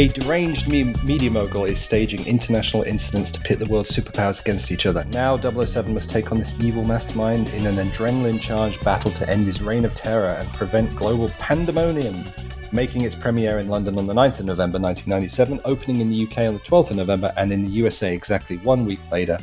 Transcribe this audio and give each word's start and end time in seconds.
A 0.00 0.08
deranged 0.08 0.66
me- 0.66 0.94
media 1.04 1.30
mogul 1.30 1.66
is 1.66 1.78
staging 1.78 2.26
international 2.26 2.84
incidents 2.84 3.30
to 3.32 3.40
pit 3.40 3.58
the 3.58 3.66
world's 3.66 3.94
superpowers 3.94 4.40
against 4.40 4.72
each 4.72 4.86
other. 4.86 5.04
Now, 5.10 5.36
007 5.36 5.92
must 5.92 6.08
take 6.08 6.32
on 6.32 6.38
this 6.38 6.58
evil 6.58 6.84
mastermind 6.84 7.50
in 7.50 7.66
an 7.66 7.76
adrenaline 7.76 8.40
charged 8.40 8.82
battle 8.82 9.10
to 9.10 9.28
end 9.28 9.44
his 9.44 9.60
reign 9.60 9.84
of 9.84 9.94
terror 9.94 10.30
and 10.30 10.50
prevent 10.54 10.96
global 10.96 11.28
pandemonium. 11.38 12.24
Making 12.72 13.02
its 13.02 13.14
premiere 13.14 13.58
in 13.58 13.68
London 13.68 13.98
on 13.98 14.06
the 14.06 14.14
9th 14.14 14.40
of 14.40 14.46
November 14.46 14.78
1997, 14.78 15.60
opening 15.66 16.00
in 16.00 16.08
the 16.08 16.22
UK 16.22 16.48
on 16.48 16.54
the 16.54 16.60
12th 16.60 16.92
of 16.92 16.96
November, 16.96 17.30
and 17.36 17.52
in 17.52 17.62
the 17.62 17.68
USA 17.68 18.14
exactly 18.14 18.56
one 18.56 18.86
week 18.86 19.00
later. 19.12 19.38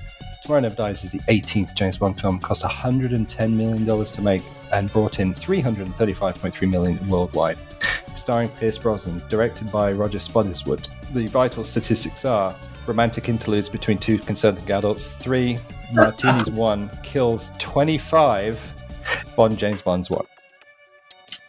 Tomorrow 0.48 0.62
Never 0.62 0.76
Dies 0.76 1.04
is 1.04 1.12
the 1.12 1.20
18th 1.28 1.76
James 1.76 1.98
Bond 1.98 2.18
film, 2.18 2.40
cost 2.40 2.64
$110 2.64 3.52
million 3.52 4.06
to 4.06 4.22
make, 4.22 4.42
and 4.72 4.90
brought 4.94 5.20
in 5.20 5.34
335.3 5.34 6.70
million 6.70 7.10
worldwide. 7.10 7.58
Starring 8.14 8.48
Pierce 8.52 8.78
Brosnan, 8.78 9.22
directed 9.28 9.70
by 9.70 9.92
Roger 9.92 10.20
Spottiswoode. 10.20 10.88
The 11.14 11.28
vital 11.28 11.66
statistics 11.66 12.24
are 12.24 12.56
romantic 12.86 13.28
interludes 13.28 13.68
between 13.68 13.98
two 13.98 14.20
consenting 14.20 14.72
adults, 14.72 15.18
three, 15.18 15.60
martinis 15.92 16.50
one, 16.52 16.90
kills 17.04 17.52
25, 17.60 18.74
Bond 19.36 19.58
James 19.58 19.82
Bond's 19.82 20.10
one. 20.10 20.26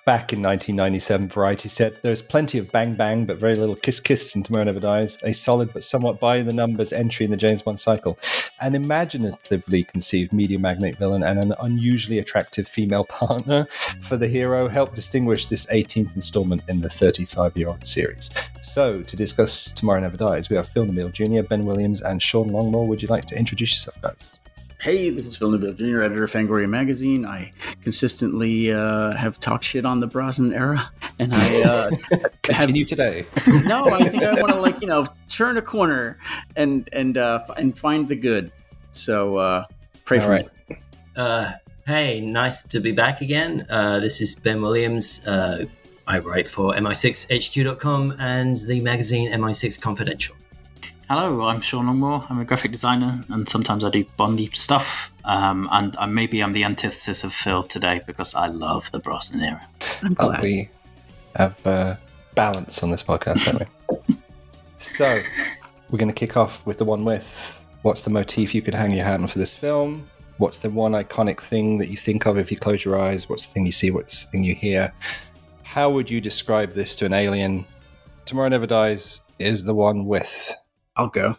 Back 0.09 0.33
in 0.33 0.41
1997, 0.41 1.29
Variety 1.29 1.69
said 1.69 1.98
there's 2.01 2.23
plenty 2.23 2.57
of 2.57 2.73
bang 2.73 2.95
bang, 2.95 3.27
but 3.27 3.37
very 3.37 3.57
little 3.57 3.77
kiss 3.77 4.01
kiss 4.01 4.35
in 4.35 4.43
Tomorrow 4.43 4.65
Never 4.65 4.80
Dies. 4.80 5.19
A 5.23 5.35
solid 5.35 5.71
but 5.75 5.85
somewhat 5.85 6.19
by 6.19 6.41
the 6.41 6.51
numbers 6.51 6.95
entry 6.95 7.27
in 7.27 7.30
the 7.30 7.37
James 7.37 7.61
Bond 7.61 7.79
cycle. 7.79 8.19
An 8.63 8.75
imaginatively 8.75 9.85
conceived 9.85 10.33
media 10.33 10.59
magnate 10.59 10.97
villain 10.97 11.23
and 11.23 11.39
an 11.39 11.52
unusually 11.61 12.21
attractive 12.21 12.66
female 12.66 13.05
partner 13.21 13.66
for 14.01 14.16
the 14.16 14.29
hero 14.29 14.66
helped 14.66 14.95
distinguish 14.95 15.49
this 15.49 15.66
18th 15.66 16.15
installment 16.15 16.63
in 16.69 16.80
the 16.80 16.88
35 16.88 17.59
year 17.59 17.69
old 17.69 17.85
series. 17.85 18.30
So, 18.63 19.02
to 19.02 19.15
discuss 19.15 19.73
Tomorrow 19.73 20.01
Never 20.01 20.16
Dies, 20.16 20.49
we 20.49 20.57
have 20.57 20.69
Phil 20.69 20.87
Nobile 20.87 21.10
Jr., 21.10 21.43
Ben 21.43 21.66
Williams, 21.66 22.01
and 22.01 22.23
Sean 22.23 22.49
Longmore. 22.49 22.87
Would 22.87 23.02
you 23.02 23.09
like 23.09 23.27
to 23.27 23.38
introduce 23.38 23.73
yourself, 23.73 24.01
guys? 24.01 24.41
Hey, 24.80 25.10
this 25.10 25.26
is 25.26 25.37
Phil 25.37 25.51
Nobile 25.51 25.73
Jr., 25.73 26.02
editor 26.02 26.23
of 26.23 26.30
Fangoria 26.30 26.68
Magazine. 26.68 27.26
I 27.26 27.52
consistently 27.82 28.73
uh, 28.73 29.12
have 29.16 29.40
talked 29.40 29.65
shit 29.65 29.85
on 29.85 29.98
the 29.98 30.07
Brosnan 30.07 30.52
era, 30.54 30.88
and 31.18 31.35
I 31.35 31.62
uh, 31.62 31.90
Continue 32.45 32.85
today. 32.85 33.26
no, 33.66 33.87
I 33.87 34.09
think 34.09 34.23
I 34.23 34.35
want 34.40 34.52
to 34.52 34.60
like 34.60 34.80
you 34.80 34.87
know 34.87 35.04
turn 35.29 35.57
a 35.57 35.62
corner 35.62 36.16
and 36.54 36.88
and 36.93 37.18
uh, 37.18 37.40
f- 37.43 37.57
and 37.59 37.76
find 37.76 38.07
the 38.09 38.15
good. 38.15 38.52
So 38.93 39.37
uh, 39.38 39.65
pray 40.04 40.18
All 40.18 40.24
for 40.24 40.30
right. 40.30 40.48
me. 40.70 40.76
Uh, 41.16 41.52
hey, 41.85 42.20
nice 42.20 42.63
to 42.63 42.79
be 42.79 42.92
back 42.92 43.20
again. 43.20 43.66
Uh, 43.68 43.98
this 43.98 44.20
is 44.20 44.37
Ben 44.37 44.63
Williams. 44.63 45.26
Uh, 45.26 45.65
I 46.07 46.20
write 46.20 46.46
for 46.46 46.73
mi6hq.com 46.74 48.13
and 48.20 48.57
the 48.57 48.80
magazine 48.80 49.30
MI6 49.32 49.80
Confidential. 49.80 50.37
Hello, 51.09 51.42
I'm 51.48 51.62
Sean 51.62 51.87
Longmore. 51.87 52.30
I'm 52.30 52.38
a 52.38 52.45
graphic 52.45 52.70
designer, 52.70 53.24
and 53.30 53.48
sometimes 53.48 53.82
I 53.82 53.88
do 53.88 54.04
Bondy 54.18 54.46
stuff. 54.52 55.10
Um, 55.24 55.66
and 55.73 55.96
uh, 55.96 56.06
maybe 56.06 56.42
I'm 56.42 56.52
the 56.52 56.64
antithesis 56.64 57.24
of 57.24 57.32
Phil 57.32 57.62
today 57.62 58.02
because 58.06 58.34
I 58.34 58.48
love 58.48 58.90
the 58.90 58.98
Brosnan 58.98 59.42
era. 59.42 59.66
I'm 60.02 60.14
Oh, 60.18 60.29
glad. 60.29 60.42
we 60.42 60.68
have 61.36 61.66
uh, 61.66 61.96
balance 62.34 62.82
on 62.82 62.90
this 62.90 63.02
podcast, 63.02 63.51
don't 63.88 64.06
we? 64.09 64.16
so, 64.78 65.22
we're 65.88 65.98
going 65.98 66.09
to 66.10 66.14
kick 66.14 66.36
off 66.36 66.64
with 66.66 66.76
the 66.76 66.84
one 66.84 67.04
with 67.06 67.64
what's 67.82 68.03
the 68.03 68.10
motif 68.10 68.54
you 68.54 68.60
could 68.60 68.75
hang 68.75 68.91
your 68.92 69.04
hat 69.04 69.19
on 69.20 69.26
for 69.28 69.38
this 69.38 69.54
film? 69.54 70.06
What's 70.36 70.59
the 70.59 70.69
one 70.70 70.92
iconic 70.92 71.41
thing 71.41 71.78
that 71.78 71.88
you 71.88 71.97
think 71.97 72.26
of 72.26 72.36
if 72.36 72.50
you 72.50 72.59
close 72.59 72.84
your 72.84 72.98
eyes? 73.00 73.31
What's 73.31 73.47
the 73.47 73.54
thing 73.54 73.64
you 73.64 73.72
see? 73.72 73.91
What's 73.91 74.26
the 74.26 74.31
thing 74.31 74.44
you 74.44 74.54
hear? 74.54 74.92
How 75.62 75.88
would 75.91 76.10
you 76.10 76.20
describe 76.20 76.72
this 76.75 76.94
to 76.97 77.06
an 77.06 77.14
alien? 77.14 77.64
Tomorrow 78.26 78.48
Never 78.50 78.66
Dies 78.66 79.22
is 79.38 79.64
the 79.64 79.74
one 79.74 80.04
with. 80.04 80.54
I'll 80.98 81.09
go. 81.09 81.36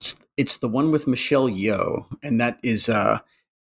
It's, 0.00 0.20
it's 0.36 0.56
the 0.58 0.68
one 0.68 0.92
with 0.92 1.06
Michelle 1.08 1.48
Yeoh, 1.48 2.06
and 2.22 2.40
that 2.40 2.58
is 2.62 2.88
uh, 2.88 3.18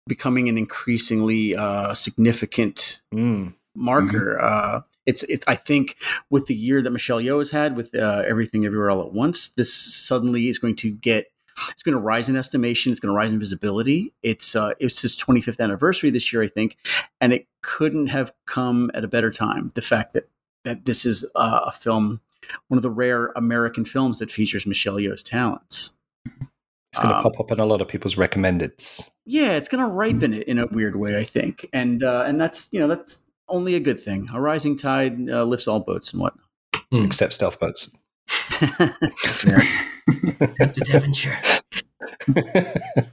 becoming 0.07 0.49
an 0.49 0.59
increasingly 0.59 1.57
uh, 1.57 1.95
significant 1.95 3.01
Mm, 3.15 3.55
marker. 3.75 4.39
Uh, 4.41 4.81
it's, 5.07 5.23
it, 5.23 5.43
I 5.47 5.55
think, 5.55 5.97
with 6.29 6.47
the 6.47 6.55
year 6.55 6.83
that 6.83 6.91
Michelle 6.91 7.21
Yeoh 7.21 7.39
has 7.39 7.51
had 7.51 7.77
with 7.77 7.95
uh, 7.95 8.25
Everything 8.27 8.67
Everywhere 8.67 8.91
All 8.91 9.01
at 9.01 9.13
Once, 9.13 9.49
this 9.51 9.73
suddenly 9.73 10.49
is 10.49 10.59
going 10.59 10.77
to 10.77 10.91
get. 10.91 11.27
It's 11.71 11.83
going 11.83 11.95
to 11.95 11.99
rise 12.01 12.29
in 12.29 12.37
estimation. 12.37 12.93
It's 12.93 13.01
going 13.01 13.13
to 13.13 13.17
rise 13.17 13.33
in 13.33 13.41
visibility. 13.41 14.13
It's 14.23 14.55
uh, 14.55 14.75
it's 14.79 15.03
his 15.03 15.17
25th 15.17 15.59
anniversary 15.61 16.11
this 16.11 16.33
year, 16.33 16.43
I 16.43 16.49
think, 16.49 16.77
and 17.21 17.33
it 17.33 17.47
couldn't 17.63 18.09
have 18.09 18.33
come 18.47 18.91
at 18.95 19.03
a 19.03 19.09
better 19.09 19.31
time. 19.31 19.71
The 19.75 19.83
fact 19.83 20.13
that 20.13 20.29
that 20.65 20.85
this 20.85 21.07
is 21.07 21.29
uh, 21.35 21.61
a 21.65 21.73
film, 21.73 22.21
one 22.69 22.79
of 22.79 22.83
the 22.83 22.91
rare 22.91 23.33
American 23.37 23.85
films 23.85 24.19
that 24.21 24.31
features 24.31 24.67
Michelle 24.67 24.97
Yeoh's 24.97 25.23
talents. 25.23 25.93
it's 26.27 26.99
going 27.01 27.09
to 27.11 27.17
Um, 27.17 27.23
pop 27.23 27.39
up 27.41 27.51
in 27.51 27.59
a 27.61 27.67
lot 27.67 27.81
of 27.81 27.89
people's 27.89 28.15
recommendeds. 28.17 29.11
Yeah, 29.27 29.53
it's 29.53 29.69
going 29.69 29.85
to 29.85 29.91
ripen 29.91 30.33
it 30.35 30.49
in 30.49 30.59
a 30.59 30.67
weird 30.69 30.97
way, 30.97 31.19
I 31.19 31.25
think, 31.25 31.69
and 31.73 32.03
uh, 32.03 32.25
and 32.27 32.41
that's 32.41 32.69
you 32.73 32.81
know 32.81 32.89
that's 32.89 33.23
only 33.49 33.75
a 33.75 33.81
good 33.81 33.99
thing. 34.01 34.29
A 34.33 34.41
rising 34.41 34.77
tide 34.79 35.29
uh, 35.31 35.45
lifts 35.45 35.69
all 35.69 35.81
boats 35.81 36.13
and 36.13 36.23
whatnot. 36.23 36.45
Except 36.93 37.33
stealth 37.35 37.59
boats. 37.61 37.91
Fair. 38.19 39.59
The 40.07 40.83
Devonshire. 40.87 41.39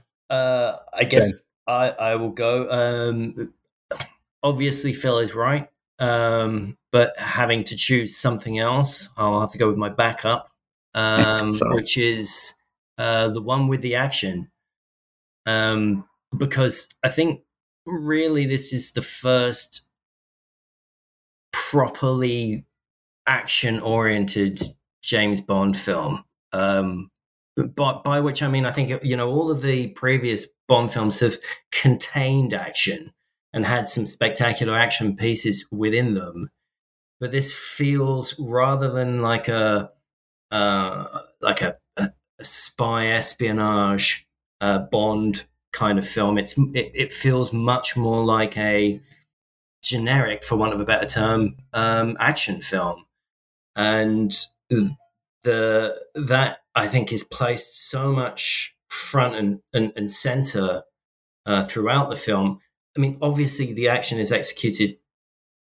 Uh, 0.28 0.78
I 0.92 1.04
guess 1.04 1.32
I, 1.68 1.88
I 1.90 2.16
will 2.16 2.30
go. 2.30 2.68
Um, 2.68 3.52
obviously, 4.42 4.92
Phil 4.92 5.20
is 5.20 5.36
right. 5.36 5.70
Um, 5.98 6.76
but 6.92 7.18
having 7.18 7.64
to 7.64 7.76
choose 7.76 8.16
something 8.16 8.58
else, 8.58 9.08
I'll 9.16 9.40
have 9.40 9.52
to 9.52 9.58
go 9.58 9.68
with 9.68 9.78
my 9.78 9.88
backup, 9.88 10.50
um, 10.94 11.52
which 11.72 11.96
is 11.96 12.54
uh, 12.98 13.28
the 13.28 13.42
one 13.42 13.68
with 13.68 13.80
the 13.80 13.96
action. 13.96 14.50
Um, 15.46 16.06
because 16.36 16.88
I 17.04 17.08
think 17.08 17.42
really 17.86 18.46
this 18.46 18.72
is 18.72 18.92
the 18.92 19.02
first 19.02 19.82
properly 21.52 22.64
action 23.26 23.80
oriented 23.80 24.60
James 25.02 25.40
Bond 25.40 25.76
film. 25.76 26.24
Um, 26.52 27.10
by, 27.56 28.00
by 28.04 28.20
which 28.20 28.42
I 28.42 28.48
mean, 28.48 28.66
I 28.66 28.72
think, 28.72 29.02
you 29.02 29.16
know, 29.16 29.30
all 29.30 29.50
of 29.50 29.62
the 29.62 29.88
previous 29.88 30.46
Bond 30.68 30.92
films 30.92 31.20
have 31.20 31.38
contained 31.72 32.52
action 32.52 33.12
and 33.52 33.64
had 33.64 33.88
some 33.88 34.06
spectacular 34.06 34.78
action 34.78 35.16
pieces 35.16 35.66
within 35.70 36.14
them. 36.14 36.50
But 37.20 37.30
this 37.30 37.54
feels 37.54 38.38
rather 38.38 38.90
than 38.90 39.22
like 39.22 39.48
a, 39.48 39.90
uh, 40.50 41.06
like 41.40 41.62
a, 41.62 41.78
a, 41.96 42.08
spy 42.42 43.06
espionage 43.08 44.26
uh, 44.60 44.80
Bond 44.80 45.46
kind 45.72 45.98
of 45.98 46.06
film. 46.06 46.38
It's 46.38 46.56
it, 46.58 46.90
it 46.94 47.12
feels 47.12 47.52
much 47.52 47.96
more 47.96 48.24
like 48.24 48.56
a 48.58 49.00
generic, 49.82 50.44
for 50.44 50.56
want 50.56 50.74
of 50.74 50.80
a 50.80 50.84
better 50.84 51.06
term, 51.06 51.56
um, 51.72 52.16
action 52.20 52.60
film, 52.60 53.04
and 53.74 54.36
the 55.44 55.96
that 56.14 56.58
I 56.74 56.88
think 56.88 57.12
is 57.12 57.24
placed 57.24 57.88
so 57.88 58.12
much 58.12 58.74
front 58.88 59.36
and 59.36 59.60
and, 59.72 59.92
and 59.96 60.10
center 60.10 60.82
uh, 61.46 61.64
throughout 61.64 62.10
the 62.10 62.16
film. 62.16 62.60
I 62.96 63.00
mean, 63.00 63.18
obviously, 63.20 63.72
the 63.72 63.88
action 63.88 64.18
is 64.18 64.32
executed 64.32 64.96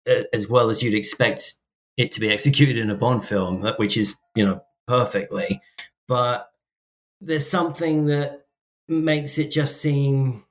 uh, 0.10 0.24
as 0.34 0.48
well 0.48 0.70
as 0.70 0.82
you'd 0.82 0.96
expect 0.96 1.56
it 1.98 2.12
to 2.14 2.20
be 2.20 2.30
executed 2.30 2.78
in 2.78 2.90
a 2.90 2.96
Bond 2.96 3.24
film, 3.24 3.66
uh, 3.66 3.74
which 3.78 3.98
is 3.98 4.16
you 4.36 4.46
know 4.46 4.62
perfectly, 4.88 5.62
but 6.08 6.50
there's 7.22 7.48
something 7.48 8.06
that 8.08 8.46
makes 8.88 9.38
it 9.38 9.52
just 9.52 9.82
seem 9.82 10.46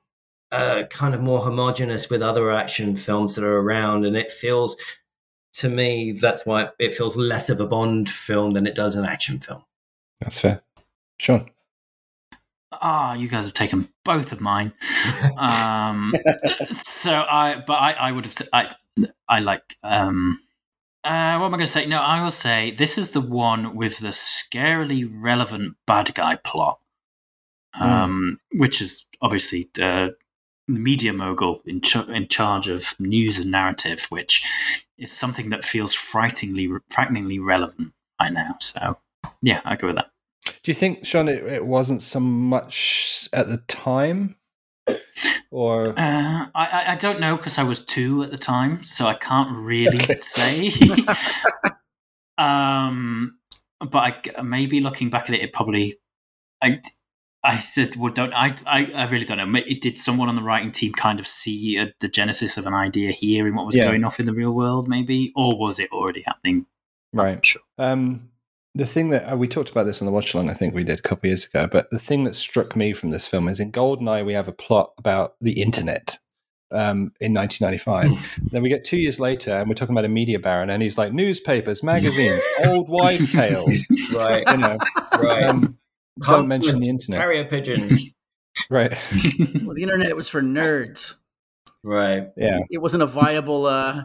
uh, 0.51 0.83
kind 0.89 1.13
of 1.13 1.21
more 1.21 1.39
homogenous 1.39 2.09
with 2.09 2.21
other 2.21 2.51
action 2.51 2.95
films 2.95 3.35
that 3.35 3.43
are 3.43 3.59
around, 3.59 4.05
and 4.05 4.15
it 4.15 4.31
feels 4.31 4.77
to 5.53 5.69
me 5.69 6.11
that's 6.11 6.45
why 6.45 6.69
it 6.79 6.93
feels 6.93 7.17
less 7.17 7.49
of 7.49 7.59
a 7.59 7.65
Bond 7.65 8.09
film 8.09 8.51
than 8.51 8.67
it 8.67 8.75
does 8.75 8.95
an 8.95 9.05
action 9.05 9.39
film. 9.39 9.63
That's 10.21 10.39
fair. 10.39 10.61
Sean. 11.17 11.49
Ah, 12.71 13.13
you 13.13 13.27
guys 13.27 13.45
have 13.45 13.53
taken 13.53 13.89
both 14.05 14.31
of 14.31 14.41
mine. 14.41 14.73
Um, 15.37 16.13
so 16.69 17.11
I, 17.13 17.63
but 17.65 17.73
I, 17.73 17.93
I 17.93 18.11
would 18.11 18.25
have, 18.25 18.35
I, 18.51 18.75
I 19.27 19.39
like. 19.39 19.77
Um, 19.83 20.39
uh, 21.03 21.37
what 21.37 21.45
am 21.45 21.53
I 21.53 21.57
going 21.57 21.59
to 21.61 21.67
say? 21.67 21.85
No, 21.85 22.01
I 22.01 22.21
will 22.21 22.31
say 22.31 22.71
this 22.71 22.97
is 22.97 23.11
the 23.11 23.21
one 23.21 23.75
with 23.75 23.99
the 23.99 24.09
scarily 24.09 25.09
relevant 25.09 25.77
bad 25.87 26.13
guy 26.13 26.35
plot, 26.35 26.79
um, 27.79 28.39
which 28.51 28.81
is 28.81 29.05
obviously 29.21 29.69
the 29.75 30.15
media 30.67 31.13
mogul 31.13 31.61
in 31.65 31.79
ch- 31.81 31.95
in 32.09 32.27
charge 32.27 32.67
of 32.67 32.95
news 32.99 33.39
and 33.39 33.49
narrative, 33.51 34.07
which 34.09 34.45
is 34.97 35.11
something 35.11 35.49
that 35.51 35.63
feels 35.63 35.93
frighteningly 35.93 36.69
frighteningly 36.89 37.39
relevant 37.39 37.93
right 38.19 38.33
now. 38.33 38.55
So 38.59 38.97
yeah, 39.41 39.61
I 39.63 39.77
go 39.77 39.87
with 39.87 39.95
that. 39.95 40.11
Do 40.45 40.71
you 40.71 40.73
think, 40.73 41.05
Sean, 41.05 41.27
it, 41.29 41.43
it 41.45 41.65
wasn't 41.65 42.03
so 42.03 42.19
much 42.19 43.29
at 43.33 43.47
the 43.47 43.57
time? 43.67 44.35
Or 45.51 45.89
Uh, 45.97 46.45
I, 46.55 46.83
I 46.89 46.95
don't 46.95 47.19
know 47.19 47.37
because 47.37 47.57
I 47.57 47.63
was 47.63 47.81
two 47.81 48.23
at 48.23 48.31
the 48.31 48.37
time, 48.37 48.83
so 48.83 49.05
I 49.07 49.15
can't 49.15 49.55
really 49.55 50.03
Okay. 50.03 50.19
say. 50.21 50.71
um, 52.37 53.37
but 53.79 54.31
I, 54.37 54.41
maybe 54.41 54.79
looking 54.81 55.09
back 55.09 55.23
at 55.29 55.35
it, 55.35 55.41
it 55.41 55.53
probably 55.53 55.95
I 56.61 56.81
I 57.43 57.57
said, 57.57 57.95
well, 57.95 58.11
don't 58.11 58.33
I, 58.33 58.53
I? 58.67 58.91
I 58.93 59.05
really 59.09 59.25
don't 59.25 59.37
know. 59.37 59.61
Did 59.81 59.97
someone 59.97 60.27
on 60.29 60.35
the 60.35 60.41
writing 60.43 60.71
team 60.71 60.91
kind 60.93 61.19
of 61.19 61.27
see 61.27 61.77
a, 61.77 61.93
the 61.99 62.09
genesis 62.09 62.57
of 62.57 62.65
an 62.67 62.73
idea 62.73 63.11
here 63.11 63.47
in 63.47 63.55
what 63.55 63.65
was 63.65 63.77
Yeah. 63.77 63.85
going 63.85 64.03
off 64.03 64.19
in 64.19 64.25
the 64.25 64.33
real 64.33 64.51
world, 64.51 64.87
maybe, 64.89 65.31
or 65.35 65.57
was 65.57 65.79
it 65.79 65.89
already 65.91 66.23
happening? 66.25 66.65
Right. 67.13 67.43
Sure. 67.45 67.61
Um, 67.77 68.29
the 68.75 68.85
thing 68.85 69.09
that 69.09 69.31
uh, 69.31 69.35
we 69.37 69.47
talked 69.47 69.69
about 69.69 69.85
this 69.85 70.01
on 70.01 70.05
the 70.05 70.11
watch 70.11 70.33
along, 70.33 70.49
I 70.49 70.53
think 70.53 70.73
we 70.73 70.83
did 70.83 70.99
a 70.99 71.01
couple 71.01 71.27
years 71.27 71.45
ago. 71.45 71.67
But 71.71 71.89
the 71.89 71.99
thing 71.99 72.23
that 72.25 72.35
struck 72.35 72.75
me 72.75 72.93
from 72.93 73.11
this 73.11 73.27
film 73.27 73.47
is 73.47 73.59
in 73.59 73.71
Goldeneye, 73.71 74.25
we 74.25 74.33
have 74.33 74.47
a 74.47 74.51
plot 74.53 74.93
about 74.97 75.33
the 75.41 75.61
internet 75.61 76.17
um, 76.71 77.11
in 77.19 77.33
1995. 77.33 78.51
then 78.51 78.61
we 78.61 78.69
get 78.69 78.83
two 78.85 78.97
years 78.97 79.19
later, 79.19 79.51
and 79.51 79.67
we're 79.67 79.73
talking 79.75 79.95
about 79.95 80.05
a 80.05 80.09
media 80.09 80.39
baron, 80.39 80.69
and 80.69 80.83
he's 80.83 80.97
like 80.97 81.11
newspapers, 81.13 81.81
magazines, 81.83 82.45
old 82.65 82.87
wives' 82.89 83.31
tales. 83.33 83.85
Right, 84.13 84.43
You 84.49 84.57
know, 84.57 84.77
right. 85.13 85.43
um, 85.45 85.77
don't 86.27 86.47
mention 86.47 86.79
the 86.79 86.89
internet, 86.89 87.21
Carrier 87.21 87.45
pigeons. 87.45 88.03
right? 88.69 88.93
Well, 89.63 89.73
the 89.75 89.83
internet 89.83 90.15
was 90.15 90.29
for 90.29 90.41
nerds. 90.41 91.15
right. 91.83 92.27
Yeah, 92.37 92.59
It 92.69 92.79
wasn't 92.79 93.03
a 93.03 93.07
viable. 93.07 93.65
uh 93.65 94.03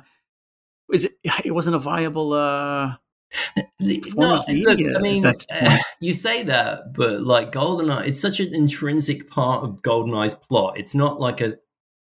Is 0.93 1.05
it? 1.07 1.13
It 1.45 1.51
wasn't 1.53 1.77
a 1.77 1.79
viable. 1.79 2.33
uh 2.33 2.87
The- 2.87 2.95
Form 2.95 3.04
No, 3.81 4.45
look, 4.49 4.79
I 4.79 4.99
mean, 5.01 5.27
uh, 5.27 5.79
you 6.01 6.15
say 6.15 6.45
that, 6.45 6.93
but 6.95 7.23
like 7.23 7.53
GoldenEye, 7.53 8.07
it's 8.07 8.21
such 8.21 8.41
an 8.41 8.55
intrinsic 8.55 9.29
part 9.29 9.65
of 9.65 9.83
GoldenEye's 9.83 10.35
plot. 10.35 10.79
It's 10.79 10.95
not 10.95 11.21
like 11.21 11.41
a 11.41 11.57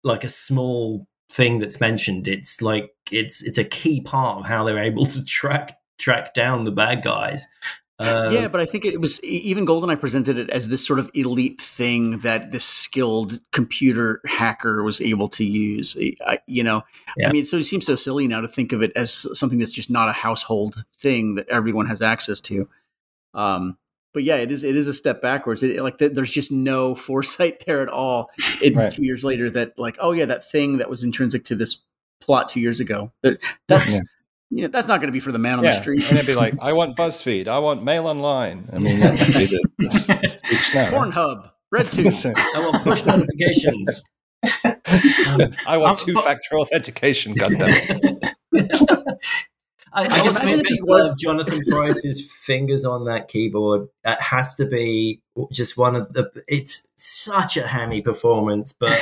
like 0.04 0.24
a 0.24 0.30
small 0.30 1.08
thing 1.32 1.60
that's 1.60 1.80
mentioned. 1.80 2.28
It's 2.28 2.62
like 2.62 2.92
it's 3.12 3.42
it's 3.44 3.58
a 3.58 3.64
key 3.64 4.02
part 4.02 4.40
of 4.40 4.46
how 4.46 4.64
they're 4.64 4.84
able 4.84 5.06
to 5.08 5.24
track 5.26 5.78
track 5.98 6.34
down 6.34 6.64
the 6.64 6.72
bad 6.72 7.04
guys. 7.04 7.48
Um, 8.04 8.34
yeah, 8.34 8.48
but 8.48 8.60
I 8.60 8.66
think 8.66 8.86
it 8.86 9.00
was 9.00 9.24
even 9.24 9.66
Goldeneye 9.66 10.00
presented 10.00 10.38
it 10.38 10.50
as 10.50 10.70
this 10.70 10.86
sort 10.86 11.00
of 11.00 11.10
elite 11.14 11.62
thing 11.62 12.20
that 12.20 12.52
this 12.52 12.66
skilled 12.66 13.40
computer 13.52 14.22
hacker 14.26 14.84
was 14.84 15.00
able 15.02 15.28
to 15.30 15.46
use. 15.46 15.98
I, 16.26 16.40
you 16.48 16.64
know, 16.64 16.84
Yeah. 17.18 17.30
I 17.30 17.32
mean, 17.32 17.46
so 17.46 17.58
it 17.58 17.64
seems 17.64 17.86
so 17.86 17.96
silly 17.96 18.28
now 18.28 18.42
to 18.42 18.48
think 18.48 18.72
of 18.72 18.82
it 18.82 18.92
as 18.96 19.28
something 19.38 19.60
that's 19.60 19.72
just 19.72 19.90
not 19.90 20.10
a 20.10 20.14
household 20.14 20.84
thing 20.98 21.36
that 21.36 21.48
everyone 21.50 21.86
has 21.86 22.02
access 22.02 22.42
to. 22.42 22.68
Um, 23.34 23.78
but 24.14 24.24
yeah, 24.24 24.36
it 24.36 24.52
is 24.52 24.64
it 24.64 24.76
is 24.76 24.88
a 24.88 24.94
step 24.94 25.22
backwards. 25.22 25.64
It, 25.64 25.82
like 25.82 25.98
th- 25.98 26.14
there's 26.14 26.32
just 26.32 26.52
no 26.52 26.96
foresight 27.08 27.64
there 27.66 27.82
at 27.82 27.90
all. 27.90 28.30
It, 28.62 28.76
Right. 28.76 28.92
Two 28.92 29.04
years 29.04 29.24
later, 29.24 29.50
that 29.52 29.78
like 29.80 29.98
oh 30.00 30.12
yeah, 30.12 30.26
that 30.26 30.50
thing 30.50 30.78
that 30.78 30.90
was 30.90 31.04
intrinsic 31.04 31.46
to 31.46 31.56
this 31.56 31.82
plot 32.22 32.50
two 32.50 32.60
years 32.60 32.80
ago. 32.80 33.12
That, 33.24 33.42
that's 33.68 33.94
Yeah. 33.94 34.00
You 34.56 34.62
know, 34.64 34.68
that's 34.68 34.88
not 34.88 34.98
going 35.00 35.08
to 35.08 35.12
be 35.14 35.20
for 35.20 35.32
the 35.32 35.40
man 35.40 35.58
on 35.58 35.64
yeah. 35.64 35.72
the 35.72 35.78
street. 35.78 36.08
And 36.10 36.18
it'd 36.18 36.28
be 36.28 36.36
like, 36.36 36.54
I 36.62 36.74
want 36.74 36.96
BuzzFeed, 36.96 37.48
I 37.48 37.58
want 37.60 37.84
Mail 37.84 38.08
Online. 38.08 38.70
I 38.72 38.78
mean, 38.78 39.00
that 39.00 39.12
would 39.12 39.28
be 39.28 39.46
the, 39.46 39.68
the, 39.80 40.20
the 40.22 40.30
speech 40.30 40.76
now. 40.76 40.92
Pornhub, 40.92 41.50
RedTube. 41.74 42.12
So- 42.12 42.34
I 42.56 42.60
want 42.60 42.84
push 42.84 43.04
notifications. 43.06 44.04
I 45.66 45.78
want 45.78 46.02
Um, 46.02 46.06
two-factor 46.06 46.58
authentication, 46.60 47.34
goddammit. 47.34 48.20
I, 49.96 50.02
I 50.02 50.06
I 50.06 50.24
just 50.24 50.42
imagine 50.42 50.58
maybe 50.58 50.62
if 50.62 50.68
he 50.68 50.80
was- 50.86 51.16
Jonathan 51.20 51.64
Pryce's 51.70 52.32
fingers 52.46 52.86
on 52.86 53.06
that 53.06 53.28
keyboard. 53.28 53.88
It 54.04 54.22
has 54.22 54.56
to 54.56 54.66
be 54.66 55.22
just 55.52 55.78
one 55.78 55.96
of 55.96 56.14
the. 56.14 56.30
It's 56.48 56.88
such 56.96 57.58
a 57.58 57.68
hammy 57.68 58.02
performance, 58.02 58.74
but 58.74 59.00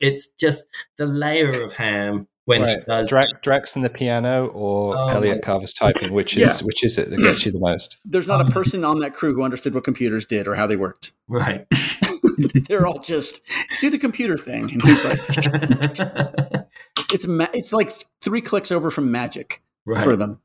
it's 0.00 0.30
just 0.30 0.68
the 0.96 1.06
layer 1.06 1.62
of 1.64 1.72
ham 1.72 2.28
when 2.48 2.62
Right. 2.62 2.78
he 2.78 2.84
does. 2.86 3.10
Drax, 3.10 3.30
Drax 3.42 3.76
and 3.76 3.84
the 3.84 3.90
piano 3.90 4.46
or 4.54 4.96
Oh, 4.96 5.08
Elliot 5.08 5.42
Carver's 5.42 5.74
typing, 5.74 6.14
which 6.14 6.34
is 6.34 6.62
which 6.62 6.82
is 6.82 6.96
it 6.96 7.10
that 7.10 7.20
gets 7.20 7.44
you 7.44 7.52
the 7.52 7.58
most? 7.58 7.98
There's 8.06 8.26
not 8.26 8.40
a 8.40 8.44
oh. 8.44 8.50
person 8.50 8.84
on 8.84 9.00
that 9.00 9.12
crew 9.12 9.34
who 9.34 9.42
understood 9.42 9.74
what 9.74 9.84
computers 9.84 10.24
did 10.24 10.48
or 10.48 10.54
how 10.54 10.66
they 10.66 10.76
worked. 10.76 11.12
Right. 11.28 11.66
They're 12.68 12.86
all 12.86 13.00
just 13.00 13.42
do 13.82 13.90
the 13.90 13.98
computer 13.98 14.38
thing, 14.38 14.70
and 14.72 14.82
he's 14.82 15.04
like, 15.04 15.18
it's 17.12 17.26
ma- 17.26 17.48
it's 17.52 17.74
like 17.74 17.92
three 18.22 18.40
clicks 18.40 18.72
over 18.72 18.90
from 18.90 19.12
magic 19.12 19.62
right. 19.84 20.02
for 20.02 20.16
them. 20.16 20.40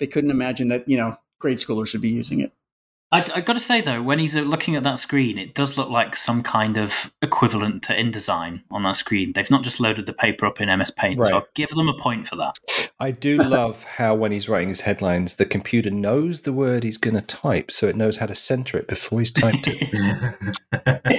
They 0.00 0.06
couldn't 0.08 0.30
imagine 0.32 0.68
that 0.68 0.86
you 0.86 0.98
know 0.98 1.16
grade 1.38 1.56
schoolers 1.58 1.94
would 1.94 2.02
be 2.02 2.10
using 2.10 2.40
it. 2.40 2.52
I, 3.12 3.26
I 3.34 3.40
got 3.42 3.52
to 3.52 3.60
say 3.60 3.82
though, 3.82 4.02
when 4.02 4.18
he's 4.18 4.34
uh, 4.34 4.40
looking 4.40 4.74
at 4.74 4.84
that 4.84 4.98
screen, 4.98 5.36
it 5.36 5.54
does 5.54 5.76
look 5.76 5.90
like 5.90 6.16
some 6.16 6.42
kind 6.42 6.78
of 6.78 7.12
equivalent 7.20 7.82
to 7.84 7.92
InDesign 7.94 8.62
on 8.70 8.82
that 8.84 8.96
screen. 8.96 9.34
They've 9.34 9.50
not 9.50 9.62
just 9.64 9.80
loaded 9.80 10.06
the 10.06 10.14
paper 10.14 10.46
up 10.46 10.62
in 10.62 10.76
MS 10.76 10.92
Paint, 10.92 11.24
so 11.24 11.32
Right. 11.32 11.42
I'll 11.42 11.48
give 11.54 11.68
them 11.70 11.88
a 11.88 11.94
point 11.94 12.26
for 12.26 12.36
that. 12.36 12.58
I 12.98 13.10
do 13.10 13.36
love 13.42 13.84
how 13.84 14.14
when 14.14 14.32
he's 14.32 14.48
writing 14.48 14.70
his 14.70 14.80
headlines, 14.80 15.36
the 15.36 15.44
computer 15.44 15.90
knows 15.90 16.40
the 16.40 16.54
word 16.54 16.84
he's 16.84 16.96
going 16.96 17.14
to 17.14 17.20
type, 17.20 17.70
so 17.70 17.86
it 17.86 17.96
knows 17.96 18.16
how 18.16 18.26
to 18.26 18.34
center 18.34 18.78
it 18.78 18.88
before 18.88 19.18
he's 19.18 19.30
typed 19.30 19.68
it. 19.68 19.82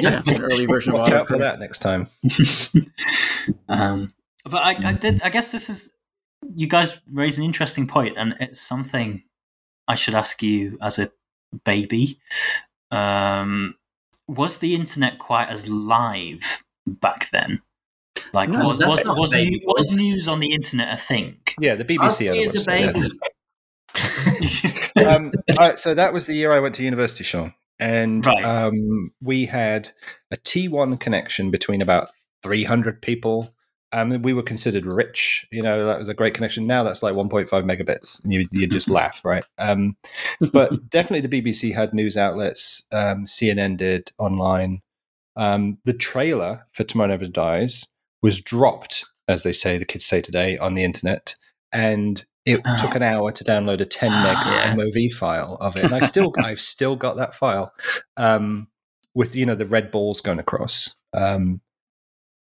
Yeah, 0.04 0.22
an 0.26 0.42
early 0.42 0.66
version 0.66 0.94
of 0.94 1.00
Watch 1.00 1.12
out 1.12 1.28
for 1.28 1.38
that 1.38 1.60
next 1.60 1.80
time. 1.80 2.08
um, 3.70 4.10
but 4.44 4.62
I, 4.62 4.76
I 4.90 4.94
did. 4.94 5.22
I 5.22 5.30
guess 5.30 5.52
this 5.52 5.70
is 5.70 5.94
you 6.56 6.68
guys 6.68 7.00
raise 7.14 7.38
an 7.38 7.46
interesting 7.46 7.88
point, 7.88 8.18
and 8.18 8.34
it's 8.40 8.60
something 8.60 9.24
I 9.88 9.96
should 9.96 10.16
ask 10.16 10.42
you 10.42 10.78
as 10.82 11.00
a 11.00 11.12
baby. 11.66 12.20
Um, 12.92 13.76
was 14.28 14.60
the 14.60 14.76
internet 14.76 15.20
quite 15.20 15.50
as 15.50 15.68
live 15.70 16.64
back 16.86 17.30
then? 17.32 17.62
Like, 18.34 18.50
No, 18.50 18.66
was, 18.66 18.78
was, 18.80 19.04
was, 19.06 19.34
new- 19.34 19.60
was 19.66 19.88
was- 19.90 20.00
news 20.02 20.28
on 20.28 20.40
the 20.40 20.54
internet 20.54 20.94
a 20.94 20.98
thing? 20.98 21.38
Yeah, 21.60 21.76
the 21.76 21.86
BBC. 21.86 22.28
had 22.28 22.36
He 22.36 22.44
is 22.44 22.56
a 22.56 22.70
baby. 22.70 23.00
yeah. 24.96 25.04
um, 25.16 25.32
I- 25.60 25.76
so 25.76 25.94
that 25.94 26.14
was 26.14 26.26
the 26.26 26.34
year 26.34 26.52
I 26.52 26.60
went 26.60 26.76
to 26.76 26.84
university, 26.84 27.24
Sean, 27.24 27.54
and 27.80 28.26
Right. 28.26 28.44
um, 28.44 29.12
we 29.22 29.46
had 29.46 29.92
a 30.32 30.38
T1 30.38 31.00
connection 31.00 31.52
between 31.52 31.82
about 31.82 32.10
300 32.44 33.02
people. 33.02 33.54
Um, 33.94 34.22
we 34.24 34.34
were 34.34 34.44
considered 34.44 34.86
rich. 34.86 35.48
You 35.52 35.62
know, 35.62 35.86
that 35.86 36.00
was 36.00 36.10
a 36.10 36.14
great 36.14 36.34
connection. 36.34 36.68
Now 36.68 36.84
that's 36.84 37.04
like 37.04 37.14
1.5 37.14 37.48
megabits. 37.64 38.22
And 38.24 38.34
you, 38.34 38.48
you 38.52 38.68
just 38.68 38.90
laugh, 39.00 39.24
right? 39.24 39.46
Um, 39.60 39.96
but 40.52 40.90
definitely 40.90 41.26
the 41.28 41.42
BBC 41.42 41.74
had 41.74 41.94
news 41.94 42.18
outlets. 42.18 42.86
Um, 42.92 43.26
CNN 43.26 43.78
did 43.78 44.12
online. 44.18 44.82
Um, 45.36 45.78
the 45.86 45.94
trailer 45.94 46.66
for 46.74 46.84
Tomorrow 46.84 47.10
Never 47.10 47.28
Dies 47.28 47.88
was 48.22 48.42
dropped, 48.42 49.06
as 49.28 49.44
they 49.44 49.52
say, 49.54 49.78
the 49.78 49.86
kids 49.86 50.06
say 50.06 50.22
today, 50.22 50.58
on 50.58 50.74
the 50.74 50.84
internet. 50.84 51.36
And 51.72 52.24
it 52.46 52.62
Oh. 52.66 52.78
took 52.78 52.96
an 52.96 53.04
hour 53.04 53.32
to 53.32 53.44
download 53.44 53.80
a 53.80 53.86
10 53.86 54.12
meg 54.12 54.38
Yeah. 54.46 54.76
MOV 54.76 55.12
file 55.14 55.58
of 55.62 55.76
it. 55.78 55.86
And 55.86 55.94
I 55.94 56.02
still, 56.06 56.34
I've 56.44 56.62
still 56.62 56.96
got 56.96 57.18
that 57.18 57.34
file 57.34 57.72
um, 58.18 58.68
with, 59.14 59.36
you 59.36 59.46
know, 59.46 59.56
the 59.56 59.66
red 59.66 59.92
balls 59.92 60.20
going 60.20 60.40
across. 60.40 60.96
Um, 61.14 61.62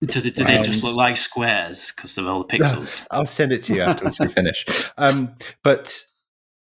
Did, 0.01 0.25
it, 0.25 0.36
did 0.36 0.48
they 0.48 0.62
just 0.63 0.82
Um, 0.84 0.89
look 0.89 0.98
like 0.98 1.18
squares 1.18 1.91
because 1.94 2.18
of 2.18 2.25
all 2.27 2.44
the 2.46 2.58
pixels? 2.58 3.06
I'll 3.12 3.25
send 3.25 3.51
it 3.51 3.63
to 3.63 3.74
you 3.75 3.82
afterwards 3.82 4.20
we 4.20 4.27
finish. 4.29 4.65
Um, 4.98 5.36
but 5.63 6.01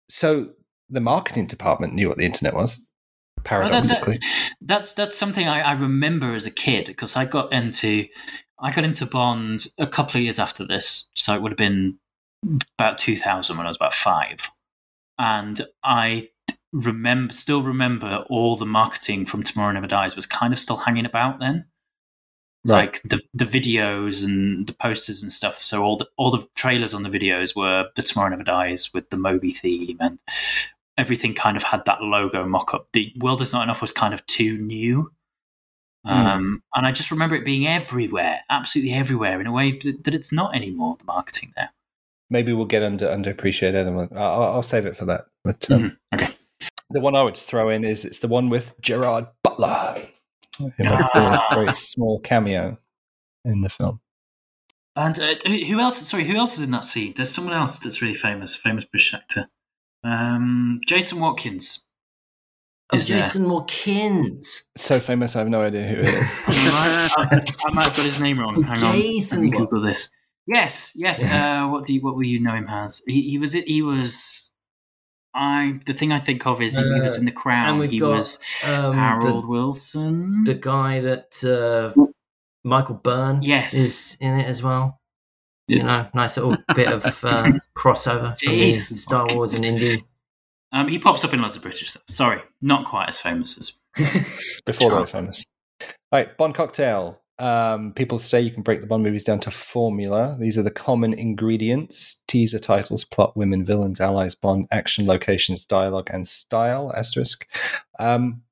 so 0.09 0.51
the 0.91 1.01
marketing 1.01 1.47
department 1.47 1.95
knew 1.95 2.09
what 2.09 2.19
the 2.19 2.25
internet 2.27 2.55
was, 2.55 2.79
Well, 2.79 2.85
that- 3.37 3.45
paradoxically. 3.45 4.19
that- 4.19 4.51
that's 4.61 4.93
that's 4.95 5.15
something 5.17 5.47
I, 5.47 5.61
I 5.61 5.73
remember 5.73 6.35
as 6.35 6.47
a 6.47 6.51
kid 6.51 6.87
because 6.87 7.15
I 7.17 7.25
got 7.27 7.53
into 7.53 8.07
I 8.61 8.73
got 8.73 8.83
into 8.85 9.07
Bond 9.07 9.67
a 9.79 9.87
couple 9.87 10.17
of 10.19 10.23
years 10.25 10.41
after 10.41 10.67
this, 10.67 11.09
so 11.15 11.33
it 11.35 11.41
would 11.43 11.53
have 11.53 11.57
been 11.59 11.99
about 12.77 12.99
2000 12.99 13.57
when 13.57 13.67
I 13.67 13.71
was 13.71 13.77
about 13.77 13.95
five, 13.95 14.51
and 15.17 15.61
I 15.85 16.31
remember 16.73 17.33
still 17.33 17.63
remember 17.63 18.25
all 18.29 18.57
the 18.57 18.67
marketing 18.67 19.27
from 19.27 19.45
Tomorrow 19.45 19.73
Never 19.73 19.87
Dies 19.87 20.17
was 20.17 20.27
kind 20.27 20.53
of 20.53 20.59
still 20.59 20.77
hanging 20.79 21.07
about 21.07 21.39
then. 21.39 21.67
Like 22.65 23.01
the 23.03 23.21
the 23.33 23.45
videos 23.45 24.25
and 24.25 24.67
the 24.67 24.73
posters 24.75 25.23
and 25.23 25.33
stuff. 25.33 25.59
So 25.63 25.83
all 25.83 25.97
the 25.97 26.07
all 26.17 26.31
the 26.31 26.47
trailers 26.55 26.93
on 26.93 27.03
the 27.03 27.09
videos 27.09 27.57
were 27.57 27.89
the 27.95 28.03
Tomorrow 28.03 28.31
Never 28.31 28.43
Dies 28.45 28.93
with 28.93 29.09
the 29.11 29.17
Moby 29.17 29.53
theme 29.53 29.97
and 30.01 30.19
everything 30.99 31.35
kind 31.35 31.57
of 31.57 31.63
had 31.63 31.85
that 31.87 32.03
logo 32.03 32.45
mock 32.47 32.75
up. 32.75 32.89
The 32.93 33.13
World 33.21 33.41
Is 33.41 33.53
Not 33.53 33.63
Enough 33.63 33.81
was 33.81 33.93
kind 33.93 34.13
of 34.13 34.27
too 34.27 34.59
new. 34.59 35.13
Um, 36.05 36.63
And 36.75 36.87
I 36.87 36.93
just 36.93 37.11
remember 37.11 37.37
it 37.37 37.45
being 37.45 37.67
everywhere, 37.67 38.41
absolutely 38.51 38.93
everywhere, 38.95 39.41
in 39.41 39.47
a 39.47 39.53
way 39.53 39.73
that 39.79 40.05
that 40.05 40.15
it's 40.15 40.33
not 40.33 40.55
anymore, 40.55 40.97
the 40.99 41.05
marketing 41.05 41.53
there. 41.57 41.71
Maybe 42.31 42.53
we'll 42.53 42.67
get 42.67 42.83
under 42.83 43.07
underappreciated 43.07 43.75
element. 43.75 44.13
I'll, 44.15 44.43
I'll 44.43 44.63
save 44.63 44.85
it 44.87 44.97
for 44.97 45.05
that. 45.07 45.27
But 45.45 45.71
um, 45.71 45.81
Mhm. 45.81 45.97
Okay. 46.15 46.33
the 46.91 47.01
one 47.01 47.15
I 47.15 47.23
would 47.23 47.37
throw 47.37 47.69
in 47.71 47.85
is 47.85 48.05
it's 48.05 48.19
the 48.19 48.29
one 48.29 48.49
with 48.51 48.75
Gerard 48.81 49.27
Butler. 49.43 50.03
Who 50.59 50.73
made 50.79 50.91
a 50.91 51.41
very 51.55 51.73
small 51.75 52.21
cameo 52.21 52.79
in 53.45 53.63
the 53.63 53.71
film. 53.71 54.01
And 54.97 55.19
uh, 55.19 55.35
who 55.47 55.57
who 55.65 55.81
else? 55.81 55.99
Sorry, 55.99 56.25
who 56.25 56.37
else 56.37 56.57
is 56.57 56.63
in 56.63 56.73
that 56.73 56.85
scene? 56.85 57.13
There's 57.15 57.31
someone 57.31 57.55
else 57.55 57.79
that's 57.79 58.03
really 58.03 58.15
famous, 58.15 58.57
famous 58.57 58.85
British 58.85 59.15
actor. 59.15 59.49
Um, 60.03 60.81
Jason 60.87 61.21
Watkins. 61.21 61.85
Oh, 62.93 62.97
is 62.97 63.07
there. 63.07 63.19
Jason 63.19 63.49
Watkins. 63.49 64.65
So 64.77 64.99
famous, 64.99 65.37
I 65.37 65.41
have 65.41 65.49
no 65.49 65.61
idea 65.61 65.87
who 65.87 66.01
it 66.01 66.15
is. 66.15 66.41
I, 66.47 67.45
I 67.67 67.73
might 67.73 67.85
have 67.85 67.97
got 67.97 68.05
his 68.05 68.21
name 68.21 68.41
wrong. 68.41 68.63
Hang 68.63 68.83
on. 68.83 68.95
Jason 68.95 69.41
Let 69.41 69.45
me 69.45 69.51
Google 69.51 69.83
this. 69.83 70.11
Yes, 70.47 70.93
yes. 70.97 71.25
Uh, 71.25 71.69
what 71.69 71.85
do 71.85 71.93
you, 71.93 72.01
what 72.01 72.17
will 72.17 72.25
you 72.25 72.41
know 72.41 72.55
him 72.55 72.67
as? 72.69 73.03
He, 73.07 73.31
he 73.31 73.39
was 73.39 73.53
he 73.53 73.83
was 73.83 74.53
I 75.35 75.79
the 75.87 75.95
thing 75.95 76.11
I 76.13 76.19
think 76.19 76.47
of 76.47 76.61
is 76.63 76.77
he, 76.77 76.83
he 76.83 77.01
was 77.01 77.17
Uh, 77.17 77.21
in 77.21 77.25
the 77.27 77.33
Crown. 77.33 77.81
and 77.81 77.91
He 77.93 77.99
got, 78.01 78.11
was 78.17 78.39
um, 78.69 78.95
Harold 78.97 79.45
the, 79.45 79.49
Wilson. 79.49 80.45
the 80.45 80.55
guy 80.55 81.01
that 81.01 81.45
uh, 81.45 81.95
Michael 82.65 82.97
Byrne 82.97 83.43
Yes. 83.43 83.75
is 83.75 84.17
in 84.21 84.39
it 84.41 84.47
as 84.47 84.63
well. 84.63 84.99
Yeah. 85.69 85.77
You 85.77 85.83
know, 85.85 86.07
nice 86.15 86.37
little 86.39 86.57
bit 86.75 86.89
of 86.89 87.05
uh, 87.25 87.53
crossover 87.77 88.39
between 88.39 88.75
Jeez. 88.75 88.99
Star 88.99 89.27
Wars 89.35 89.57
and 89.59 89.67
Indy. 89.67 90.03
um, 90.73 90.89
he 90.89 90.99
pops 90.99 91.25
up 91.25 91.35
in 91.35 91.43
lots 91.43 91.57
of 91.57 91.63
British 91.63 91.89
stuff. 91.91 92.03
Sorry, 92.09 92.41
not 92.63 92.87
quite 92.87 93.09
as 93.11 93.19
famous 93.21 93.57
as. 93.59 93.75
before 94.65 94.91
they 94.91 94.97
were 94.97 95.07
famous. 95.07 95.45
All 95.83 95.89
right, 96.21 96.37
Bond 96.39 96.55
cocktail. 96.55 97.21
Um, 97.39 97.93
people 97.93 98.19
say 98.19 98.41
you 98.41 98.51
can 98.51 98.63
break 98.63 98.81
the 98.81 98.87
Bond 98.87 99.03
movies 99.03 99.25
down 99.25 99.39
to 99.41 99.51
formula. 99.51 100.37
These 100.39 100.59
are 100.59 100.63
the 100.63 100.71
common 100.71 101.13
ingredients: 101.15 102.23
teaser 102.27 102.59
titles, 102.59 103.05
plot, 103.05 103.37
women, 103.37 103.65
villains, 103.65 104.01
allies, 104.01 104.35
Bond, 104.35 104.67
action, 104.71 105.07
locations, 105.07 105.65
dialogue, 105.65 106.11
and 106.13 106.27
style. 106.27 106.93
Asterisk. 106.97 107.47
Um, 107.99 108.43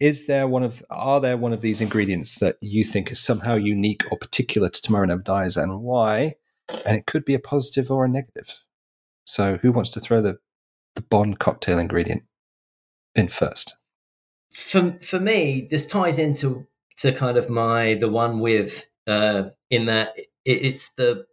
is 0.00 0.26
there 0.26 0.48
one 0.48 0.64
of 0.64 0.82
are 0.90 1.20
there 1.20 1.36
one 1.36 1.52
of 1.52 1.60
these 1.60 1.80
ingredients 1.80 2.38
that 2.40 2.56
you 2.60 2.84
think 2.84 3.12
is 3.12 3.20
somehow 3.20 3.54
unique 3.54 4.02
or 4.10 4.18
particular 4.18 4.68
to 4.68 4.82
Tomorrow 4.82 5.06
Never 5.06 5.22
Dies, 5.22 5.56
and 5.56 5.80
why? 5.80 6.34
And 6.86 6.96
it 6.96 7.06
could 7.06 7.24
be 7.24 7.34
a 7.34 7.40
positive 7.40 7.90
or 7.90 8.04
a 8.04 8.08
negative. 8.08 8.64
So, 9.24 9.58
who 9.58 9.72
wants 9.72 9.90
to 9.90 10.00
throw 10.00 10.20
the 10.20 10.38
the 10.94 11.02
Bond 11.02 11.38
cocktail 11.38 11.78
ingredient 11.78 12.24
in 13.14 13.28
first? 13.28 13.76
for 14.52 14.98
for 15.00 15.18
me, 15.18 15.66
this 15.70 15.86
ties 15.86 16.18
into 16.18 16.66
to 16.98 17.12
kind 17.12 17.36
of 17.36 17.50
my 17.50 17.94
the 17.94 18.08
one 18.08 18.40
with 18.40 18.86
uh, 19.06 19.44
in 19.70 19.86
that 19.86 20.14
it, 20.16 20.28
it's 20.44 20.92
the 20.92 21.26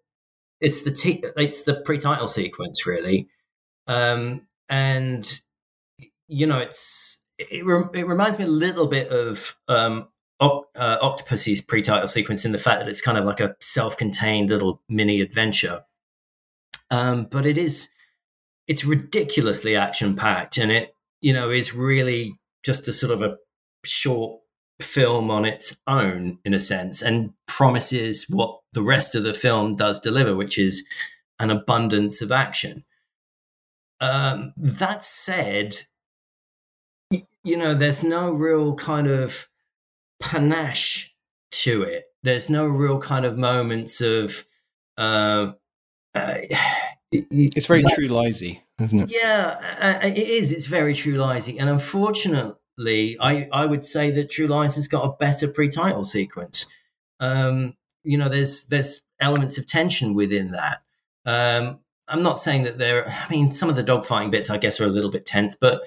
it's 0.61 0.83
the 0.83 0.91
t- 0.91 1.23
it's 1.37 1.63
the 1.63 1.81
pre-title 1.81 2.27
sequence 2.27 2.85
really, 2.85 3.29
um, 3.87 4.41
and 4.67 5.41
you 6.27 6.45
know 6.45 6.59
it's 6.59 7.23
it, 7.37 7.65
rem- 7.65 7.91
it 7.93 8.07
reminds 8.07 8.37
me 8.37 8.45
a 8.45 8.49
little 8.49 8.87
bit 8.87 9.09
of 9.09 9.55
um, 9.67 10.07
Oc- 10.39 10.69
uh, 10.75 10.97
Octopussy's 11.01 11.61
pre-title 11.61 12.07
sequence 12.07 12.45
in 12.45 12.51
the 12.51 12.57
fact 12.57 12.79
that 12.79 12.89
it's 12.89 13.01
kind 13.01 13.17
of 13.17 13.25
like 13.25 13.39
a 13.39 13.55
self-contained 13.61 14.49
little 14.49 14.81
mini 14.89 15.21
adventure, 15.21 15.83
um, 16.91 17.25
but 17.25 17.45
it 17.45 17.57
is 17.57 17.89
it's 18.67 18.85
ridiculously 18.85 19.75
action-packed 19.75 20.57
and 20.57 20.71
it 20.71 20.93
you 21.21 21.33
know 21.33 21.49
is 21.49 21.73
really 21.73 22.39
just 22.63 22.87
a 22.87 22.93
sort 22.93 23.11
of 23.11 23.21
a 23.21 23.37
short 23.85 24.41
film 24.81 25.29
on 25.29 25.45
its 25.45 25.77
own 25.87 26.39
in 26.45 26.53
a 26.53 26.59
sense 26.59 27.01
and 27.01 27.33
promises 27.47 28.25
what 28.29 28.59
the 28.73 28.81
rest 28.81 29.13
of 29.15 29.23
the 29.23 29.33
film 29.33 29.75
does 29.75 29.99
deliver 29.99 30.35
which 30.35 30.57
is 30.57 30.85
an 31.39 31.49
abundance 31.49 32.21
of 32.21 32.31
action 32.31 32.83
um, 33.99 34.53
that 34.55 35.03
said 35.03 35.75
you 37.43 37.57
know 37.57 37.75
there's 37.75 38.03
no 38.03 38.31
real 38.31 38.73
kind 38.75 39.07
of 39.07 39.47
panache 40.21 41.13
to 41.51 41.81
it 41.81 42.05
there's 42.23 42.49
no 42.49 42.65
real 42.65 42.99
kind 42.99 43.25
of 43.25 43.37
moments 43.37 43.99
of 44.01 44.45
uh, 44.97 45.51
uh, 46.15 46.35
It's 47.11 47.65
very 47.65 47.83
true 47.95 48.07
liesy, 48.07 48.61
isn't 48.79 48.99
it? 48.99 49.11
yeah, 49.11 50.05
it 50.05 50.15
is. 50.15 50.51
It's 50.51 50.67
very 50.67 50.93
True 50.93 51.13
Lies, 51.13 51.47
and 51.47 51.67
unfortunately, 51.67 52.53
I 52.87 53.47
I 53.51 53.65
would 53.65 53.85
say 53.85 54.11
that 54.11 54.29
True 54.31 54.47
Lies 54.47 54.75
has 54.75 54.87
got 54.87 55.03
a 55.05 55.15
better 55.17 55.47
pre-title 55.47 56.03
sequence. 56.03 56.67
Um, 57.19 57.75
you 58.03 58.17
know, 58.17 58.29
there's 58.29 58.65
there's 58.67 59.03
elements 59.19 59.57
of 59.57 59.67
tension 59.67 60.13
within 60.13 60.51
that. 60.51 60.81
Um, 61.25 61.79
I'm 62.07 62.23
not 62.23 62.39
saying 62.39 62.63
that 62.63 62.77
there. 62.77 63.07
I 63.09 63.29
mean, 63.29 63.51
some 63.51 63.69
of 63.69 63.75
the 63.75 63.83
dogfighting 63.83 64.31
bits, 64.31 64.49
I 64.49 64.57
guess, 64.57 64.79
are 64.79 64.85
a 64.85 64.89
little 64.89 65.11
bit 65.11 65.25
tense, 65.25 65.55
but 65.55 65.81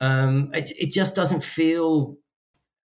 um, 0.00 0.50
it 0.54 0.70
it 0.78 0.90
just 0.90 1.14
doesn't 1.14 1.44
feel 1.44 2.16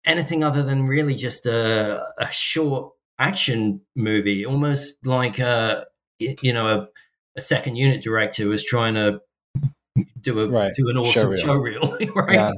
anything 0.04 0.42
other 0.44 0.62
than 0.62 0.86
really 0.86 1.14
just 1.14 1.46
a 1.46 2.02
a 2.18 2.30
short 2.30 2.92
action 3.18 3.80
movie, 3.96 4.46
almost 4.46 5.04
like 5.06 5.38
a 5.38 5.86
you 6.18 6.52
know 6.52 6.68
a 6.68 6.88
a 7.36 7.40
second 7.40 7.76
unit 7.76 8.02
director 8.02 8.48
was 8.48 8.64
trying 8.64 8.94
to 8.94 9.20
do 10.20 10.40
a 10.40 10.48
Right. 10.48 10.72
do 10.74 10.88
an 10.88 10.96
awesome 10.96 11.32
Showreel. 11.32 11.80
showreel, 11.80 12.14
right? 12.14 12.34
Yeah. 12.34 12.52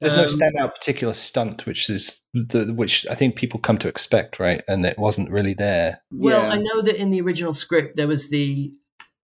There's 0.00 0.14
no 0.14 0.24
Um, 0.24 0.28
standout 0.28 0.74
particular 0.74 1.14
stunt, 1.14 1.64
which 1.64 1.88
is 1.88 2.20
the, 2.34 2.72
which 2.74 3.06
I 3.10 3.14
think 3.14 3.36
people 3.36 3.58
come 3.60 3.78
to 3.78 3.88
expect, 3.88 4.38
right? 4.38 4.62
And 4.68 4.84
it 4.84 4.98
wasn't 4.98 5.30
really 5.30 5.54
there. 5.54 6.02
Well, 6.10 6.42
Yeah. 6.42 6.50
I 6.50 6.56
know 6.58 6.82
that 6.82 6.96
in 6.96 7.10
the 7.10 7.20
original 7.22 7.52
script 7.54 7.96
there 7.96 8.06
was 8.08 8.28
the 8.30 8.72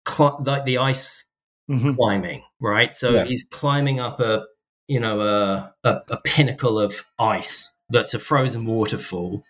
cl- 0.08 0.42
like 0.46 0.66
the 0.66 0.78
ice 0.78 1.24
Mm-hmm. 1.70 1.96
climbing, 1.96 2.44
right? 2.62 2.94
So 2.94 3.12
Yeah. 3.12 3.26
he's 3.26 3.44
climbing 3.44 4.00
up 4.00 4.20
a 4.22 4.46
you 4.88 5.02
know 5.02 5.20
a, 5.20 5.74
a 5.84 6.00
a 6.12 6.18
pinnacle 6.24 6.80
of 6.80 7.04
ice 7.20 7.74
that's 7.90 8.14
a 8.14 8.20
frozen 8.20 8.66
waterfall, 8.66 9.44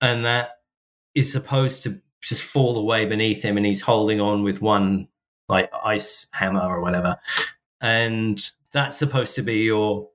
and 0.00 0.24
that 0.24 0.50
is 1.14 1.30
supposed 1.32 1.84
to 1.84 2.00
just 2.20 2.42
fall 2.44 2.76
away 2.76 3.04
beneath 3.04 3.42
him, 3.42 3.56
and 3.56 3.64
he's 3.64 3.80
holding 3.80 4.20
on 4.20 4.42
with 4.42 4.60
one 4.60 5.06
like 5.48 5.70
ice 5.84 6.26
hammer 6.32 6.62
or 6.62 6.80
whatever, 6.80 7.16
and 7.80 8.50
that's 8.72 8.96
supposed 8.98 9.34
to 9.36 9.42
be 9.42 9.58
your, 9.58 10.08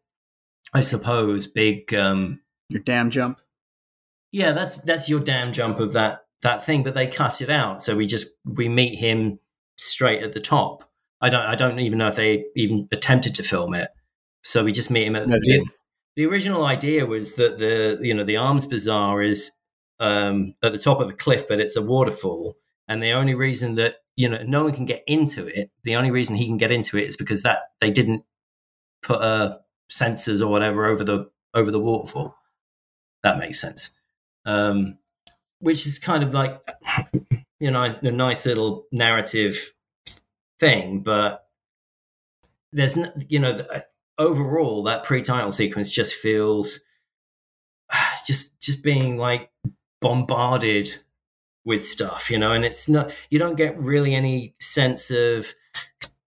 I 0.77 0.81
suppose, 0.81 1.47
big 1.47 1.93
um, 1.93 2.41
Your 2.69 2.81
damn 2.81 3.09
jump. 3.09 3.41
yeah, 4.31 4.51
that's 4.51 4.79
that's 4.81 5.09
your 5.09 5.19
damn 5.19 5.51
jump 5.51 5.79
of 5.79 5.93
that 5.93 6.25
that 6.43 6.63
thing, 6.63 6.83
but 6.83 6.93
they 6.93 7.07
cut 7.07 7.41
it 7.41 7.49
out, 7.49 7.81
so 7.81 7.95
we 7.95 8.05
just 8.05 8.35
we 8.45 8.69
meet 8.69 8.99
him 8.99 9.39
straight 9.77 10.21
at 10.23 10.33
the 10.33 10.39
top. 10.39 10.89
I 11.19 11.29
don't 11.29 11.45
I 11.45 11.55
don't 11.55 11.79
even 11.79 11.97
know 11.97 12.09
if 12.09 12.15
they 12.15 12.45
even 12.55 12.87
attempted 12.91 13.35
to 13.35 13.43
film 13.43 13.73
it. 13.73 13.89
So 14.43 14.63
we 14.63 14.71
just 14.71 14.91
meet 14.91 15.07
him 15.07 15.15
at 15.15 15.27
No, 15.27 15.37
the, 15.41 15.65
the 16.15 16.25
original 16.25 16.65
idea 16.65 17.05
was 17.05 17.35
that 17.35 17.57
the 17.57 17.97
you 18.01 18.13
know 18.13 18.23
the 18.23 18.37
arms 18.37 18.67
bazaar 18.67 19.23
is 19.23 19.51
um, 19.99 20.53
at 20.63 20.73
the 20.73 20.77
top 20.77 20.99
of 21.01 21.09
a 21.09 21.13
cliff, 21.13 21.47
but 21.47 21.59
it's 21.59 21.75
a 21.75 21.81
waterfall, 21.81 22.55
and 22.87 23.01
the 23.01 23.11
only 23.11 23.33
reason 23.33 23.75
that 23.75 23.95
you 24.15 24.29
know 24.29 24.43
no 24.45 24.65
one 24.65 24.73
can 24.73 24.85
get 24.85 25.03
into 25.07 25.47
it, 25.47 25.71
the 25.83 25.95
only 25.95 26.11
reason 26.11 26.35
he 26.35 26.45
can 26.45 26.57
get 26.57 26.71
into 26.71 26.97
it 26.97 27.09
is 27.09 27.17
because 27.17 27.41
that 27.43 27.59
they 27.81 27.89
didn't 27.89 28.23
put 29.01 29.21
uh, 29.21 29.57
sensors 29.89 30.41
or 30.41 30.47
whatever 30.47 30.85
over 30.85 31.03
the 31.03 31.29
over 31.53 31.71
the 31.71 31.79
waterfall. 31.79 32.35
That 33.23 33.39
makes 33.39 33.59
sense. 33.59 33.91
Um, 34.45 34.99
which 35.59 35.85
is 35.85 35.99
kind 35.99 36.23
of 36.23 36.33
like 36.33 36.59
you 37.59 37.71
know 37.71 37.83
a 37.83 38.11
nice 38.11 38.45
little 38.45 38.85
narrative 38.91 39.73
thing, 40.59 41.01
but 41.01 41.47
there's 42.71 42.97
no, 42.97 43.11
you 43.29 43.39
know 43.39 43.65
overall 44.17 44.83
that 44.83 45.03
pre-title 45.03 45.51
sequence 45.51 45.91
just 45.91 46.15
feels 46.15 46.79
just 48.25 48.59
just 48.61 48.83
being 48.83 49.17
like 49.17 49.51
bombarded 50.01 50.89
with 51.65 51.83
stuff, 51.83 52.29
you 52.29 52.39
know, 52.39 52.53
and 52.53 52.63
it's 52.63 52.87
not 52.87 53.11
you 53.29 53.39
don't 53.39 53.57
get 53.57 53.77
really 53.77 54.15
any 54.15 54.55
sense 54.59 55.11
of 55.11 55.53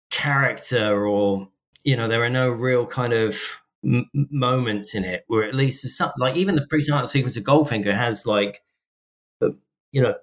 character 0.10 1.06
or 1.08 1.48
you 1.90 1.96
know 1.98 2.08
there 2.08 2.24
are 2.24 2.30
no 2.30 2.50
real 2.50 2.86
kind 2.86 3.14
of 3.14 3.36
m- 3.84 4.08
m- 4.16 4.28
moments 4.30 4.94
in 4.94 5.04
it 5.04 5.24
where 5.26 5.44
at 5.44 5.56
least 5.56 5.90
some, 5.90 6.12
like 6.20 6.36
even 6.36 6.54
the 6.56 6.68
pre-title 6.68 7.08
sequence 7.08 7.36
of 7.36 7.44
Goldfinger 7.44 7.96
has 7.96 8.28
like 8.28 8.62
uh, 9.42 9.50
you 9.92 10.00
know 10.00 10.14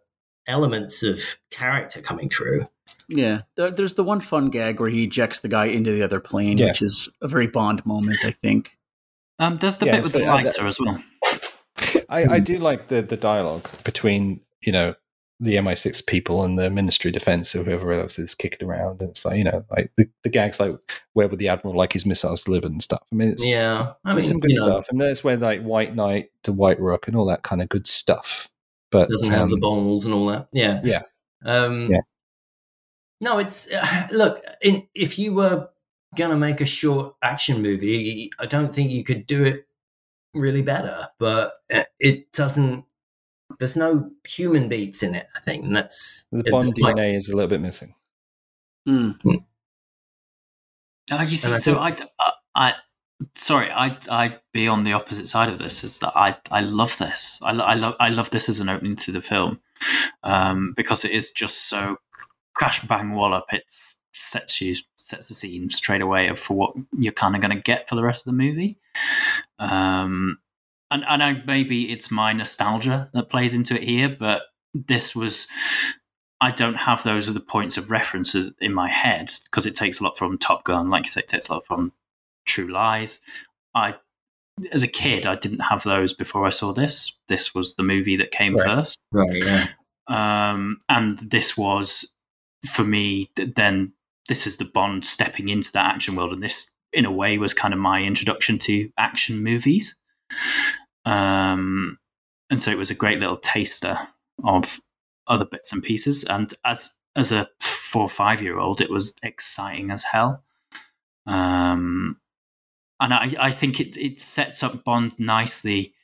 elements 0.47 1.03
of 1.03 1.21
character 1.51 2.01
coming 2.01 2.29
through. 2.29 2.67
Yeah, 3.09 3.43
there, 3.57 3.73
there's 3.73 3.95
the 3.95 4.05
one 4.05 4.21
fun 4.21 4.49
gag 4.51 4.79
where 4.79 4.89
he 4.89 5.03
ejects 5.03 5.41
the 5.41 5.49
guy 5.49 5.67
into 5.67 5.91
the 5.91 6.03
other 6.05 6.21
plane, 6.21 6.59
Yeah. 6.59 6.67
which 6.67 6.83
is 6.83 7.09
a 7.21 7.27
very 7.27 7.49
Bond 7.49 7.85
moment, 7.85 8.19
I 8.25 8.31
think. 8.31 8.79
Um, 9.41 9.57
there's 9.59 9.79
the 9.79 9.87
Yeah, 9.87 9.93
bit 9.97 10.03
with 10.05 10.13
so, 10.13 10.21
the 10.21 10.27
uh, 10.27 10.35
lighter 10.37 10.67
as 10.69 10.79
well. 10.79 11.03
I, 12.09 12.27
I 12.37 12.39
do 12.39 12.59
like 12.59 12.87
the 12.87 13.03
the 13.03 13.17
dialogue 13.17 13.69
between 13.83 14.41
you 14.63 14.71
know 14.71 14.95
the 15.39 15.57
MI6 15.57 16.07
people 16.07 16.45
and 16.45 16.59
the 16.59 16.71
Ministry 16.71 17.11
of 17.11 17.15
Defense 17.15 17.55
or 17.55 17.63
whoever 17.63 17.93
else 17.93 18.19
is 18.19 18.35
kicking 18.35 18.67
around, 18.67 19.01
and 19.01 19.11
it's 19.11 19.25
like 19.25 19.37
you 19.37 19.45
know 19.45 19.65
like 19.71 19.91
the, 19.97 20.09
the 20.23 20.31
gags 20.31 20.59
like 20.59 20.75
where 21.13 21.29
would 21.29 21.39
the 21.39 21.49
admiral 21.49 21.77
like 21.77 21.93
his 21.93 22.07
missiles 22.07 22.45
delivered 22.45 22.73
and 22.73 22.83
stuff. 22.83 23.03
I 23.13 23.15
mean, 23.15 23.31
it's 23.31 23.47
Yeah, 23.47 23.93
I 24.05 24.13
mean, 24.13 24.23
some 24.23 24.41
good 24.41 24.53
know, 24.55 24.63
stuff, 24.63 24.87
and 24.91 25.01
there's 25.01 25.23
where 25.23 25.37
like 25.37 25.63
White 25.63 25.95
Knight 25.95 26.31
to 26.45 26.53
White 26.53 26.81
Rook 26.81 27.07
and 27.07 27.17
all 27.17 27.27
that 27.27 27.43
kind 27.43 27.61
of 27.61 27.69
good 27.69 27.87
stuff. 27.87 28.49
But 28.91 29.09
doesn't 29.11 29.33
have 29.33 29.49
the 29.49 29.55
um, 29.55 29.61
balls 29.61 30.05
and 30.05 30.15
all 30.15 30.27
that. 30.27 30.49
Yeah, 30.53 30.81
Yeah. 30.83 31.03
Um, 31.45 31.91
Yeah. 31.91 32.01
No, 33.21 33.39
it's 33.39 33.71
uh, 33.71 34.09
look. 34.13 34.43
In, 34.63 34.89
if 34.95 35.19
you 35.19 35.35
were 35.35 35.69
gonna 36.17 36.37
make 36.37 36.61
a 36.61 36.67
short 36.67 37.15
action 37.23 37.61
movie, 37.61 38.31
I 38.39 38.47
don't 38.47 38.75
think 38.75 38.91
you 38.91 39.05
could 39.05 39.27
do 39.27 39.45
it 39.45 39.67
really 40.35 40.63
better. 40.63 41.09
But 41.19 41.55
uh, 41.73 41.85
it 42.01 42.33
doesn't. 42.33 42.86
There's 43.59 43.77
no 43.77 44.11
human 44.27 44.69
beats 44.69 45.03
in 45.03 45.15
it. 45.15 45.29
I 45.37 45.41
think, 45.41 45.65
and 45.65 45.75
that's 45.75 46.27
the 46.33 46.51
Bond 46.51 46.65
despite- 46.67 46.97
DNA 46.97 47.15
is 47.15 47.29
a 47.29 47.37
little 47.37 47.49
bit 47.49 47.61
missing. 47.61 47.95
Mm. 48.89 49.17
Uh, 51.11 51.27
you 51.29 51.37
see, 51.37 51.53
I 51.53 51.57
so 51.59 51.75
think- 51.75 52.01
I, 52.21 52.33
I, 52.55 52.75
sorry, 53.35 53.71
I, 53.71 53.97
I 54.11 54.39
be 54.53 54.69
on 54.69 54.85
the 54.85 54.93
opposite 54.93 55.29
side 55.29 55.49
of 55.49 55.59
this. 55.59 55.85
Is 55.85 55.99
that 56.01 56.13
I, 56.17 56.37
I 56.51 56.61
love 56.61 56.99
this. 56.99 57.39
I, 57.43 57.53
I 57.53 57.75
love, 57.75 57.95
I 58.01 58.09
love 58.11 58.31
this 58.31 58.49
as 58.49 58.61
an 58.61 58.69
opening 58.69 58.95
to 58.97 59.13
the 59.13 59.21
film, 59.21 59.61
um, 60.23 60.73
because 60.77 61.05
it 61.05 61.13
is 61.13 61.31
just 61.33 61.69
so 61.69 61.97
crash 62.55 62.81
bang 62.83 63.15
wallop. 63.15 63.45
It's 63.53 64.01
sets 64.13 64.63
you 64.63 64.75
sets 64.97 65.29
the 65.29 65.35
scene 65.35 65.69
straight 65.69 66.01
away 66.01 66.35
for 66.35 66.55
what 66.55 66.75
you're 66.99 67.13
kind 67.13 67.35
of 67.35 67.43
going 67.43 67.55
to 67.55 67.63
get 67.63 67.87
for 67.89 67.97
the 67.97 68.03
rest 68.03 68.27
of 68.27 68.33
the 68.33 68.39
movie. 68.43 68.79
Um, 69.59 70.39
and 70.91 71.05
I 71.05 71.17
know 71.17 71.43
maybe 71.47 71.91
it's 71.93 72.11
my 72.11 72.33
nostalgia 72.33 73.11
that 73.13 73.29
plays 73.31 73.55
into 73.55 73.75
it 73.75 73.83
here, 73.83 74.09
but 74.09 74.43
this 74.75 75.15
was 75.17 75.47
I 76.41 76.51
don't 76.51 76.75
have 76.77 77.03
those 77.03 77.31
other 77.31 77.41
points 77.41 77.77
of 77.79 77.91
references 77.91 78.53
in 78.61 78.75
my 78.75 78.91
head 78.91 79.31
because 79.45 79.65
it 79.67 79.75
takes 79.75 80.01
a 80.01 80.05
lot 80.05 80.19
from 80.19 80.37
Top 80.39 80.65
Gun, 80.65 80.91
like 80.91 81.05
you 81.05 81.11
say, 81.11 81.21
it 81.21 81.29
takes 81.29 81.49
a 81.49 81.55
lot 81.55 81.67
from 81.67 81.93
True 82.45 82.69
Lies. 82.69 83.21
I, 83.75 83.95
as 84.73 84.83
a 84.83 84.87
kid, 84.89 85.25
I 85.25 85.37
didn't 85.37 85.61
have 85.61 85.83
those 85.83 86.13
before 86.13 86.45
I 86.47 86.51
saw 86.51 86.73
this. 86.73 87.17
This 87.29 87.55
was 87.55 87.75
the 87.75 87.83
movie 87.83 88.17
that 88.17 88.31
came 88.33 88.55
Right. 88.55 88.67
first, 88.67 88.99
Right. 89.13 89.33
Yeah. 89.43 89.67
um, 90.09 90.79
and 90.91 91.19
this 91.19 91.57
was 91.57 92.13
for 92.71 92.85
me. 92.85 93.31
Then 93.37 93.93
this 94.29 94.47
is 94.47 94.59
the 94.59 94.65
Bond 94.67 95.07
stepping 95.07 95.49
into 95.49 95.73
that 95.73 95.95
action 95.95 96.17
world, 96.17 96.33
and 96.35 96.43
this, 96.43 96.71
in 96.93 97.07
a 97.07 97.11
way, 97.13 97.39
was 97.39 97.55
kind 97.55 97.73
of 97.73 97.81
my 97.81 98.03
introduction 98.03 98.59
to 98.61 98.91
action 98.99 99.43
movies. 99.43 99.97
Um, 101.05 101.99
and 102.51 102.61
so 102.61 102.71
it 102.71 102.79
was 102.79 102.91
a 102.91 102.95
great 102.95 103.21
little 103.21 103.37
taster 103.37 103.97
of 104.45 104.81
other 105.27 105.45
bits 105.45 105.73
and 105.73 105.83
pieces. 105.83 106.25
And 106.25 106.53
as 106.65 106.97
as 107.15 107.33
a 107.33 107.49
four 107.61 108.03
or 108.03 108.09
five 108.09 108.43
year 108.43 108.59
old, 108.59 108.81
it 108.81 108.91
was 108.91 109.15
exciting 109.23 109.91
as 109.91 110.05
hell. 110.05 110.45
Um, 111.27 112.21
and 113.01 113.13
I, 113.13 113.35
I 113.41 113.51
think 113.51 113.81
it, 113.81 113.97
it 113.97 114.19
sets 114.19 114.63
up 114.63 114.85
Bond 114.85 115.19
nicely 115.19 115.95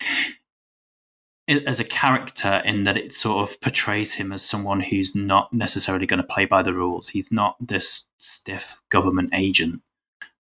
as 1.49 1.81
a 1.81 1.85
character 1.85 2.63
in 2.65 2.85
that 2.85 2.97
it 2.97 3.13
sort 3.13 3.49
of 3.49 3.61
portrays 3.61 4.15
him 4.15 4.33
as 4.33 4.45
someone 4.45 4.81
who's 4.81 5.15
not 5.15 5.53
necessarily 5.53 6.07
going 6.07 6.21
to 6.21 6.27
play 6.27 6.45
by 6.45 6.63
the 6.63 6.73
rules. 6.73 7.09
He's 7.09 7.33
not 7.33 7.57
this 7.61 8.07
stiff 8.19 8.81
government 8.91 9.31
agent 9.35 9.83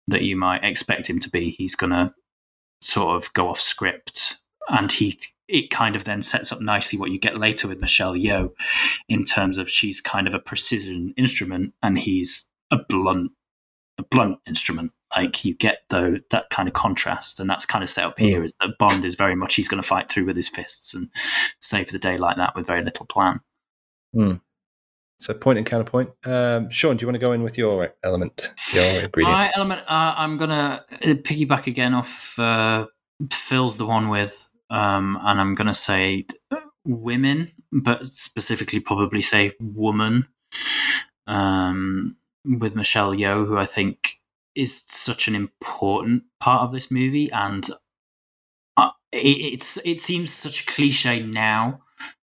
that 0.07 0.21
you 0.21 0.35
might 0.35 0.63
expect 0.63 1.09
him 1.09 1.19
to 1.19 1.29
be. 1.29 1.51
He's 1.51 1.75
going 1.75 1.91
to 1.91 2.13
sort 2.81 3.15
of 3.15 3.31
go 3.33 3.47
off 3.47 3.59
script 3.59 4.39
and 4.69 4.91
he 4.91 5.19
it 5.47 5.69
kind 5.69 5.95
of 5.95 6.05
then 6.05 6.21
sets 6.21 6.51
up 6.51 6.61
nicely 6.61 6.97
what 6.97 7.11
you 7.11 7.19
get 7.19 7.37
later 7.37 7.67
with 7.67 7.81
Michelle 7.81 8.13
Yeoh 8.13 8.51
in 9.09 9.23
terms 9.23 9.57
of 9.57 9.69
she's 9.69 9.99
kind 9.99 10.27
of 10.27 10.33
a 10.33 10.39
precision 10.39 11.13
instrument 11.17 11.73
and 11.83 11.99
he's 11.99 12.49
a 12.71 12.77
blunt 12.77 13.31
a 13.97 14.03
blunt 14.03 14.39
instrument. 14.47 14.93
Like 15.15 15.43
you 15.43 15.53
get 15.53 15.79
though 15.89 16.17
that 16.29 16.49
kind 16.49 16.69
of 16.69 16.73
contrast 16.73 17.39
and 17.39 17.49
that's 17.49 17.65
kind 17.65 17.83
of 17.83 17.89
set 17.89 18.05
up 18.05 18.17
hmm. 18.17 18.23
here 18.23 18.43
is 18.43 18.55
that 18.61 18.77
Bond 18.79 19.03
is 19.03 19.15
very 19.15 19.35
much 19.35 19.55
he's 19.55 19.67
going 19.67 19.81
to 19.81 19.87
fight 19.87 20.09
through 20.09 20.25
with 20.25 20.37
his 20.37 20.49
fists 20.49 20.93
and 20.93 21.09
save 21.59 21.91
the 21.91 21.99
day 21.99 22.17
like 22.17 22.37
that 22.37 22.55
with 22.55 22.65
very 22.65 22.83
little 22.83 23.05
plan 23.05 23.41
hmm. 24.13 24.35
So 25.21 25.35
point 25.35 25.59
and 25.59 25.67
counterpoint. 25.67 26.09
Um, 26.25 26.71
Sean, 26.71 26.97
do 26.97 27.03
you 27.03 27.07
want 27.07 27.13
to 27.13 27.23
go 27.23 27.31
in 27.31 27.43
with 27.43 27.55
your 27.55 27.93
element, 28.03 28.55
your 28.73 28.83
ingredient? 29.03 29.31
My 29.31 29.51
element, 29.55 29.81
uh, 29.81 30.15
I'm 30.17 30.37
gonna 30.37 30.83
uh, 30.91 30.97
piggyback 30.97 31.67
again 31.67 31.93
off 31.93 32.39
uh, 32.39 32.87
Phil's 33.31 33.77
the 33.77 33.85
one 33.85 34.09
with, 34.09 34.49
um, 34.71 35.19
and 35.21 35.39
I'm 35.39 35.53
gonna 35.53 35.75
say 35.75 36.25
women, 36.87 37.51
but 37.71 38.07
specifically 38.07 38.79
probably 38.79 39.21
say 39.21 39.53
woman, 39.59 40.27
um, 41.27 42.17
with 42.43 42.75
Michelle 42.75 43.13
Yeoh, 43.13 43.45
who 43.45 43.59
I 43.59 43.65
think 43.65 44.19
is 44.55 44.83
such 44.87 45.27
an 45.27 45.35
important 45.35 46.23
part 46.39 46.63
of 46.63 46.71
this 46.71 46.89
movie, 46.89 47.31
and 47.31 47.69
uh, 48.75 48.89
it, 49.11 49.53
it's 49.53 49.77
it 49.85 50.01
seems 50.01 50.33
such 50.33 50.63
a 50.63 50.65
cliche 50.65 51.21
now 51.21 51.81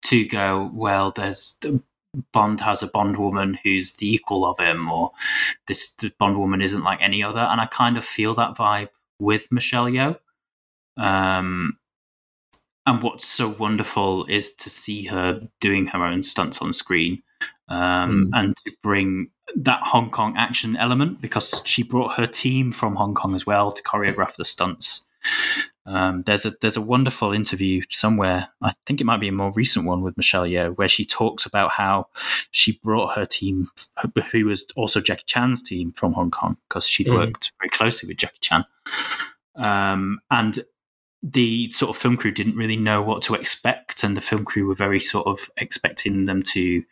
to 0.03 0.27
go 0.27 0.71
well. 0.75 1.11
There's 1.11 1.57
Bond 2.33 2.61
has 2.61 2.83
a 2.83 2.87
Bond 2.87 3.19
woman 3.19 3.59
who's 3.63 3.95
the 3.95 4.13
equal 4.13 4.45
of 4.45 4.59
him, 4.59 4.91
or 4.91 5.13
this 5.67 5.95
Bond 6.19 6.39
woman 6.39 6.63
isn't 6.63 6.85
like 6.85 7.01
any 7.01 7.23
other. 7.23 7.41
And 7.41 7.61
I 7.61 7.67
kind 7.67 7.97
of 7.97 8.05
feel 8.05 8.35
that 8.35 8.57
vibe 8.57 8.89
with 9.19 9.51
Michelle 9.51 9.87
Yeoh. 9.87 10.19
Um, 10.97 11.79
and 12.85 13.03
what's 13.03 13.27
so 13.27 13.49
wonderful 13.49 14.27
is 14.27 14.53
to 14.55 14.69
see 14.69 15.07
her 15.07 15.41
doing 15.61 15.87
her 15.87 16.05
own 16.05 16.23
stunts 16.23 16.61
on 16.61 16.73
screen 16.73 17.23
um, 17.69 18.31
and 18.35 18.57
to 18.57 18.73
bring 18.83 19.31
that 19.57 19.81
Hong 19.83 20.11
Kong 20.11 20.35
action 20.37 20.77
element 20.77 21.21
because 21.21 21.63
she 21.65 21.83
brought 21.83 22.17
her 22.17 22.27
team 22.27 22.73
from 22.73 22.97
Hong 22.97 23.15
Kong 23.15 23.35
as 23.35 23.47
well 23.47 23.71
to 23.73 23.83
choreograph 23.83 24.37
the 24.37 24.45
stunts. 24.45 25.07
Um, 25.85 26.23
there's 26.23 26.47
a 26.47 26.53
there's 26.61 26.77
a 26.77 26.81
wonderful 26.81 27.33
interview 27.33 27.83
somewhere. 27.91 28.51
I 28.61 28.75
think 28.87 29.01
it 29.01 29.05
might 29.05 29.21
be 29.21 29.29
a 29.29 29.33
more 29.33 29.53
recent 29.55 29.85
one 29.85 30.03
with 30.03 30.17
Michelle 30.17 30.45
Yeoh, 30.45 30.77
where 30.77 30.89
she 30.89 31.05
talks 31.05 31.45
about 31.45 31.73
how 31.73 32.07
she 32.53 32.79
brought 32.85 33.17
her 33.17 33.27
team, 33.27 33.69
who 34.31 34.47
was 34.47 34.65
also 34.77 35.01
Jackie 35.01 35.25
Chan's 35.27 35.61
team 35.61 35.93
from 35.97 36.13
Hong 36.13 36.31
Kong, 36.31 36.57
because 36.69 36.87
she'd 36.87 37.09
Mhm. 37.09 37.15
worked 37.15 37.53
very 37.61 37.71
closely 37.71 38.07
with 38.09 38.19
Jackie 38.19 38.39
Chan. 38.41 38.65
Um, 39.57 40.21
and 40.31 40.61
the 41.23 41.71
sort 41.71 41.91
of 41.91 42.01
film 42.01 42.17
crew 42.17 42.31
didn't 42.33 42.57
really 42.57 42.77
know 42.77 43.03
what 43.03 43.23
to 43.23 43.35
expect, 43.35 44.05
and 44.05 44.17
the 44.17 44.21
film 44.21 44.45
crew 44.45 44.67
were 44.67 44.75
very 44.75 45.01
sort 45.01 45.27
of 45.27 45.51
expecting 45.57 46.27
them 46.27 46.43
to 46.43 46.85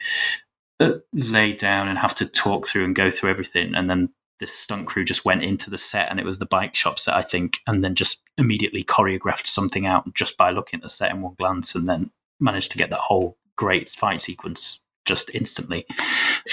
uh, 0.80 0.94
lay 1.12 1.52
down 1.52 1.88
and 1.88 1.98
have 1.98 2.14
to 2.14 2.24
talk 2.24 2.66
through 2.66 2.84
and 2.84 2.96
go 2.96 3.10
through 3.10 3.28
everything, 3.30 3.74
and 3.74 3.90
then 3.90 4.08
this 4.40 4.52
stunt 4.52 4.86
crew 4.86 5.04
just 5.04 5.24
went 5.24 5.44
into 5.44 5.70
the 5.70 5.78
set 5.78 6.10
and 6.10 6.18
it 6.18 6.26
was 6.26 6.38
the 6.38 6.46
bike 6.46 6.74
shop 6.74 6.98
set, 6.98 7.14
I 7.14 7.22
think, 7.22 7.58
and 7.66 7.84
then 7.84 7.94
just 7.94 8.22
immediately 8.36 8.82
choreographed 8.82 9.46
something 9.46 9.86
out 9.86 10.12
just 10.14 10.36
by 10.36 10.50
looking 10.50 10.78
at 10.78 10.82
the 10.82 10.88
set 10.88 11.12
in 11.12 11.20
one 11.20 11.34
glance 11.38 11.74
and 11.74 11.86
then 11.86 12.10
managed 12.40 12.72
to 12.72 12.78
get 12.78 12.90
that 12.90 12.98
whole 12.98 13.36
great 13.56 13.88
fight 13.88 14.20
sequence 14.20 14.80
just 15.04 15.34
instantly. 15.34 15.86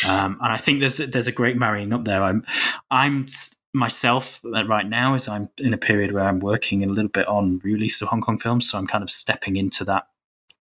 Um, 0.10 0.38
and 0.42 0.54
I 0.54 0.58
think 0.58 0.80
there's 0.80 0.98
there's 0.98 1.28
a 1.28 1.32
great 1.32 1.58
marrying 1.58 1.94
up 1.94 2.04
there. 2.04 2.24
I'm 2.24 2.46
I'm 2.92 3.28
myself 3.74 4.42
uh, 4.46 4.66
right 4.66 4.88
now 4.88 5.16
is 5.16 5.28
I'm 5.28 5.50
in 5.58 5.74
a 5.74 5.78
period 5.78 6.12
where 6.12 6.24
I'm 6.24 6.40
working 6.40 6.84
a 6.84 6.88
little 6.88 7.10
bit 7.10 7.28
on 7.28 7.60
release 7.64 8.02
of 8.02 8.10
Hong 8.10 8.22
Kong 8.22 8.40
films, 8.40 8.70
so 8.70 8.78
I'm 8.78 8.88
kind 8.88 9.04
of 9.04 9.12
stepping 9.12 9.56
into 9.56 9.86
that 9.86 10.08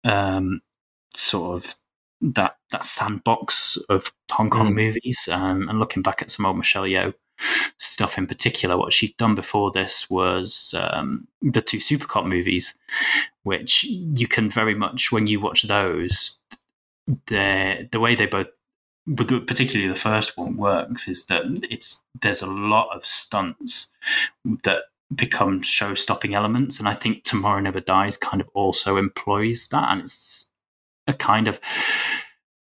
um, 0.03 0.61
sort 1.15 1.63
of 1.63 1.75
that 2.21 2.55
that 2.71 2.85
sandbox 2.85 3.77
of 3.89 4.13
Hong 4.31 4.49
Kong 4.49 4.71
Mm. 4.71 4.75
movies 4.75 5.27
um, 5.31 5.67
and 5.69 5.79
looking 5.79 6.03
back 6.03 6.21
at 6.21 6.31
some 6.31 6.45
old 6.45 6.57
Michelle 6.57 6.83
Yeoh 6.83 7.13
stuff 7.79 8.17
in 8.17 8.27
particular. 8.27 8.77
What 8.77 8.93
she'd 8.93 9.17
done 9.17 9.35
before 9.35 9.71
this 9.71 10.09
was 10.09 10.75
um, 10.77 11.27
the 11.41 11.61
two 11.61 11.77
Supercop 11.77 12.25
movies, 12.27 12.75
which 13.43 13.83
you 13.83 14.27
can 14.27 14.49
very 14.49 14.75
much 14.75 15.11
when 15.11 15.27
you 15.27 15.39
watch 15.39 15.63
those, 15.63 16.37
the 17.27 17.89
the 17.91 17.99
way 17.99 18.15
they 18.15 18.27
both, 18.27 18.47
particularly 19.15 19.87
the 19.87 19.95
first 19.95 20.37
one 20.37 20.57
works 20.57 21.07
is 21.07 21.25
that 21.25 21.43
it's 21.69 22.05
there's 22.21 22.41
a 22.41 22.51
lot 22.51 22.95
of 22.95 23.05
stunts 23.05 23.89
that 24.63 24.83
become 25.13 25.61
show 25.61 25.93
stopping 25.95 26.33
elements, 26.35 26.79
and 26.79 26.87
I 26.87 26.93
think 26.93 27.23
Tomorrow 27.23 27.61
Never 27.61 27.81
Dies 27.81 28.17
kind 28.17 28.39
of 28.39 28.49
also 28.53 28.97
employs 28.97 29.67
that, 29.69 29.91
and 29.91 30.01
it's 30.01 30.50
a 31.07 31.13
kind 31.13 31.47
of 31.47 31.59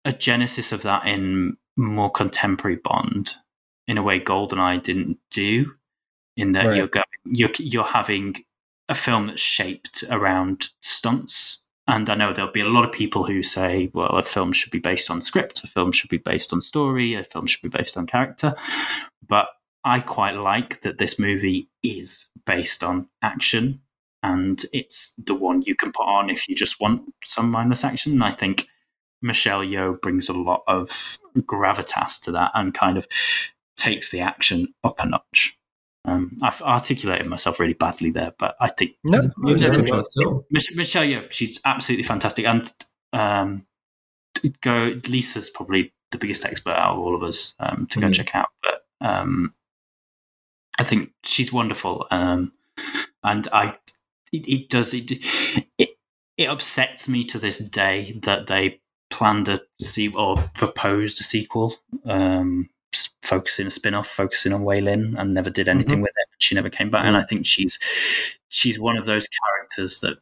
a 0.04 0.12
genesis 0.12 0.72
of 0.72 0.82
that 0.82 1.06
in 1.06 1.56
more 1.76 2.10
contemporary 2.10 2.76
Bond 2.76 3.36
in 3.86 3.98
a 3.98 4.02
way 4.02 4.20
Goldeneye 4.20 4.82
didn't 4.82 5.18
do, 5.30 5.74
in 6.36 6.52
that 6.52 6.66
Right. 6.66 6.76
you're 6.76 6.88
going, 6.88 7.04
you're 7.24 7.50
you're 7.58 7.84
having 7.84 8.36
a 8.88 8.94
film 8.94 9.26
that's 9.26 9.40
shaped 9.40 10.04
around 10.10 10.70
stunts. 10.82 11.58
And 11.88 12.08
I 12.08 12.14
know 12.14 12.32
there'll 12.32 12.52
be 12.52 12.60
a 12.60 12.68
lot 12.68 12.84
of 12.84 12.92
people 12.92 13.24
who 13.24 13.42
say, 13.42 13.90
well, 13.92 14.16
a 14.16 14.22
film 14.22 14.52
should 14.52 14.70
be 14.70 14.78
based 14.78 15.10
on 15.10 15.20
script, 15.20 15.64
a 15.64 15.66
film 15.66 15.90
should 15.92 16.10
be 16.10 16.18
based 16.18 16.52
on 16.52 16.62
story, 16.62 17.14
a 17.14 17.24
film 17.24 17.46
should 17.46 17.62
be 17.62 17.76
based 17.76 17.96
on 17.96 18.06
character. 18.06 18.54
But 19.26 19.48
I 19.84 20.00
quite 20.00 20.36
like 20.36 20.82
that 20.82 20.98
this 20.98 21.18
movie 21.18 21.68
is 21.82 22.30
based 22.46 22.84
on 22.84 23.08
action 23.20 23.80
and 24.22 24.64
it's 24.72 25.12
the 25.18 25.34
one 25.34 25.62
you 25.62 25.74
can 25.74 25.92
put 25.92 26.04
on 26.06 26.30
if 26.30 26.48
you 26.48 26.54
just 26.54 26.80
want 26.80 27.12
some 27.24 27.50
mindless 27.50 27.84
action. 27.84 28.12
And 28.12 28.24
I 28.24 28.30
think 28.32 28.68
Michelle 29.20 29.60
Yeoh 29.62 30.00
brings 30.00 30.28
a 30.28 30.32
lot 30.32 30.62
of 30.66 31.18
gravitas 31.38 32.20
to 32.22 32.32
that 32.32 32.50
and 32.54 32.74
kind 32.74 32.96
of 32.98 33.06
takes 33.76 34.10
the 34.10 34.20
action 34.20 34.74
up 34.84 34.96
a 35.00 35.06
notch. 35.06 35.58
Um, 36.04 36.36
I've 36.42 36.60
articulated 36.62 37.26
myself 37.26 37.60
really 37.60 37.74
badly 37.74 38.10
there, 38.10 38.32
but 38.38 38.56
I 38.60 38.68
think 38.68 38.96
No, 39.04 39.22
you 39.22 39.30
No, 39.38 39.54
did 39.56 39.72
no, 39.72 39.78
it. 39.78 39.88
not 39.90 39.98
at 40.00 40.26
all. 40.26 40.44
Mich- 40.50 40.74
Michelle 40.74 41.04
Yeoh, 41.04 41.30
she's 41.30 41.60
absolutely 41.64 42.02
fantastic, 42.04 42.44
and 42.44 42.72
um, 43.12 43.66
go 44.60 44.96
Lisa's 45.08 45.48
probably 45.50 45.92
the 46.10 46.18
biggest 46.18 46.44
expert 46.44 46.72
out 46.74 46.94
of 46.94 46.98
all 46.98 47.14
of 47.14 47.22
us 47.22 47.54
um, 47.60 47.86
to 47.90 48.00
go 48.00 48.08
Mhm. 48.08 48.14
check 48.14 48.34
out. 48.34 48.48
But 48.62 48.84
um, 49.00 49.54
I 50.78 50.82
think 50.84 51.12
she's 51.24 51.52
wonderful, 51.52 52.06
um, 52.10 52.52
and 53.22 53.46
I 53.52 53.76
it, 54.32 54.48
it 54.48 54.68
does 54.68 54.94
it, 54.94 55.12
it 55.78 55.90
it 56.36 56.46
upsets 56.48 57.08
me 57.08 57.24
to 57.26 57.38
this 57.38 57.58
day 57.58 58.18
that 58.22 58.46
they 58.46 58.80
planned 59.10 59.48
a 59.48 59.60
see 59.80 60.08
or 60.08 60.36
proposed 60.54 61.20
a 61.20 61.24
sequel. 61.24 61.76
Um, 62.04 62.68
focusing 63.22 63.66
a 63.66 63.70
spin-off 63.70 64.06
focusing 64.06 64.52
on 64.52 64.62
Wai 64.62 64.80
Lin 64.80 65.16
and 65.18 65.32
never 65.32 65.48
did 65.48 65.66
anything 65.66 66.02
with 66.02 66.10
it 66.14 66.28
she 66.38 66.54
never 66.54 66.68
came 66.68 66.90
back 66.90 67.06
and 67.06 67.16
I 67.16 67.22
think 67.22 67.46
she's 67.46 67.78
she's 68.48 68.78
one 68.78 68.98
of 68.98 69.06
those 69.06 69.26
characters 69.28 70.00
that 70.00 70.18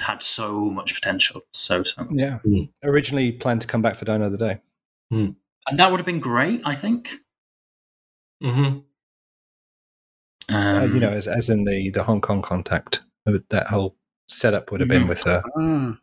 had 0.00 0.20
so 0.22 0.68
much 0.70 0.94
potential 0.94 1.42
so 1.52 1.84
so 1.84 2.08
Yeah. 2.10 2.40
Mm. 2.44 2.70
Originally 2.82 3.30
planned 3.30 3.60
to 3.60 3.66
come 3.68 3.82
back 3.82 3.94
for 3.94 4.04
Die 4.04 4.14
Another 4.16 4.36
Day. 4.36 4.60
and 5.12 5.36
that 5.76 5.90
would 5.90 6.00
have 6.00 6.06
been 6.06 6.20
great 6.20 6.60
I 6.64 6.74
think 6.74 7.10
Mm 8.42 8.54
hmm 8.54 8.78
Um, 10.54 10.76
uh, 10.82 10.84
you 10.86 11.00
know, 11.00 11.10
as, 11.10 11.26
as 11.28 11.48
in 11.50 11.64
the 11.64 11.90
the 11.90 12.02
Hong 12.02 12.20
Kong 12.20 12.42
contact, 12.42 13.02
that 13.50 13.66
whole 13.68 13.96
setup 14.28 14.70
would 14.70 14.80
have 14.80 14.88
been 14.88 15.04
Mhm. 15.04 15.08
with 15.08 15.24
her. 15.24 15.42
Ah. 15.56 15.98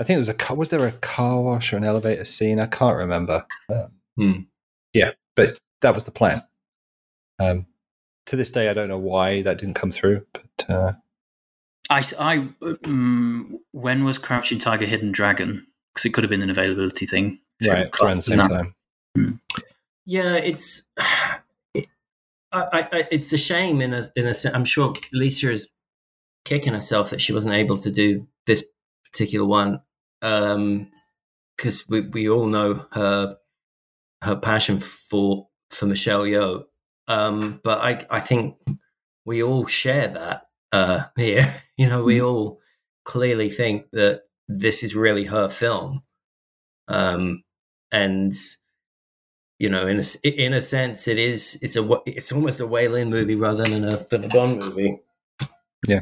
I 0.00 0.04
think 0.04 0.16
it 0.16 0.18
was 0.18 0.28
a 0.28 0.34
car. 0.34 0.56
Was 0.56 0.70
there 0.70 0.86
a 0.86 0.92
car 0.92 1.40
wash 1.40 1.72
or 1.72 1.76
an 1.76 1.84
elevator 1.84 2.24
scene? 2.24 2.58
I 2.60 2.66
can't 2.66 2.96
remember. 2.96 3.46
Um, 3.68 3.88
Hmm. 4.16 4.40
Yeah, 4.92 5.10
but 5.34 5.58
that 5.80 5.92
was 5.94 6.04
the 6.04 6.10
plan. 6.12 6.42
Um, 7.40 7.66
to 8.26 8.36
this 8.36 8.50
day, 8.52 8.68
I 8.68 8.72
don't 8.74 8.88
know 8.88 8.98
why 8.98 9.42
that 9.42 9.58
didn't 9.58 9.74
come 9.74 9.90
through, 9.90 10.24
but 10.32 10.70
uh, 10.70 10.92
I, 11.90 12.02
I 12.18 12.48
um, 12.86 13.58
when 13.72 14.04
was 14.04 14.18
Crouching 14.18 14.58
Tiger, 14.58 14.86
Hidden 14.86 15.12
Dragon? 15.12 15.66
Because 15.92 16.06
it 16.06 16.10
could 16.14 16.24
have 16.24 16.30
been 16.30 16.42
an 16.42 16.50
availability 16.50 17.06
thing. 17.06 17.40
Right, 17.66 17.88
around 18.00 18.16
the 18.16 18.22
same 18.22 18.36
that. 18.38 18.48
time. 18.48 19.40
Yeah, 20.06 20.34
it's 20.36 20.82
it, 20.96 21.04
I, 22.54 22.88
I, 22.92 23.08
it's 23.10 23.32
a 23.32 23.38
shame 23.38 23.80
in 23.80 23.92
a 23.92 24.10
in 24.16 24.26
a 24.26 24.34
sense. 24.34 24.54
I'm 24.54 24.64
sure 24.64 24.94
Lisa 25.12 25.52
is 25.52 25.68
kicking 26.44 26.74
herself 26.74 27.10
that 27.10 27.20
she 27.20 27.32
wasn't 27.32 27.54
able 27.54 27.76
to 27.78 27.90
do 27.90 28.26
this 28.46 28.64
particular 29.10 29.46
one 29.46 29.80
because 30.20 31.88
we 31.88 32.02
we 32.02 32.28
all 32.28 32.46
know 32.46 32.86
her 32.92 33.36
her 34.22 34.36
passion 34.36 34.78
for 34.78 35.48
for 35.70 35.86
Michelle 35.86 36.22
Yeoh. 36.22 36.64
Um, 37.08 37.60
but 37.62 37.78
I 37.78 38.06
I 38.10 38.20
think 38.20 38.56
we 39.24 39.42
all 39.42 39.66
share 39.66 40.08
that 40.08 40.42
uh, 40.72 41.04
here. 41.16 41.52
You 41.76 41.88
know, 41.88 42.04
we 42.04 42.22
all 42.22 42.60
clearly 43.04 43.50
think 43.50 43.86
that 43.92 44.20
this 44.48 44.82
is 44.82 44.94
really 44.94 45.24
her 45.24 45.48
film, 45.48 46.02
um, 46.88 47.42
and 47.90 48.32
you 49.58 49.68
know, 49.68 49.86
in 49.86 49.96
a, 49.96 50.00
s- 50.00 50.16
in 50.16 50.52
a 50.52 50.60
sense, 50.60 51.06
it 51.08 51.18
is. 51.18 51.58
It's 51.62 51.76
a. 51.76 51.88
It's 52.06 52.32
almost 52.32 52.60
a 52.60 52.66
Wai 52.66 52.86
Lin 52.88 53.10
movie 53.10 53.36
rather 53.36 53.64
than 53.64 53.84
a 53.84 53.96
than 54.10 54.24
a 54.24 54.28
Bond 54.28 54.58
movie. 54.58 55.00
Yeah. 55.86 56.00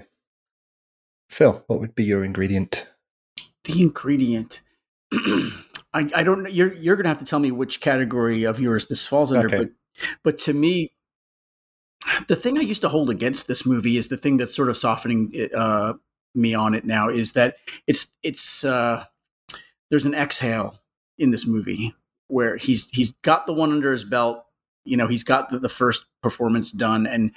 Phil, 1.29 1.63
what 1.67 1.81
would 1.81 1.95
be 1.95 2.05
your 2.05 2.25
ingredient? 2.25 2.89
The 3.65 3.81
ingredient. 3.83 4.63
I, 5.13 6.09
I 6.15 6.23
don't 6.23 6.43
know. 6.45 6.49
You're 6.51 6.73
you're 6.75 6.97
gonna 6.97 7.09
have 7.09 7.19
to 7.19 7.25
tell 7.25 7.39
me 7.41 7.51
which 7.51 7.81
category 7.81 8.45
of 8.45 8.59
yours 8.61 8.87
this 8.87 9.07
falls 9.07 9.33
under, 9.33 9.47
Okay. 9.49 9.57
but 9.57 9.69
but 10.23 10.39
to 10.39 10.53
me, 10.55 10.93
the 12.29 12.37
thing 12.37 12.59
I 12.59 12.63
used 12.63 12.81
to 12.83 12.89
hold 12.89 13.11
against 13.11 13.47
this 13.49 13.67
movie 13.67 13.97
is 13.97 14.09
the 14.09 14.17
thing 14.17 14.37
that's 14.39 14.55
sort 14.55 14.69
of 14.71 14.77
softening 14.77 15.33
uh, 15.55 15.95
me 16.35 16.55
on 16.55 16.75
it 16.75 16.85
now 16.87 17.09
is 17.11 17.33
that 17.33 17.57
it's 17.87 18.07
it's 18.23 18.65
uh, 18.65 19.05
there's 19.91 20.07
an 20.07 20.15
exhale 20.15 20.79
in 21.19 21.31
this 21.31 21.47
movie 21.47 21.95
where 22.33 22.57
he's 22.57 22.89
he's 22.91 23.13
got 23.23 23.47
the 23.47 23.53
one 23.53 23.71
under 23.71 23.93
his 23.93 24.05
belt. 24.05 24.45
You 24.85 24.97
know, 24.97 25.07
he's 25.07 25.23
got 25.23 25.51
the, 25.51 25.59
the 25.59 25.69
first 25.69 26.07
performance 26.23 26.73
done, 26.73 27.07
and 27.07 27.33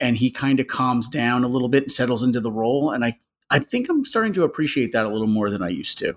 and 0.00 0.16
he 0.16 0.30
kind 0.30 0.58
of 0.58 0.66
calms 0.66 1.08
down 1.08 1.44
a 1.44 1.48
little 1.48 1.68
bit 1.68 1.84
and 1.84 1.92
settles 1.92 2.24
into 2.24 2.40
the 2.40 2.50
role. 2.50 2.90
And 2.90 3.04
I 3.04 3.14
I 3.50 3.60
think 3.60 3.88
I'm 3.88 4.04
starting 4.04 4.32
to 4.34 4.42
appreciate 4.42 4.92
that 4.92 5.06
a 5.06 5.08
little 5.08 5.28
more 5.28 5.48
than 5.48 5.62
I 5.62 5.68
used 5.68 5.98
to. 6.00 6.16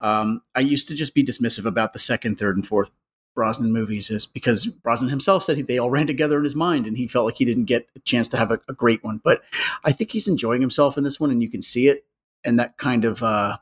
Um, 0.00 0.40
I 0.54 0.60
used 0.60 0.88
to 0.88 0.94
just 0.94 1.14
be 1.14 1.24
dismissive 1.24 1.66
about 1.66 1.92
the 1.92 1.98
second, 1.98 2.38
third, 2.38 2.56
and 2.56 2.66
fourth 2.66 2.90
Brosnan 3.34 3.72
movies, 3.72 4.10
is 4.10 4.26
because 4.26 4.66
Brosnan 4.66 5.10
himself 5.10 5.44
said 5.44 5.56
he, 5.56 5.62
they 5.62 5.78
all 5.78 5.90
ran 5.90 6.06
together 6.06 6.38
in 6.38 6.44
his 6.44 6.54
mind, 6.54 6.86
and 6.86 6.96
he 6.96 7.06
felt 7.06 7.26
like 7.26 7.36
he 7.36 7.44
didn't 7.44 7.64
get 7.64 7.88
a 7.94 8.00
chance 8.00 8.28
to 8.28 8.36
have 8.38 8.50
a, 8.50 8.60
a 8.68 8.72
great 8.72 9.04
one. 9.04 9.20
But 9.22 9.42
I 9.84 9.92
think 9.92 10.10
he's 10.10 10.28
enjoying 10.28 10.62
himself 10.62 10.96
in 10.96 11.04
this 11.04 11.20
one, 11.20 11.30
and 11.30 11.42
you 11.42 11.50
can 11.50 11.62
see 11.62 11.88
it, 11.88 12.06
and 12.42 12.58
that 12.58 12.78
kind 12.78 13.04
of 13.04 13.22
uh, 13.22 13.58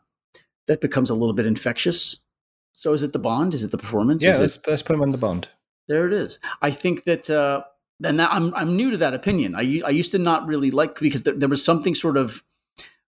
that 0.68 0.80
becomes 0.80 1.10
a 1.10 1.14
little 1.14 1.34
bit 1.34 1.46
infectious. 1.46 2.18
So, 2.72 2.92
is 2.92 3.02
it 3.02 3.12
the 3.12 3.18
Bond? 3.18 3.54
Is 3.54 3.62
it 3.62 3.70
the 3.70 3.78
performance? 3.78 4.22
Yeah, 4.22 4.30
Is 4.30 4.38
let's, 4.40 4.66
let's 4.66 4.82
put 4.82 4.94
him 4.94 5.02
on 5.02 5.10
the 5.10 5.18
Bond. 5.18 5.48
there 5.88 6.06
it 6.06 6.12
is. 6.12 6.38
I 6.60 6.70
think 6.70 7.04
that, 7.04 7.28
uh, 7.28 7.64
and 8.04 8.18
that 8.18 8.32
I'm 8.32 8.54
I'm 8.54 8.76
new 8.76 8.90
to 8.90 8.96
that 8.98 9.14
opinion. 9.14 9.54
I 9.54 9.82
I 9.84 9.90
used 9.90 10.12
to 10.12 10.18
not 10.18 10.46
really 10.46 10.70
like 10.70 10.98
because 10.98 11.22
there, 11.22 11.34
there 11.34 11.48
was 11.48 11.64
something 11.64 11.94
sort 11.94 12.16
of 12.16 12.42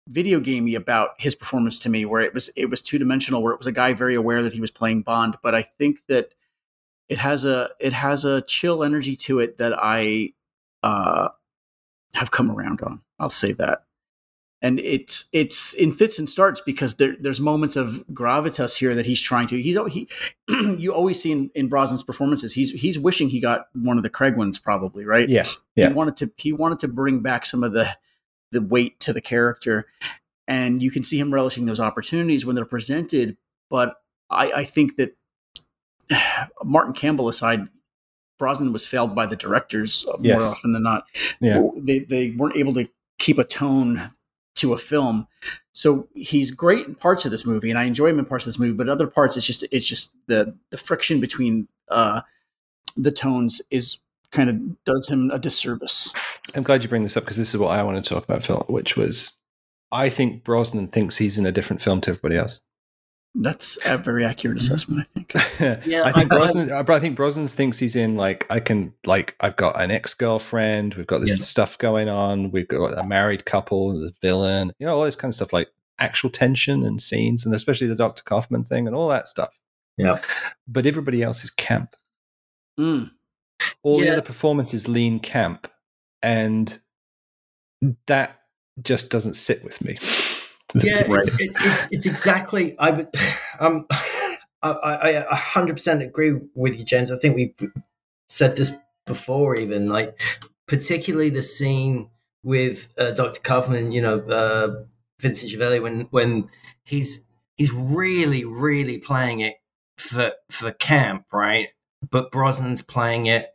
video 0.07 0.39
gamey 0.39 0.75
about 0.75 1.09
his 1.17 1.33
performance 1.35 1.79
to 1.79 1.89
me, 1.89 2.05
where 2.05 2.21
it 2.21 2.33
was 2.33 2.49
it 2.55 2.69
was 2.69 2.81
two 2.81 2.99
dimensional, 2.99 3.41
where 3.41 3.53
it 3.53 3.59
was 3.59 3.67
a 3.67 3.71
guy 3.71 3.93
very 3.93 4.15
aware 4.15 4.43
that 4.43 4.53
he 4.53 4.61
was 4.61 4.71
playing 4.71 5.01
Bond. 5.01 5.37
But 5.41 5.55
I 5.55 5.63
think 5.63 5.99
that 6.07 6.33
it 7.09 7.17
has 7.17 7.45
a 7.45 7.69
it 7.79 7.93
has 7.93 8.25
a 8.25 8.41
chill 8.41 8.83
energy 8.83 9.15
to 9.15 9.39
it 9.39 9.57
that 9.57 9.73
I 9.75 10.33
uh, 10.83 11.29
have 12.13 12.31
come 12.31 12.51
around 12.51 12.81
on. 12.81 13.01
I'll 13.19 13.29
say 13.29 13.53
that. 13.53 13.84
And 14.65 14.79
it's 14.79 15.25
it's 15.31 15.73
in 15.75 15.91
fits 15.91 16.17
and 16.17 16.27
starts 16.27 16.59
because 16.59 16.95
there, 16.95 17.15
there's 17.19 17.39
moments 17.39 17.75
of 17.75 18.03
gravitas 18.11 18.75
here 18.77 18.95
that 18.95 19.05
he's 19.05 19.21
trying 19.21 19.45
to. 19.49 19.61
He's 19.61 19.77
he 19.91 20.09
you 20.49 20.91
always 20.91 21.21
see 21.21 21.31
in, 21.31 21.51
in 21.53 21.69
Brosnan's 21.69 22.03
performances. 22.03 22.53
He's 22.53 22.71
he's 22.71 22.97
wishing 22.97 23.29
he 23.29 23.39
got 23.39 23.67
one 23.73 23.97
of 23.97 24.03
the 24.03 24.09
Craig 24.09 24.35
ones, 24.35 24.57
probably 24.57 25.05
right. 25.05 25.29
Yeah, 25.29 25.45
yeah. 25.75 25.89
He 25.89 25.93
wanted 25.93 26.15
to 26.17 26.31
he 26.37 26.51
wanted 26.51 26.79
to 26.79 26.87
bring 26.87 27.19
back 27.19 27.45
some 27.45 27.63
of 27.63 27.73
the 27.73 27.87
the 28.51 28.61
weight 28.61 28.99
to 29.01 29.13
the 29.13 29.21
character, 29.21 29.85
and 30.47 30.81
you 30.81 30.89
can 30.89 31.03
see 31.03 31.19
him 31.19 31.31
relishing 31.31 31.65
those 31.67 31.79
opportunities 31.79 32.43
when 32.45 32.55
they're 32.55 32.65
presented. 32.65 33.37
But 33.69 33.95
I, 34.31 34.51
I 34.51 34.63
think 34.63 34.95
that 34.95 35.15
Martin 36.63 36.93
Campbell 36.93 37.27
aside, 37.27 37.67
Brosnan 38.39 38.73
was 38.73 38.85
failed 38.87 39.13
by 39.13 39.25
the 39.27 39.35
directors 39.35 40.05
uh, 40.07 40.13
more 40.17 40.21
Yes. 40.25 40.41
often 40.43 40.73
than 40.73 40.83
not. 40.83 41.05
Yeah. 41.39 41.61
They 41.77 41.99
they 41.99 42.31
weren't 42.31 42.55
able 42.57 42.73
to 42.73 42.87
keep 43.19 43.37
a 43.37 43.43
tone 43.43 44.11
to 44.55 44.73
a 44.73 44.77
film. 44.77 45.27
So 45.73 46.07
he's 46.15 46.51
great 46.51 46.87
in 46.87 46.95
parts 46.95 47.25
of 47.25 47.31
this 47.31 47.45
movie, 47.45 47.69
and 47.69 47.77
I 47.77 47.83
enjoy 47.83 48.07
him 48.07 48.19
in 48.19 48.25
parts 48.25 48.45
of 48.45 48.47
this 48.47 48.59
movie. 48.59 48.73
But 48.73 48.89
other 48.89 49.07
parts, 49.07 49.37
it's 49.37 49.45
just 49.45 49.65
it's 49.71 49.87
just 49.87 50.15
the 50.27 50.57
the 50.69 50.77
friction 50.77 51.19
between 51.19 51.67
uh, 51.89 52.21
the 52.95 53.11
tones 53.11 53.61
is 53.69 53.99
kind 54.31 54.49
of 54.49 54.83
does 54.83 55.09
him 55.09 55.31
a 55.31 55.39
disservice. 55.39 56.11
I'm 56.55 56.63
glad 56.63 56.83
you 56.83 56.89
bring 56.89 57.03
this 57.03 57.17
up 57.17 57.23
because 57.23 57.37
this 57.37 57.53
is 57.53 57.59
what 57.59 57.77
I 57.77 57.83
want 57.83 58.03
to 58.03 58.13
talk 58.13 58.23
about, 58.23 58.43
Phil, 58.43 58.65
which 58.67 58.95
was 58.95 59.33
I 59.91 60.09
think 60.09 60.43
Brosnan 60.43 60.87
thinks 60.87 61.17
he's 61.17 61.37
in 61.37 61.45
a 61.45 61.51
different 61.51 61.81
film 61.81 62.01
to 62.01 62.11
everybody 62.11 62.37
else. 62.37 62.61
That's 63.37 63.77
a 63.85 63.97
very 63.97 64.23
accurate 64.23 64.57
assessment, 64.57 65.07
I 65.15 65.19
think. 65.19 65.33
Yeah, 65.85 66.03
I 66.03 66.11
think 66.13 66.31
I- 66.31 66.35
I- 66.35 66.39
Brosnan. 66.39 66.71
I, 66.71 66.79
I 66.87 66.99
think 66.99 67.15
Brosnan 67.17 67.47
thinks 67.47 67.77
he's 67.77 67.95
in 67.95 68.15
like 68.15 68.45
I 68.49 68.59
can 68.61 68.93
like 69.05 69.35
I've 69.41 69.55
got 69.57 69.79
an 69.81 69.91
ex 69.91 70.13
girlfriend. 70.13 70.93
We've 70.95 71.05
got 71.07 71.19
this 71.21 71.39
Yeah. 71.39 71.45
stuff 71.45 71.77
going 71.77 72.07
on. 72.07 72.51
We've 72.51 72.67
got 72.67 72.97
a 72.97 73.03
married 73.03 73.45
couple, 73.45 73.99
the 73.99 74.11
villain. 74.21 74.71
You 74.79 74.85
know 74.87 74.95
all 74.95 75.03
this 75.03 75.15
kind 75.17 75.29
of 75.31 75.35
stuff 75.35 75.51
like 75.51 75.67
actual 75.99 76.29
tension 76.29 76.83
and 76.83 77.01
scenes, 77.01 77.45
and 77.45 77.53
especially 77.53 77.87
the 77.87 77.95
Doctor 77.95 78.23
Kaufman 78.23 78.63
thing 78.63 78.87
and 78.87 78.95
all 78.95 79.09
that 79.09 79.27
stuff. 79.27 79.57
Yeah. 79.97 80.19
But 80.67 80.85
everybody 80.85 81.21
else 81.23 81.43
is 81.43 81.49
camp. 81.49 81.95
Mm. 82.79 83.11
All 83.83 83.99
the 83.99 84.09
other 84.09 84.21
performances 84.21 84.87
lean 84.87 85.19
camp, 85.19 85.69
and 86.21 86.77
that 88.07 88.41
just 88.81 89.09
doesn't 89.11 89.35
sit 89.35 89.63
with 89.63 89.83
me. 89.83 89.97
yeah, 90.83 91.03
Right. 91.07 91.19
it's, 91.23 91.39
it, 91.39 91.51
it's 91.61 91.87
it's 91.91 92.05
exactly. 92.05 92.77
I 92.79 92.91
would, 92.91 93.07
um, 93.59 93.85
I 94.61 94.71
I 94.71 95.09
a 95.09 95.35
hundred 95.35 95.73
percent 95.73 96.01
agree 96.01 96.39
with 96.55 96.77
you, 96.77 96.85
James. 96.85 97.11
I 97.11 97.17
think 97.17 97.35
we've 97.35 97.71
said 98.29 98.55
this 98.55 98.75
before, 99.05 99.55
even 99.55 99.87
like 99.87 100.19
particularly 100.67 101.29
the 101.29 101.43
scene 101.43 102.09
with 102.43 102.89
uh, 102.97 103.11
Doctor 103.11 103.39
Kaufman. 103.41 103.91
You 103.91 104.01
know, 104.01 104.19
uh, 104.19 104.83
Vincent 105.21 105.51
Schiavelli 105.51 105.81
when 105.81 106.01
when 106.11 106.49
he's 106.83 107.25
he's 107.57 107.71
really 107.71 108.43
really 108.45 108.97
playing 108.97 109.41
it 109.41 109.55
for 109.97 110.33
for 110.51 110.71
camp, 110.71 111.25
right? 111.31 111.69
But 112.09 112.31
Brosnan's 112.31 112.81
playing 112.81 113.27
it 113.27 113.49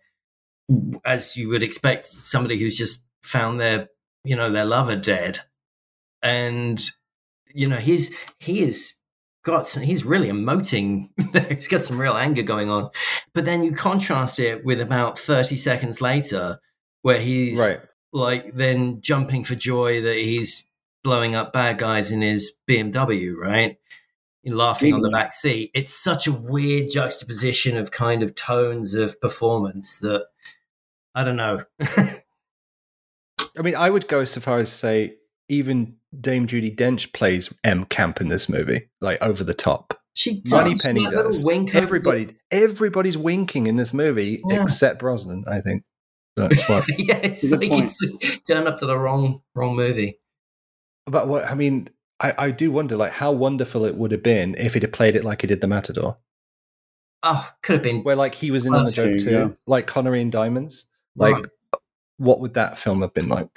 as 1.05 1.37
you 1.37 1.49
would 1.49 1.63
expect 1.63 2.07
somebody 2.07 2.59
who's 2.59 2.77
just 2.77 3.03
found 3.23 3.61
their 3.61 3.89
you 4.25 4.37
know 4.37 4.51
their 4.51 4.65
lover 4.65 4.97
dead 4.97 5.41
and 6.23 6.91
you 7.55 7.67
know 7.67 7.77
he's 7.77 8.15
he 8.39 8.63
is 8.63 8.97
got 9.45 9.67
some, 9.67 9.83
he's 9.83 10.05
really 10.05 10.29
emoting 10.29 11.09
he's 11.49 11.69
got 11.69 11.85
some 11.85 11.99
real 11.99 12.15
anger 12.15 12.43
going 12.43 12.69
on 12.69 12.91
but 13.33 13.45
then 13.45 13.63
you 13.63 13.73
contrast 13.73 14.39
it 14.39 14.65
with 14.65 14.81
about 14.81 15.19
30 15.19 15.57
seconds 15.57 16.01
later 16.01 16.61
where 17.03 17.21
he's 17.21 17.59
right. 17.59 17.81
like 18.13 18.55
then 18.55 19.01
jumping 19.01 19.45
for 19.45 19.55
joy 19.55 20.03
that 20.03 20.17
he's 20.17 20.67
blowing 21.03 21.35
up 21.35 21.53
bad 21.53 21.79
guys 21.79 22.11
in 22.11 22.23
his 22.23 22.57
BMW, 22.69 23.35
right? 23.35 23.77
Laughing 24.45 24.95
on 24.95 25.03
the 25.03 25.11
back 25.11 25.35
seat. 25.35 25.71
It's 25.75 25.93
such 25.93 26.27
a 26.27 26.33
weird 26.33 26.91
juxtaposition 26.91 27.77
of 27.77 27.91
kind 27.91 28.23
of 28.23 28.35
tones 28.35 28.95
of 28.95 29.21
performance 29.21 29.99
that 29.99 30.27
I 31.15 31.25
don't 31.25 31.37
know. 31.37 31.65
I 31.81 33.63
mean, 33.63 33.75
I 33.75 33.91
would 33.91 34.09
go 34.09 34.25
so 34.25 34.41
far 34.41 34.59
as 34.59 34.71
to 34.71 34.77
say 34.77 35.17
even 35.51 35.97
Dame 36.21 36.47
Judi 36.47 36.75
Dench 36.75 37.13
plays 37.13 37.53
M 37.65 37.85
Camp 37.85 38.21
in 38.21 38.29
this 38.29 38.49
movie, 38.49 38.89
like 39.01 39.21
over 39.23 39.45
the 39.45 39.55
top. 39.55 39.99
she 40.15 40.41
does. 40.43 40.53
Moneypenny 40.53 41.05
that 41.05 41.13
does. 41.25 41.45
Wink 41.45 41.71
over 41.75 41.79
Everybody, 41.85 42.29
everybody's 42.51 43.17
winking 43.19 43.67
in 43.67 43.77
this 43.77 43.93
movie 43.95 44.43
Yeah. 44.49 44.63
except 44.63 44.99
Brosnan. 45.01 45.45
I 45.47 45.61
think 45.61 45.83
that's 46.37 46.69
what. 46.69 46.85
yeah, 46.99 47.17
it's 47.19 47.49
Good 47.51 47.61
like 47.61 47.71
point. 47.71 47.91
it's 48.21 48.41
turned 48.49 48.67
up 48.69 48.79
to 48.79 48.87
the 48.87 48.99
wrong 48.99 49.43
wrong 49.55 49.77
movie. 49.77 50.19
but 51.07 51.29
what 51.29 51.45
I 51.45 51.55
mean, 51.55 51.89
I, 52.21 52.35
I 52.39 52.51
do 52.51 52.71
wonder, 52.71 52.97
like, 52.97 53.13
how 53.13 53.33
wonderful 53.33 53.85
it 53.85 53.97
would 53.97 54.13
have 54.13 54.23
been 54.23 54.55
if 54.59 54.75
he'd 54.75 54.83
have 54.83 54.93
played 54.93 55.17
it 55.17 55.25
like 55.25 55.41
he 55.43 55.47
did 55.47 55.61
the 55.61 55.67
Matador. 55.69 56.19
oh, 57.23 57.51
could 57.63 57.75
have 57.75 57.83
been 57.83 58.03
where 58.03 58.17
like 58.17 58.35
he 58.35 58.51
was 58.51 58.67
in 58.67 58.75
on 58.75 58.85
the 58.85 58.93
joke 58.93 59.19
too, 59.19 59.31
yeah. 59.31 59.49
like 59.67 59.87
Connery 59.87 60.21
and 60.23 60.33
Diamonds. 60.33 60.87
Like, 61.17 61.35
Right. 61.35 61.45
what 62.19 62.41
would 62.41 62.55
that 62.55 62.79
film 62.79 63.03
have 63.03 63.13
been 63.15 63.29
like? 63.29 63.49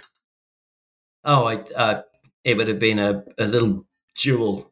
Oh, 1.26 1.46
I, 1.46 1.56
uh, 1.76 2.02
it 2.44 2.58
would 2.58 2.68
have 2.68 2.80
been 2.80 3.00
a, 3.00 3.24
a 3.38 3.46
little 3.46 3.86
jewel. 4.16 4.72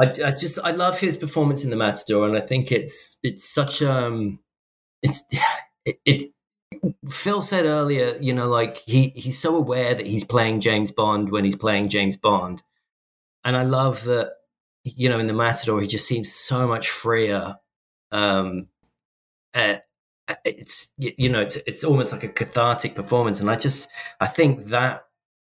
I, 0.00 0.06
I 0.24 0.30
just 0.30 0.58
I 0.62 0.70
love 0.70 1.00
his 1.00 1.16
performance 1.16 1.64
in 1.64 1.70
the 1.70 1.76
Matador, 1.76 2.26
and 2.26 2.36
I 2.36 2.40
think 2.40 2.70
it's 2.70 3.18
it's 3.22 3.44
such 3.44 3.82
um 3.82 4.38
it's 5.02 5.24
it, 5.84 5.98
it 6.04 6.32
Phil 7.10 7.42
said 7.42 7.64
earlier, 7.64 8.16
you 8.20 8.32
know, 8.32 8.48
like 8.48 8.76
he 8.76 9.08
he's 9.10 9.40
so 9.40 9.56
aware 9.56 9.94
that 9.94 10.06
he's 10.06 10.24
playing 10.24 10.60
James 10.60 10.92
Bond 10.92 11.30
when 11.30 11.44
he's 11.44 11.56
playing 11.56 11.88
James 11.88 12.16
Bond, 12.16 12.62
and 13.44 13.56
I 13.56 13.62
love 13.62 14.04
that 14.04 14.32
you 14.84 15.08
know 15.08 15.18
in 15.18 15.26
the 15.26 15.32
Matador 15.34 15.80
he 15.80 15.86
just 15.88 16.06
seems 16.06 16.32
so 16.34 16.68
much 16.68 16.90
freer. 16.90 17.56
Um, 18.12 18.68
it's 20.44 20.92
you 20.98 21.28
know 21.28 21.40
it's 21.40 21.56
it's 21.66 21.84
almost 21.84 22.12
like 22.12 22.24
a 22.24 22.28
cathartic 22.28 22.94
performance, 22.94 23.40
and 23.40 23.50
I 23.50 23.56
just 23.56 23.88
I 24.20 24.26
think 24.26 24.66
that 24.66 25.04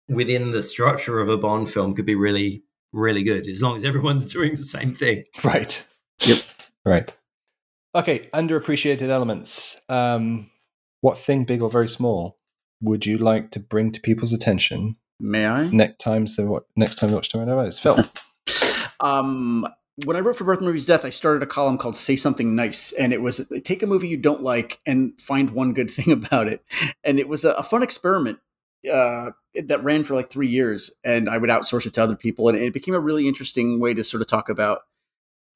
within 0.08 0.50
the 0.50 0.62
structure 0.62 1.20
of 1.20 1.28
a 1.28 1.36
Bond 1.36 1.70
film 1.70 1.94
could 1.94 2.06
be 2.06 2.14
really 2.14 2.62
really 2.92 3.22
good 3.22 3.46
as 3.48 3.62
long 3.62 3.76
as 3.76 3.84
everyone's 3.84 4.26
doing 4.32 4.52
the 4.54 4.62
same 4.62 4.94
thing. 4.94 5.24
right. 5.44 5.86
Yep. 6.20 6.38
Right. 6.84 7.14
Okay. 7.94 8.20
Underappreciated 8.34 9.08
elements. 9.08 9.80
Um, 9.88 10.50
what 11.00 11.18
thing, 11.18 11.44
big 11.44 11.62
or 11.62 11.70
very 11.70 11.88
small, 11.88 12.36
would 12.80 13.06
you 13.06 13.18
like 13.18 13.50
to 13.52 13.60
bring 13.60 13.90
to 13.92 14.00
people's 14.00 14.32
attention 14.32 14.96
May 15.18 15.46
I? 15.46 15.68
next 15.68 15.98
time? 15.98 16.26
So 16.26 16.46
what? 16.46 16.64
Next 16.76 16.96
time 16.96 17.10
they 17.10 17.14
watch 17.16 17.28
Tomato 17.30 17.60
Eyes, 17.60 17.78
Phil. 17.78 17.98
Um, 19.00 19.66
when 20.04 20.16
I 20.16 20.20
wrote 20.20 20.36
for 20.36 20.44
Birth 20.44 20.60
Movies 20.60 20.86
Death, 20.86 21.04
I 21.04 21.10
started 21.10 21.42
a 21.42 21.46
column 21.46 21.78
called 21.78 21.96
"Say 21.96 22.16
Something 22.16 22.54
Nice," 22.54 22.92
and 22.92 23.12
it 23.12 23.20
was 23.20 23.46
take 23.64 23.82
a 23.82 23.86
movie 23.86 24.08
you 24.08 24.16
don't 24.16 24.42
like 24.42 24.80
and 24.86 25.20
find 25.20 25.50
one 25.50 25.74
good 25.74 25.90
thing 25.90 26.12
about 26.12 26.48
it. 26.48 26.64
And 27.04 27.18
it 27.18 27.28
was 27.28 27.44
a, 27.44 27.52
a 27.52 27.62
fun 27.62 27.82
experiment 27.82 28.38
uh, 28.90 29.30
that 29.54 29.84
ran 29.84 30.04
for 30.04 30.14
like 30.14 30.30
three 30.30 30.48
years, 30.48 30.90
and 31.04 31.28
I 31.28 31.38
would 31.38 31.50
outsource 31.50 31.86
it 31.86 31.94
to 31.94 32.02
other 32.02 32.16
people, 32.16 32.48
and 32.48 32.56
it 32.56 32.72
became 32.72 32.94
a 32.94 33.00
really 33.00 33.28
interesting 33.28 33.80
way 33.80 33.94
to 33.94 34.04
sort 34.04 34.20
of 34.20 34.26
talk 34.26 34.48
about 34.48 34.80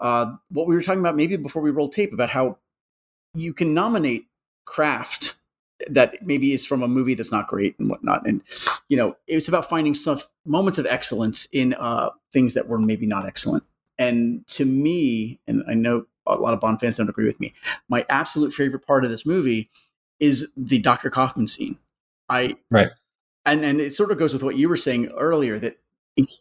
uh, 0.01 0.33
what 0.51 0.67
we 0.67 0.75
were 0.75 0.83
talking 0.83 1.01
about 1.01 1.17
maybe 1.17 1.37
before 1.37 1.63
we 1.63 1.71
rolled 1.71 1.93
tape 1.93 2.13
about 2.13 2.31
how 2.31 2.59
you 3.35 3.55
can 3.55 3.73
nominate 3.75 4.27
craft 4.65 5.37
that 5.89 6.15
maybe 6.23 6.53
is 6.53 6.65
from 6.65 6.83
a 6.83 6.89
movie 6.89 7.15
that's 7.15 7.33
not 7.33 7.47
great 7.47 7.79
and 7.79 7.89
whatnot. 7.91 8.27
And 8.27 8.43
you 8.89 8.97
know, 8.97 9.17
it 9.27 9.35
was 9.35 9.49
about 9.49 9.69
finding 9.69 9.95
stuff 9.95 10.29
moments 10.45 10.79
of 10.79 10.87
excellence 10.87 11.49
in 11.53 11.75
uh, 11.75 12.11
things 12.33 12.55
that 12.55 12.69
were 12.69 12.79
maybe 12.79 13.07
not 13.07 13.27
excellent. 13.27 13.65
And 13.99 14.47
to 14.49 14.65
me, 14.65 15.41
and 15.47 15.63
I 15.69 15.75
know 15.75 16.07
a 16.27 16.35
lot 16.35 16.55
of 16.55 16.61
Bond 16.61 16.81
fans 16.81 16.97
don't 16.97 17.09
agree 17.09 17.27
with 17.27 17.41
me, 17.41 17.55
my 17.89 18.05
absolute 18.09 18.53
favorite 18.53 18.87
part 18.87 19.05
of 19.05 19.11
this 19.11 19.25
movie 19.25 19.71
is 20.21 20.51
the 20.57 20.79
Dr. 20.79 21.11
Kaufman 21.11 21.47
scene. 21.47 21.79
I 22.29 22.57
Right. 22.71 22.91
and 23.45 23.65
and 23.65 23.81
it 23.81 23.93
sort 23.93 24.11
of 24.11 24.19
goes 24.19 24.33
with 24.33 24.43
what 24.43 24.57
you 24.57 24.69
were 24.69 24.77
saying 24.77 25.09
earlier 25.17 25.59
that 25.59 25.79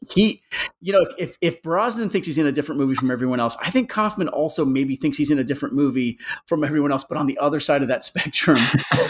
he, 0.10 0.41
you 0.80 0.94
know, 0.94 1.02
if, 1.02 1.10
if 1.18 1.38
if 1.41 1.62
Brosnan 1.62 2.10
thinks 2.10 2.28
he's 2.28 2.38
in 2.38 2.48
a 2.48 2.52
different 2.52 2.80
movie 2.80 2.96
from 2.96 3.12
everyone 3.12 3.41
else, 3.41 3.58
I 3.62 3.70
think 3.72 3.89
Kaufman 3.89 4.30
also 4.30 4.63
maybe 4.63 4.96
thinks 4.96 5.18
he's 5.18 5.32
in 5.32 5.38
a 5.38 5.44
different 5.44 5.76
movie 5.76 6.18
from 6.46 6.63
everyone 6.63 6.94
else, 6.94 7.04
but 7.04 7.18
on 7.18 7.28
the 7.28 7.38
other 7.39 7.60
side 7.60 7.82
of 7.82 7.89
that 7.89 8.04
spectrum. 8.04 8.58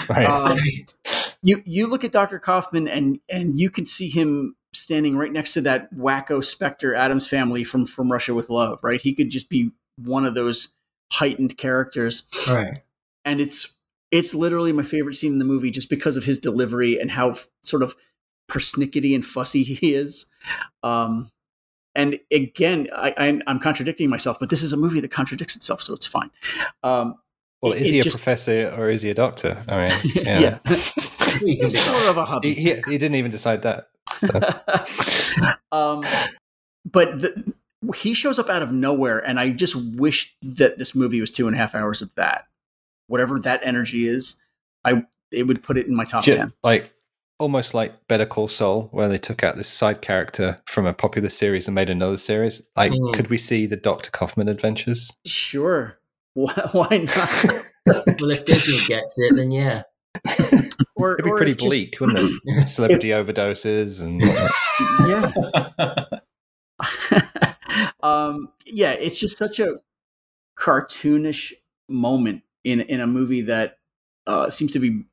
Right. 0.10 0.26
Um, 0.26 0.60
you 1.42 1.62
you 1.66 1.88
look 1.88 2.04
at 2.04 2.12
Dr. 2.12 2.40
Kaufman 2.40 2.88
and 2.88 3.20
and 3.30 3.60
you 3.60 3.70
can 3.70 3.86
see 3.86 4.08
him 4.10 4.56
standing 4.76 5.18
right 5.18 5.32
next 5.32 5.54
to 5.54 5.62
that 5.62 5.94
wacko 5.96 6.44
Spectre 6.44 6.94
Addams 6.96 7.28
family 7.28 7.64
from 7.64 7.86
from 7.86 8.12
Russia 8.12 8.34
with 8.34 8.50
Love, 8.50 8.80
right? 8.84 9.02
He 9.02 9.14
could 9.14 9.30
just 9.30 9.50
be 9.50 9.72
one 9.98 10.26
of 10.26 10.36
those 10.36 10.70
heightened 11.14 11.58
characters, 11.58 12.24
Right. 12.50 12.78
and 13.24 13.40
it's 13.42 13.78
it's 14.12 14.34
literally 14.34 14.72
my 14.72 14.84
favorite 14.84 15.16
scene 15.16 15.34
in 15.34 15.40
the 15.40 15.46
movie 15.46 15.72
just 15.72 15.90
because 15.90 16.16
of 16.18 16.24
his 16.26 16.40
delivery 16.40 17.00
and 17.00 17.12
how 17.12 17.32
f- 17.32 17.48
sort 17.64 17.82
of 17.84 17.96
persnickety 18.50 19.14
and 19.16 19.26
fussy 19.26 19.64
he 19.64 19.94
is. 19.94 20.26
Um, 20.84 21.32
and 21.96 22.20
again, 22.32 22.88
I, 22.94 23.14
I, 23.18 23.42
I'm 23.48 23.60
contradicting 23.60 24.10
myself, 24.10 24.38
but 24.40 24.50
this 24.50 24.62
is 24.64 24.74
a 24.74 24.78
movie 24.78 25.00
that 25.00 25.12
contradicts 25.12 25.56
itself, 25.56 25.82
so 25.82 25.94
it's 25.94 26.06
fine. 26.06 26.30
Um, 26.84 27.16
well, 27.62 27.72
is 27.74 27.90
he 27.90 28.00
a 28.00 28.04
just- 28.04 28.18
professor 28.18 28.74
or 28.78 28.90
is 28.90 29.02
he 29.02 29.10
a 29.10 29.14
doctor? 29.14 29.64
I 29.68 29.88
mean, 29.88 30.12
yeah, 30.16 30.40
yeah. 30.40 30.60
We 31.42 31.56
can 31.58 31.66
it's 31.66 31.74
be- 31.74 31.80
sort 31.80 32.06
of 32.06 32.18
a 32.18 32.40
he, 32.44 32.54
he, 32.54 32.74
he 32.88 32.98
didn't 32.98 33.16
even 33.16 33.32
decide 33.32 33.62
that. 33.64 33.88
um, 35.72 36.04
but 36.92 37.22
the, 37.22 37.54
he 37.96 38.14
shows 38.14 38.40
up 38.40 38.50
out 38.50 38.62
of 38.62 38.72
nowhere, 38.72 39.20
and 39.20 39.40
I 39.40 39.52
just 39.52 39.76
wish 39.96 40.36
that 40.42 40.78
this 40.78 40.96
movie 40.96 41.20
was 41.22 41.32
two 41.32 41.48
and 41.48 41.56
a 41.56 41.60
half 41.60 41.76
hours 41.76 42.02
of 42.02 42.14
that. 42.16 42.46
Whatever 43.08 43.40
that 43.40 43.62
energy 43.64 44.08
is, 44.08 44.36
I 44.84 45.04
it 45.32 45.44
would 45.44 45.62
put 45.64 45.78
it 45.78 45.88
in 45.88 45.96
my 45.96 46.06
top 46.06 46.24
Ju- 46.24 46.34
ten. 46.34 46.54
like 46.64 46.92
almost 47.38 47.74
like 47.74 48.08
Better 48.08 48.26
Call 48.26 48.48
Saul, 48.48 48.88
where 48.92 49.10
they 49.10 49.18
took 49.18 49.44
out 49.44 49.58
this 49.58 49.68
side 49.68 50.02
character 50.02 50.60
from 50.68 50.86
a 50.86 50.94
popular 50.94 51.30
series 51.30 51.68
and 51.68 51.76
made 51.76 51.90
another 51.90 52.16
series. 52.18 52.62
Like, 52.78 52.94
Mm. 52.94 53.14
could 53.14 53.30
we 53.30 53.38
see 53.38 53.66
the 53.66 53.76
Doctor 53.76 54.10
Kaufman 54.10 54.48
adventures? 54.48 55.12
Sure, 55.26 56.00
why, 56.34 56.54
why 56.72 56.98
not? 57.16 57.46
well, 57.86 58.32
if 58.32 58.46
Disney 58.46 58.78
gets 58.88 59.16
it, 59.20 59.36
then 59.36 59.52
yeah. 59.52 59.84
Or, 60.98 61.14
It'd 61.16 61.26
be 61.26 61.32
or 61.32 61.38
pretty 61.38 61.52
if 61.52 61.58
just- 61.58 61.68
bleak, 61.68 61.98
wouldn't 62.00 62.40
it? 62.46 62.68
Celebrity 62.70 63.10
overdoses 63.10 64.02
and 64.02 64.22
yeah. 64.22 66.06
um, 68.02 68.48
yeah, 68.66 68.92
it's 68.92 69.20
just 69.20 69.38
such 69.38 69.60
a 69.60 69.76
cartoonish 70.58 71.52
moment 71.90 72.44
in 72.64 72.80
in 72.82 73.02
a 73.02 73.08
movie 73.08 73.42
that 73.42 73.78
uh, 74.26 74.50
seems 74.50 74.72
to 74.72 74.80
be 74.80 75.04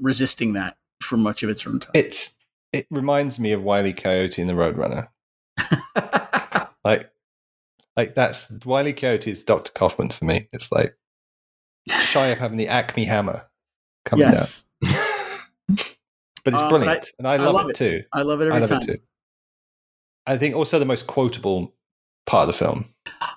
resisting 0.00 0.54
that 0.54 0.78
for 1.02 1.18
much 1.18 1.42
of 1.42 1.50
its 1.50 1.64
runtime. 1.64 1.90
it's 1.92 2.38
it 2.72 2.86
reminds 2.90 3.38
me 3.38 3.52
of 3.52 3.62
Wiley 3.62 3.92
Coyote 3.92 4.40
and 4.40 4.48
the 4.48 4.54
Roadrunner. 4.54 5.08
Like, 6.84 7.12
like 7.96 8.14
that's 8.16 8.50
Wiley 8.64 8.92
Coyote 8.92 9.30
is 9.30 9.44
Doctor 9.44 9.70
Kaufman 9.72 10.10
for 10.10 10.24
me. 10.24 10.48
It's 10.52 10.72
like 10.72 10.96
shy 11.88 12.26
of 12.28 12.40
having 12.40 12.58
the 12.58 12.66
Acme 12.66 13.04
hammer 13.04 13.44
coming 14.04 14.26
yes, 14.26 14.64
down, 14.84 14.94
but 15.68 16.54
it's 16.54 16.62
Uh, 16.62 16.68
brilliant, 16.68 17.12
and 17.18 17.28
I 17.28 17.36
love, 17.36 17.54
love 17.54 17.66
it, 17.68 17.70
it. 17.70 17.76
too. 17.76 18.04
I 18.12 18.22
love 18.22 18.40
it 18.40 18.44
every 18.44 18.56
I 18.56 18.58
love 18.58 18.68
time. 18.68 18.80
it 18.82 18.86
too. 18.86 18.98
I 20.26 20.38
think 20.38 20.54
also 20.54 20.78
the 20.78 20.84
most 20.84 21.06
quotable 21.06 21.74
part 22.26 22.42
of 22.42 22.48
the 22.54 22.58
film. 22.58 22.86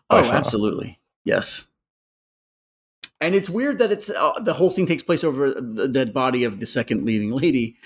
Oh, 0.10 0.24
far. 0.24 0.36
absolutely. 0.36 1.00
Yes. 1.24 1.68
And 3.22 3.34
it's 3.34 3.50
weird 3.50 3.80
that 3.80 3.92
it's 3.92 4.10
uh, 4.10 4.34
the 4.42 4.54
whole 4.54 4.70
scene 4.70 4.86
takes 4.86 5.02
place 5.02 5.24
over 5.24 5.54
the 5.54 5.88
dead 5.88 6.14
body 6.14 6.44
of 6.44 6.60
the 6.60 6.66
second 6.66 7.06
leading 7.06 7.32
lady. 7.32 7.78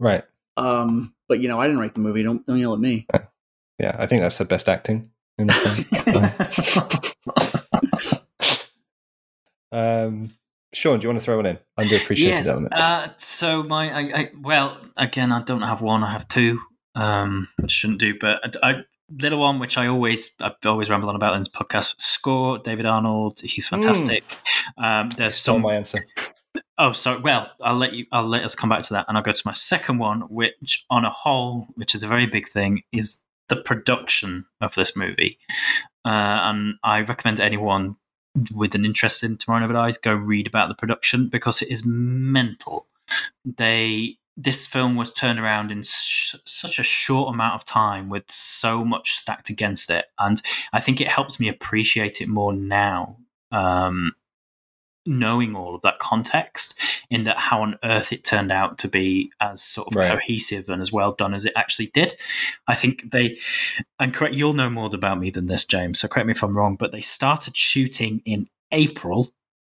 Right. 0.00 0.24
Um, 0.56 1.14
but 1.28 1.40
you 1.40 1.48
know, 1.48 1.60
I 1.60 1.66
didn't 1.66 1.80
write 1.80 1.94
the 1.94 2.00
movie. 2.00 2.22
Don't 2.22 2.44
don't 2.46 2.58
yell 2.58 2.74
at 2.74 2.80
me. 2.80 3.06
Yeah, 3.78 3.96
I 3.98 4.06
think 4.06 4.22
that's 4.22 4.38
the 4.38 4.44
best 4.44 4.68
acting 4.68 5.10
in 5.38 5.46
the 5.46 5.52
film. 9.70 9.72
um, 9.80 10.30
Sean, 10.74 10.98
do 10.98 11.04
you 11.04 11.08
want 11.10 11.20
to 11.20 11.24
throw 11.24 11.36
one 11.36 11.46
in? 11.46 11.58
Underappreciated 11.78 12.18
Yes, 12.18 12.48
elements. 12.48 12.82
Uh, 12.82 13.08
so 13.18 13.62
my, 13.62 13.90
I, 13.90 14.00
I, 14.00 14.30
well, 14.40 14.78
again, 14.96 15.30
I 15.30 15.42
don't 15.42 15.62
have 15.62 15.82
one. 15.82 16.02
I 16.02 16.12
have 16.12 16.26
two. 16.28 16.60
Um, 16.94 17.48
I 17.62 17.66
shouldn't 17.66 18.00
do, 18.00 18.14
but 18.18 18.56
I, 18.62 18.70
I, 18.70 18.74
little 19.20 19.38
one, 19.38 19.58
which 19.58 19.76
I 19.76 19.86
always, 19.86 20.30
I've 20.40 20.54
always 20.64 20.88
rambled 20.88 21.10
on 21.10 21.16
about 21.16 21.34
in 21.34 21.40
this 21.40 21.48
podcast. 21.48 22.00
Score, 22.00 22.58
David 22.58 22.86
Arnold, 22.86 23.40
he's 23.40 23.68
fantastic. 23.68 24.24
Um, 24.78 25.10
there's 25.16 25.34
Stole 25.34 25.56
some. 25.56 25.62
my 25.62 25.74
answer. 25.74 26.00
Oh, 26.78 26.92
sorry. 26.92 27.20
Well, 27.20 27.50
I'll 27.60 27.76
let 27.76 27.92
you. 27.92 28.06
I'll 28.12 28.26
let 28.26 28.44
us 28.44 28.54
come 28.54 28.70
back 28.70 28.82
to 28.84 28.94
that, 28.94 29.06
and 29.08 29.16
I'll 29.16 29.22
go 29.22 29.32
to 29.32 29.42
my 29.44 29.52
second 29.52 29.98
one, 29.98 30.22
which, 30.22 30.84
on 30.90 31.04
a 31.04 31.10
whole, 31.10 31.68
which 31.74 31.94
is 31.94 32.02
a 32.02 32.08
very 32.08 32.26
big 32.26 32.46
thing, 32.46 32.82
is 32.92 33.24
the 33.48 33.56
production 33.56 34.46
of 34.60 34.74
this 34.74 34.96
movie. 34.96 35.38
Uh, 36.04 36.08
and 36.08 36.74
I 36.82 37.02
recommend 37.02 37.36
to 37.36 37.44
anyone 37.44 37.96
with 38.52 38.74
an 38.74 38.84
interest 38.84 39.22
in 39.22 39.36
Tomorrow 39.36 39.60
Never 39.60 39.72
Dies 39.74 39.98
go 39.98 40.14
read 40.14 40.46
about 40.46 40.68
the 40.68 40.74
production 40.74 41.28
because 41.28 41.62
it 41.62 41.70
is 41.70 41.84
mental. 41.84 42.86
They 43.44 44.16
this 44.36 44.66
film 44.66 44.96
was 44.96 45.12
turned 45.12 45.38
around 45.38 45.70
in 45.70 45.82
sh- 45.82 46.36
such 46.46 46.78
a 46.78 46.82
short 46.82 47.34
amount 47.34 47.54
of 47.54 47.66
time 47.66 48.08
with 48.08 48.24
so 48.30 48.82
much 48.82 49.10
stacked 49.10 49.50
against 49.50 49.90
it, 49.90 50.06
and 50.18 50.40
I 50.72 50.80
think 50.80 51.00
it 51.00 51.08
helps 51.08 51.38
me 51.38 51.48
appreciate 51.48 52.20
it 52.20 52.28
more 52.28 52.52
now. 52.52 53.18
Um, 53.50 54.12
knowing 55.06 55.56
all 55.56 55.74
of 55.74 55.82
that 55.82 55.98
context 55.98 56.78
in 57.10 57.24
that 57.24 57.36
how 57.36 57.62
on 57.62 57.76
earth 57.82 58.12
it 58.12 58.22
turned 58.24 58.52
out 58.52 58.78
to 58.78 58.88
be 58.88 59.30
as 59.40 59.62
sort 59.62 59.88
of 59.88 59.96
Right. 59.96 60.10
cohesive 60.12 60.68
and 60.68 60.80
as 60.80 60.92
well 60.92 61.12
done 61.12 61.34
as 61.34 61.44
it 61.44 61.52
actually 61.56 61.86
did 61.88 62.14
i 62.68 62.74
think 62.74 63.10
they 63.10 63.36
and 63.98 64.14
correct 64.14 64.34
you'll 64.34 64.52
know 64.52 64.70
more 64.70 64.88
about 64.94 65.18
me 65.18 65.30
than 65.30 65.46
this 65.46 65.64
james 65.64 65.98
so 65.98 66.06
correct 66.08 66.26
me 66.26 66.32
if 66.32 66.42
i'm 66.44 66.56
wrong 66.56 66.76
but 66.76 66.92
they 66.92 67.00
started 67.00 67.56
shooting 67.56 68.22
in 68.24 68.48
april 68.70 69.32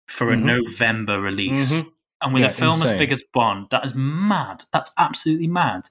for 0.06 0.32
a 0.32 0.36
Mhm. 0.36 0.44
november 0.44 1.20
release 1.20 1.82
Mhm. 1.82 1.90
and 2.22 2.32
with 2.32 2.42
Yeah, 2.42 2.48
a 2.48 2.52
film 2.52 2.80
as 2.82 2.92
big 2.92 3.10
as 3.10 3.24
bond 3.32 3.66
that 3.70 3.84
is 3.84 3.94
mad 3.96 4.62
that's 4.72 4.92
absolutely 4.96 5.48
mad 5.48 5.88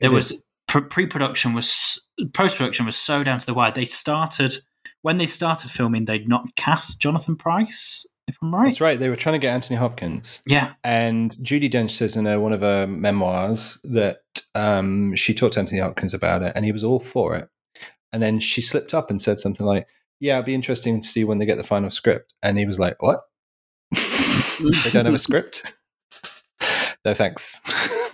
there 0.00 0.10
It 0.10 0.14
was 0.14 0.44
pre-production 0.68 1.52
was 1.52 2.06
post-production 2.32 2.86
was 2.86 2.96
so 2.96 3.24
down 3.24 3.38
to 3.40 3.46
the 3.46 3.54
wire 3.54 3.72
they 3.72 3.86
started 3.86 4.62
when 5.02 5.18
they 5.18 5.26
started 5.26 5.70
filming, 5.70 6.06
they'd 6.06 6.28
not 6.28 6.56
cast 6.56 7.00
Jonathan 7.00 7.36
Pryce. 7.36 8.04
If 8.28 8.36
I'm 8.42 8.54
right, 8.54 8.64
That's 8.64 8.80
right. 8.80 8.98
They 8.98 9.08
were 9.08 9.16
trying 9.16 9.32
to 9.32 9.38
get 9.38 9.52
Anthony 9.54 9.76
Hopkins. 9.76 10.42
yeah, 10.46 10.74
And 10.84 11.34
Judi 11.36 11.70
Dench 11.70 11.90
says 11.92 12.14
in 12.14 12.26
her, 12.26 12.38
one 12.38 12.52
of 12.52 12.60
her 12.60 12.86
memoirs 12.86 13.78
that 13.84 14.18
um, 14.54 15.16
she 15.16 15.32
talked 15.34 15.54
to 15.54 15.60
Anthony 15.60 15.80
Hopkins 15.80 16.12
about 16.14 16.42
it 16.42 16.52
and 16.54 16.64
he 16.64 16.72
was 16.72 16.84
all 16.84 17.00
for 17.00 17.34
it. 17.34 17.48
And 18.12 18.22
then 18.22 18.38
she 18.38 18.60
slipped 18.60 18.92
up 18.94 19.10
and 19.10 19.20
said 19.20 19.40
something 19.40 19.64
like, 19.66 19.86
Yeah, 20.20 20.34
it'd 20.36 20.46
be 20.46 20.54
interesting 20.54 21.00
to 21.00 21.08
see 21.08 21.24
when 21.24 21.38
they 21.38 21.46
get 21.46 21.56
the 21.56 21.64
final 21.64 21.90
script. 21.90 22.34
And 22.42 22.58
he 22.58 22.66
was 22.66 22.78
like, 22.78 23.02
What? 23.02 23.22
they 23.92 24.90
don't 24.92 25.06
have 25.06 25.14
a 25.14 25.18
script? 25.18 25.72
no, 27.04 27.14
thanks. 27.14 27.60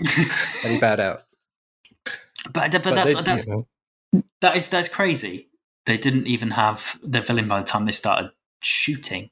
and 0.64 0.74
he 0.74 0.80
bowed 0.80 1.00
out. 1.00 1.22
but 2.52 2.70
but, 2.70 2.82
that's 2.94 3.14
they- 3.14 3.22
that's 3.22 3.46
you 3.46 3.66
know, 4.12 4.22
that 4.40 4.56
is 4.56 4.68
that's 4.68 4.88
crazy. 4.88 5.48
They 5.86 5.98
didn't 5.98 6.26
even 6.28 6.52
have 6.52 6.98
the 7.02 7.20
villain 7.20 7.48
by 7.48 7.60
the 7.60 7.66
time 7.66 7.84
they 7.86 7.92
started 7.92 8.30
shooting. 8.62 9.30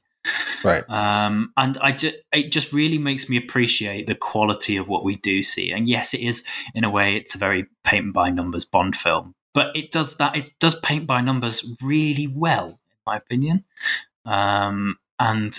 Right. 0.64 0.88
Um, 0.88 1.52
and 1.56 1.78
I 1.78 1.92
ju- 1.92 2.12
it 2.32 2.52
just 2.52 2.72
really 2.72 2.98
makes 2.98 3.28
me 3.28 3.36
appreciate 3.36 4.06
the 4.06 4.14
quality 4.14 4.76
of 4.76 4.88
what 4.88 5.04
we 5.04 5.16
do 5.16 5.42
see. 5.42 5.72
And 5.72 5.88
yes, 5.88 6.14
it 6.14 6.20
is 6.20 6.46
in 6.74 6.84
a 6.84 6.90
way 6.90 7.16
it's 7.16 7.34
a 7.34 7.38
very 7.38 7.66
paint 7.84 8.12
by 8.12 8.30
numbers 8.30 8.64
Bond 8.64 8.96
film, 8.96 9.34
but 9.54 9.74
it 9.76 9.90
does 9.90 10.16
that. 10.16 10.36
It 10.36 10.52
does 10.60 10.74
paint 10.80 11.06
by 11.06 11.20
numbers 11.20 11.64
really 11.82 12.26
well, 12.26 12.68
in 12.68 12.98
my 13.06 13.16
opinion. 13.16 13.64
Um, 14.24 14.98
and 15.18 15.58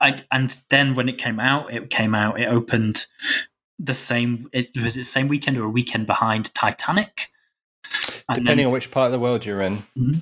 I 0.00 0.16
and 0.30 0.56
then 0.70 0.94
when 0.94 1.08
it 1.08 1.18
came 1.18 1.38
out, 1.38 1.72
it 1.72 1.90
came 1.90 2.14
out. 2.14 2.40
It 2.40 2.46
opened 2.46 3.06
the 3.78 3.94
same. 3.94 4.48
It 4.52 4.70
was 4.76 4.96
it 4.96 5.00
the 5.00 5.04
same 5.04 5.28
weekend 5.28 5.58
or 5.58 5.64
a 5.64 5.70
weekend 5.70 6.06
behind 6.06 6.52
Titanic. 6.54 7.28
And 8.28 8.36
Depending 8.36 8.66
on 8.66 8.72
which 8.72 8.90
part 8.90 9.06
of 9.06 9.12
the 9.12 9.18
world 9.18 9.44
you're 9.44 9.60
in. 9.60 9.82
so, 9.96 10.20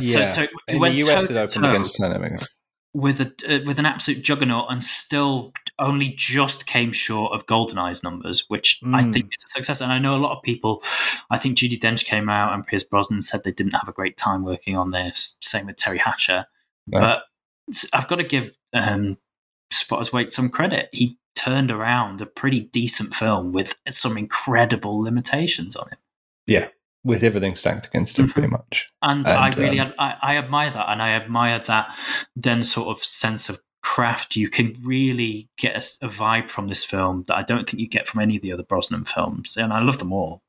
yeah. 0.00 0.26
so 0.26 0.42
it 0.42 0.50
In 0.68 0.80
the 0.80 0.90
US, 0.90 1.30
it 1.30 1.34
toe-to-toe 1.34 1.42
opened 1.42 1.66
against 1.66 1.96
Titanic. 1.98 2.40
With 2.94 3.20
a 3.20 3.32
uh, 3.48 3.60
with 3.64 3.78
an 3.78 3.86
absolute 3.86 4.22
juggernaut 4.22 4.66
and 4.70 4.84
still 4.84 5.52
only 5.78 6.10
just 6.10 6.66
came 6.66 6.92
short 6.92 7.32
of 7.32 7.46
Goldeneye's 7.46 8.04
numbers, 8.04 8.44
which 8.48 8.78
I 8.84 9.02
Mm. 9.02 9.12
think 9.14 9.26
is 9.32 9.44
a 9.44 9.48
success. 9.48 9.80
And 9.80 9.90
I 9.90 9.98
know 9.98 10.14
a 10.14 10.18
lot 10.18 10.36
of 10.36 10.42
people. 10.42 10.82
I 11.30 11.38
think 11.38 11.56
Judi 11.56 11.78
Dench 11.80 12.04
came 12.04 12.28
out 12.28 12.52
and 12.52 12.66
Pierce 12.66 12.84
Brosnan 12.84 13.22
said 13.22 13.44
they 13.44 13.50
didn't 13.52 13.72
have 13.72 13.88
a 13.88 13.92
great 13.92 14.18
time 14.18 14.44
working 14.44 14.76
on 14.76 14.90
this. 14.90 15.38
Same 15.40 15.66
with 15.66 15.76
Teri 15.76 15.96
Hatcher, 15.98 16.46
Right. 16.92 17.00
but 17.00 17.24
I've 17.94 18.08
got 18.08 18.16
to 18.16 18.24
give 18.24 18.56
um, 18.74 19.16
Spottiswoode 19.72 20.30
some 20.30 20.50
credit. 20.50 20.90
He 20.92 21.16
turned 21.34 21.70
around 21.70 22.20
a 22.20 22.26
pretty 22.26 22.60
decent 22.60 23.14
film 23.14 23.52
with 23.52 23.74
some 23.90 24.18
incredible 24.18 25.00
limitations 25.00 25.76
on 25.76 25.88
it. 25.92 25.98
Yeah. 26.46 26.68
With 27.04 27.22
everything 27.24 27.56
stacked 27.56 27.86
against 27.88 28.18
it, 28.18 28.30
pretty 28.30 28.48
much. 28.48 28.88
and, 29.02 29.26
I 29.26 29.50
really 29.56 29.80
um, 29.80 29.92
I, 29.98 30.14
I 30.22 30.36
admire 30.36 30.70
that, 30.70 30.88
and 30.88 31.02
I 31.02 31.10
admire 31.10 31.58
that 31.58 31.96
then 32.36 32.62
sort 32.62 32.88
of 32.96 33.02
sense 33.02 33.48
of 33.48 33.60
craft. 33.82 34.36
You 34.36 34.48
can 34.48 34.76
really 34.84 35.48
get 35.58 35.74
a 36.00 36.06
vibe 36.08 36.48
from 36.48 36.68
this 36.68 36.84
film 36.84 37.24
that 37.26 37.36
I 37.36 37.42
don't 37.42 37.68
think 37.68 37.80
you 37.80 37.88
get 37.88 38.06
from 38.06 38.20
any 38.22 38.36
of 38.36 38.42
the 38.42 38.52
other 38.52 38.62
Brosnan 38.62 39.04
films, 39.04 39.56
and 39.56 39.72
I 39.72 39.80
love 39.82 39.98
them 39.98 40.12
all. 40.12 40.42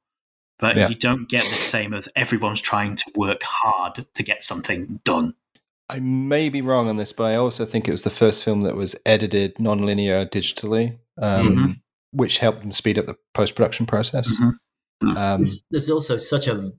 But 0.59 0.77
Yeah. 0.77 0.89
you 0.89 0.95
don't 0.95 1.27
get 1.27 1.41
the 1.41 1.55
same 1.55 1.93
as 1.95 2.07
everyone's 2.15 2.61
trying 2.61 2.95
to 2.95 3.11
work 3.15 3.41
hard 3.43 4.05
to 4.13 4.23
get 4.23 4.43
something 4.43 4.99
done. 5.03 5.33
I 5.89 5.99
may 5.99 6.49
be 6.49 6.61
wrong 6.61 6.87
on 6.87 6.97
this, 6.97 7.11
but 7.11 7.23
I 7.25 7.35
also 7.35 7.65
think 7.65 7.87
it 7.87 7.91
was 7.91 8.03
the 8.03 8.09
first 8.11 8.43
film 8.45 8.61
that 8.61 8.75
was 8.75 8.95
edited 9.05 9.59
non-linear 9.59 10.25
digitally, 10.27 10.97
um, 11.17 11.55
Mhm. 11.55 11.81
which 12.11 12.37
helped 12.37 12.61
them 12.61 12.71
speed 12.71 12.97
up 12.99 13.07
the 13.07 13.17
post-production 13.33 13.87
process. 13.87 14.39
Mhm. 14.39 14.53
Um, 15.09 15.39
there's, 15.39 15.63
there's 15.71 15.89
also 15.89 16.17
such 16.17 16.47
a 16.47 16.71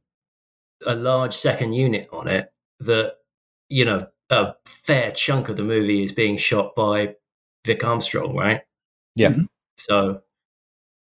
a 0.87 0.95
large 0.95 1.35
second 1.35 1.73
unit 1.73 2.09
on 2.13 2.29
it 2.29 2.53
that 2.81 3.15
you 3.69 3.85
know 3.85 4.07
a 4.31 4.55
fair 4.67 5.11
chunk 5.13 5.49
of 5.49 5.57
the 5.57 5.63
movie 5.63 6.03
is 6.05 6.13
being 6.13 6.37
shot 6.37 6.75
by 6.75 7.15
Vic 7.67 7.85
Armstrong, 7.85 8.35
right? 8.37 8.63
Yeah. 9.15 9.31
Mhm. 9.31 9.47
So, 9.79 10.21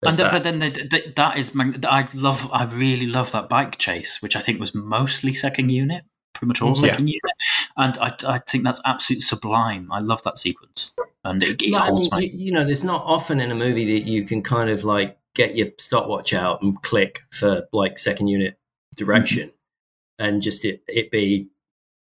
And 0.03 0.15
there's 0.15 0.17
then, 0.17 0.31
but 0.31 0.43
then 0.43 0.59
the, 0.59 0.71
the, 0.71 1.13
that 1.17 1.39
is 1.39 1.53
I 1.89 2.09
love 2.15 2.51
I 2.53 2.65
really 2.65 3.07
love 3.07 3.33
that 3.33 3.49
bike 3.49 3.79
chase, 3.79 4.21
which 4.23 4.37
I 4.37 4.41
think 4.41 4.61
was 4.61 4.75
mostly 4.75 5.33
second 5.35 5.71
unit, 5.71 6.05
pretty 6.35 6.49
much 6.49 6.63
all 6.63 6.73
Mhm. 6.75 6.81
second 6.81 7.09
unit, 7.09 7.33
and 7.77 7.97
I, 7.99 8.13
I 8.29 8.39
think 8.39 8.65
that's 8.65 8.81
absolutely 8.85 9.23
sublime. 9.23 9.91
I 9.93 10.01
love 10.01 10.23
that 10.25 10.39
sequence, 10.39 10.93
and 11.25 11.43
it, 11.43 11.63
it 11.63 11.71
Yeah, 11.71 11.79
I 11.81 11.91
mean, 11.91 12.07
my 12.11 12.19
you, 12.21 12.29
you 12.47 12.53
know, 12.53 12.65
there's 12.65 12.85
not 12.85 13.03
often 13.05 13.41
in 13.41 13.51
a 13.51 13.55
movie 13.55 13.99
that 13.99 14.07
you 14.09 14.25
can 14.25 14.43
kind 14.43 14.69
of 14.71 14.85
like 14.85 15.17
get 15.35 15.57
your 15.57 15.69
stopwatch 15.79 16.33
out 16.33 16.63
and 16.63 16.81
click 16.83 17.23
for 17.33 17.67
like 17.73 17.99
second 17.99 18.29
unit 18.29 18.59
direction, 18.97 19.51
and 20.19 20.43
just 20.43 20.65
it 20.65 20.83
it 20.89 21.11
be 21.11 21.49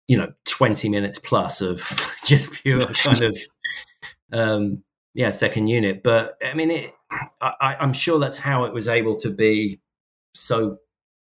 you 0.08 0.18
know 0.18 0.32
20 0.48 0.90
minutes 0.90 1.20
plus 1.20 1.62
of 1.62 1.88
just 2.26 2.52
pure 2.52 2.82
kind 2.82 3.22
of 3.22 3.38
um 4.34 4.84
yeah 5.14 5.32
second 5.32 5.68
unit. 5.68 6.04
But 6.04 6.38
I 6.46 6.54
mean, 6.54 6.72
it, 6.72 6.92
I, 7.10 7.54
I- 7.62 7.78
I'm 7.80 7.94
sure 7.94 8.20
that's 8.20 8.38
how 8.38 8.66
it 8.66 8.74
was 8.74 8.88
able 8.88 9.16
to 9.16 9.30
be 9.30 9.80
so 10.34 10.78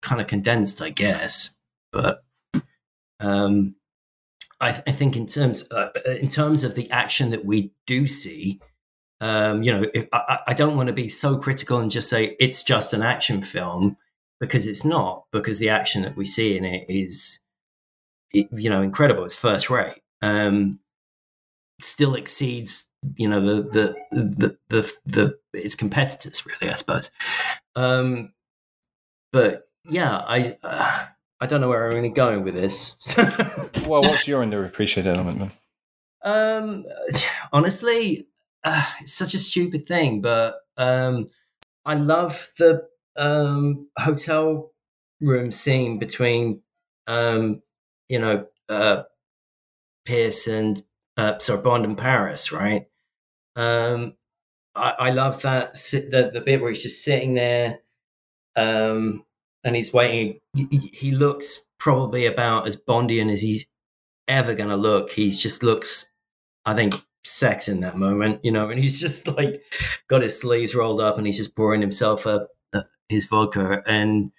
kind 0.02 0.20
of 0.20 0.26
condensed, 0.26 0.80
I 0.82 0.90
guess. 0.90 1.54
But 1.92 2.22
um, 3.20 3.74
I, 4.60 4.72
th- 4.72 4.82
I 4.86 4.92
think 4.92 5.16
in 5.16 5.26
terms 5.26 5.70
uh, 5.70 5.88
in 6.06 6.28
terms 6.28 6.64
of 6.64 6.74
the 6.74 6.90
action 6.90 7.30
that 7.30 7.44
we 7.44 7.72
do 7.86 8.06
see, 8.06 8.60
um, 9.20 9.62
you 9.62 9.72
know, 9.72 9.86
if, 9.92 10.08
I, 10.12 10.38
I 10.48 10.54
don't 10.54 10.76
want 10.76 10.86
to 10.86 10.92
be 10.92 11.08
so 11.08 11.36
critical 11.36 11.78
and 11.78 11.90
just 11.90 12.08
say 12.08 12.36
it's 12.40 12.62
just 12.62 12.94
an 12.94 13.02
action 13.02 13.42
film 13.42 13.96
because 14.40 14.66
it's 14.66 14.84
not. 14.84 15.24
Because 15.30 15.58
the 15.58 15.68
action 15.68 16.02
that 16.02 16.16
we 16.16 16.24
see 16.24 16.56
in 16.56 16.64
it 16.64 16.86
is, 16.88 17.40
it, 18.32 18.48
you 18.52 18.70
know, 18.70 18.82
incredible. 18.82 19.24
It's 19.24 19.36
first 19.36 19.68
rate. 19.68 20.00
Um, 20.22 20.80
still 21.80 22.14
exceeds, 22.14 22.86
you 23.16 23.28
know, 23.28 23.40
the 23.40 23.62
the 23.62 23.94
the 24.10 24.58
the, 24.68 24.92
the 25.04 25.38
its 25.52 25.74
competitors 25.74 26.44
really, 26.46 26.72
I 26.72 26.76
suppose. 26.76 27.10
Um, 27.76 28.32
but 29.32 29.64
yeah, 29.84 30.16
I. 30.16 30.56
Uh, 30.62 31.06
I 31.42 31.46
don't 31.46 31.62
know 31.62 31.70
where 31.70 31.86
I'm 31.86 31.94
really 31.94 32.10
going 32.10 32.44
with 32.44 32.54
this. 32.54 32.96
well, 33.86 34.02
what's 34.02 34.28
your 34.28 34.44
underappreciated 34.44 35.06
element, 35.06 35.38
man? 35.38 35.50
Um, 36.22 36.84
honestly, 37.50 38.28
uh, 38.64 38.84
it's 39.00 39.12
such 39.14 39.34
a 39.34 39.38
stupid 39.38 39.86
thing, 39.86 40.20
but 40.20 40.60
um, 40.76 41.30
I 41.84 41.94
love 41.94 42.50
the 42.58 42.88
um 43.16 43.88
hotel 43.98 44.72
room 45.20 45.52
scene 45.52 45.98
between 45.98 46.62
um, 47.06 47.62
you 48.08 48.18
know, 48.18 48.46
uh, 48.68 49.04
Pierce 50.04 50.46
and 50.46 50.82
uh, 51.16 51.38
sorry, 51.38 51.62
Bond 51.62 51.84
and 51.84 51.98
Paris, 51.98 52.52
right? 52.52 52.86
Um, 53.56 54.14
I, 54.76 54.94
I 54.98 55.10
love 55.10 55.42
that 55.42 55.74
the 55.74 56.30
the 56.32 56.40
bit 56.40 56.60
where 56.60 56.70
he's 56.70 56.82
just 56.84 57.04
sitting 57.04 57.34
there, 57.34 57.80
um, 58.56 59.24
and 59.64 59.76
he's 59.76 59.92
waiting. 59.92 60.40
He, 60.54 60.68
he- 60.70 60.92
he 60.94 61.10
looks 61.12 61.62
probably 61.78 62.26
about 62.26 62.66
as 62.68 62.76
Bondian 62.76 63.32
as 63.32 63.42
he's 63.42 63.66
ever 64.28 64.54
going 64.54 64.70
to 64.70 64.76
look. 64.76 65.12
He 65.12 65.30
just 65.30 65.62
looks, 65.62 66.06
I 66.66 66.74
think, 66.74 66.94
sex 67.24 67.68
in 67.68 67.80
that 67.80 67.96
moment, 67.96 68.40
you 68.44 68.50
know, 68.50 68.70
and 68.70 68.80
he's 68.80 69.00
just 69.00 69.26
like 69.36 69.62
got 70.08 70.22
his 70.22 70.38
sleeves 70.38 70.74
rolled 70.74 71.00
up 71.00 71.18
and 71.18 71.26
he's 71.26 71.38
just 71.38 71.56
pouring 71.56 71.80
himself 71.80 72.26
a, 72.26 72.46
his 73.10 73.26
vodka. 73.26 73.82
And, 73.86 74.32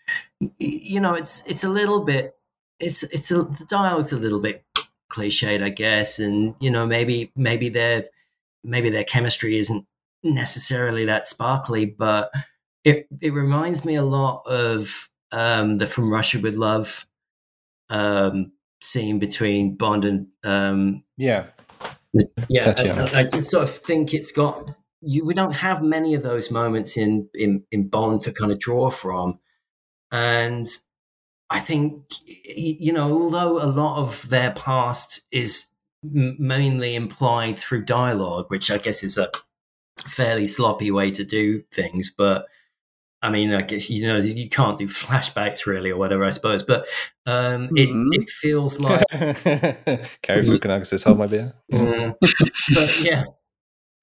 you 0.57 0.99
know, 0.99 1.13
it's, 1.13 1.45
it's 1.45 1.63
a 1.63 1.69
little 1.69 2.03
bit, 2.03 2.35
it's, 2.79 3.03
it's 3.03 3.29
a, 3.29 3.43
the 3.43 3.65
dialogue's 3.69 4.13
a 4.13 4.17
little 4.17 4.39
bit 4.39 4.65
cliched, 5.11 5.61
I 5.61 5.69
guess. 5.69 6.19
And, 6.19 6.55
you 6.59 6.71
know, 6.71 6.87
maybe, 6.87 7.31
maybe 7.35 7.69
their, 7.69 8.05
maybe 8.63 8.89
their 8.89 9.03
chemistry 9.03 9.59
isn't 9.59 9.85
necessarily 10.23 11.05
that 11.05 11.27
sparkly, 11.27 11.85
but 11.85 12.31
it, 12.83 13.07
it 13.19 13.33
reminds 13.33 13.85
me 13.85 13.95
a 13.95 14.03
lot 14.03 14.43
of, 14.47 15.09
um, 15.31 15.77
the 15.77 15.87
From 15.87 16.11
Russia 16.11 16.39
with 16.39 16.55
Love, 16.55 17.05
um, 17.89 18.53
scene 18.81 19.19
between 19.19 19.75
Bond 19.75 20.05
and 20.05 20.27
um, 20.43 21.03
Yeah, 21.17 21.47
yeah, 22.49 22.73
Tatiana. 22.73 23.09
I, 23.13 23.19
I 23.19 23.23
just 23.23 23.51
sort 23.51 23.63
of 23.63 23.69
think 23.69 24.13
it's 24.13 24.31
got 24.31 24.71
you. 25.01 25.25
We 25.25 25.33
don't 25.33 25.53
have 25.53 25.81
many 25.81 26.13
of 26.13 26.23
those 26.23 26.51
moments 26.51 26.97
in 26.97 27.29
in 27.33 27.63
in 27.71 27.87
Bond 27.87 28.21
to 28.21 28.33
kind 28.33 28.51
of 28.51 28.59
draw 28.59 28.89
from, 28.89 29.39
and 30.11 30.67
I 31.49 31.59
think 31.59 32.03
you 32.25 32.93
know, 32.93 33.21
although 33.21 33.61
a 33.61 33.65
lot 33.65 33.99
of 33.99 34.29
their 34.29 34.51
past 34.51 35.21
is 35.31 35.67
mainly 36.03 36.95
implied 36.95 37.57
through 37.59 37.85
dialogue, 37.85 38.45
which 38.49 38.71
I 38.71 38.77
guess 38.77 39.03
is 39.03 39.17
a 39.17 39.29
fairly 40.07 40.47
sloppy 40.47 40.91
way 40.91 41.11
to 41.11 41.23
do 41.23 41.63
things, 41.71 42.13
but. 42.15 42.47
I 43.23 43.29
mean, 43.29 43.53
I 43.53 43.61
guess 43.61 43.89
you 43.89 44.07
know 44.07 44.17
you 44.17 44.49
can't 44.49 44.77
do 44.77 44.87
flashbacks 44.87 45.65
really 45.65 45.91
or 45.91 45.97
whatever, 45.97 46.25
I 46.25 46.31
suppose. 46.31 46.63
But 46.63 46.87
um, 47.25 47.69
it 47.75 47.89
it 48.19 48.29
feels 48.29 48.79
like 48.79 49.05
Cary 49.11 50.43
Fukunaga 50.43 50.85
says, 50.85 51.03
"Hold 51.03 51.19
my 51.19 51.27
beer." 51.27 51.53
Mm. 51.71 52.15
but 52.73 52.99
yeah, 53.03 53.25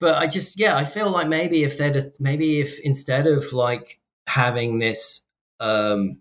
but 0.00 0.16
I 0.16 0.26
just 0.26 0.58
yeah, 0.58 0.76
I 0.76 0.84
feel 0.84 1.10
like 1.10 1.28
maybe 1.28 1.64
if 1.64 1.78
they'd 1.78 2.00
maybe 2.20 2.60
if 2.60 2.78
instead 2.80 3.26
of 3.26 3.52
like 3.52 3.98
having 4.28 4.78
this 4.78 5.24
um 5.60 6.18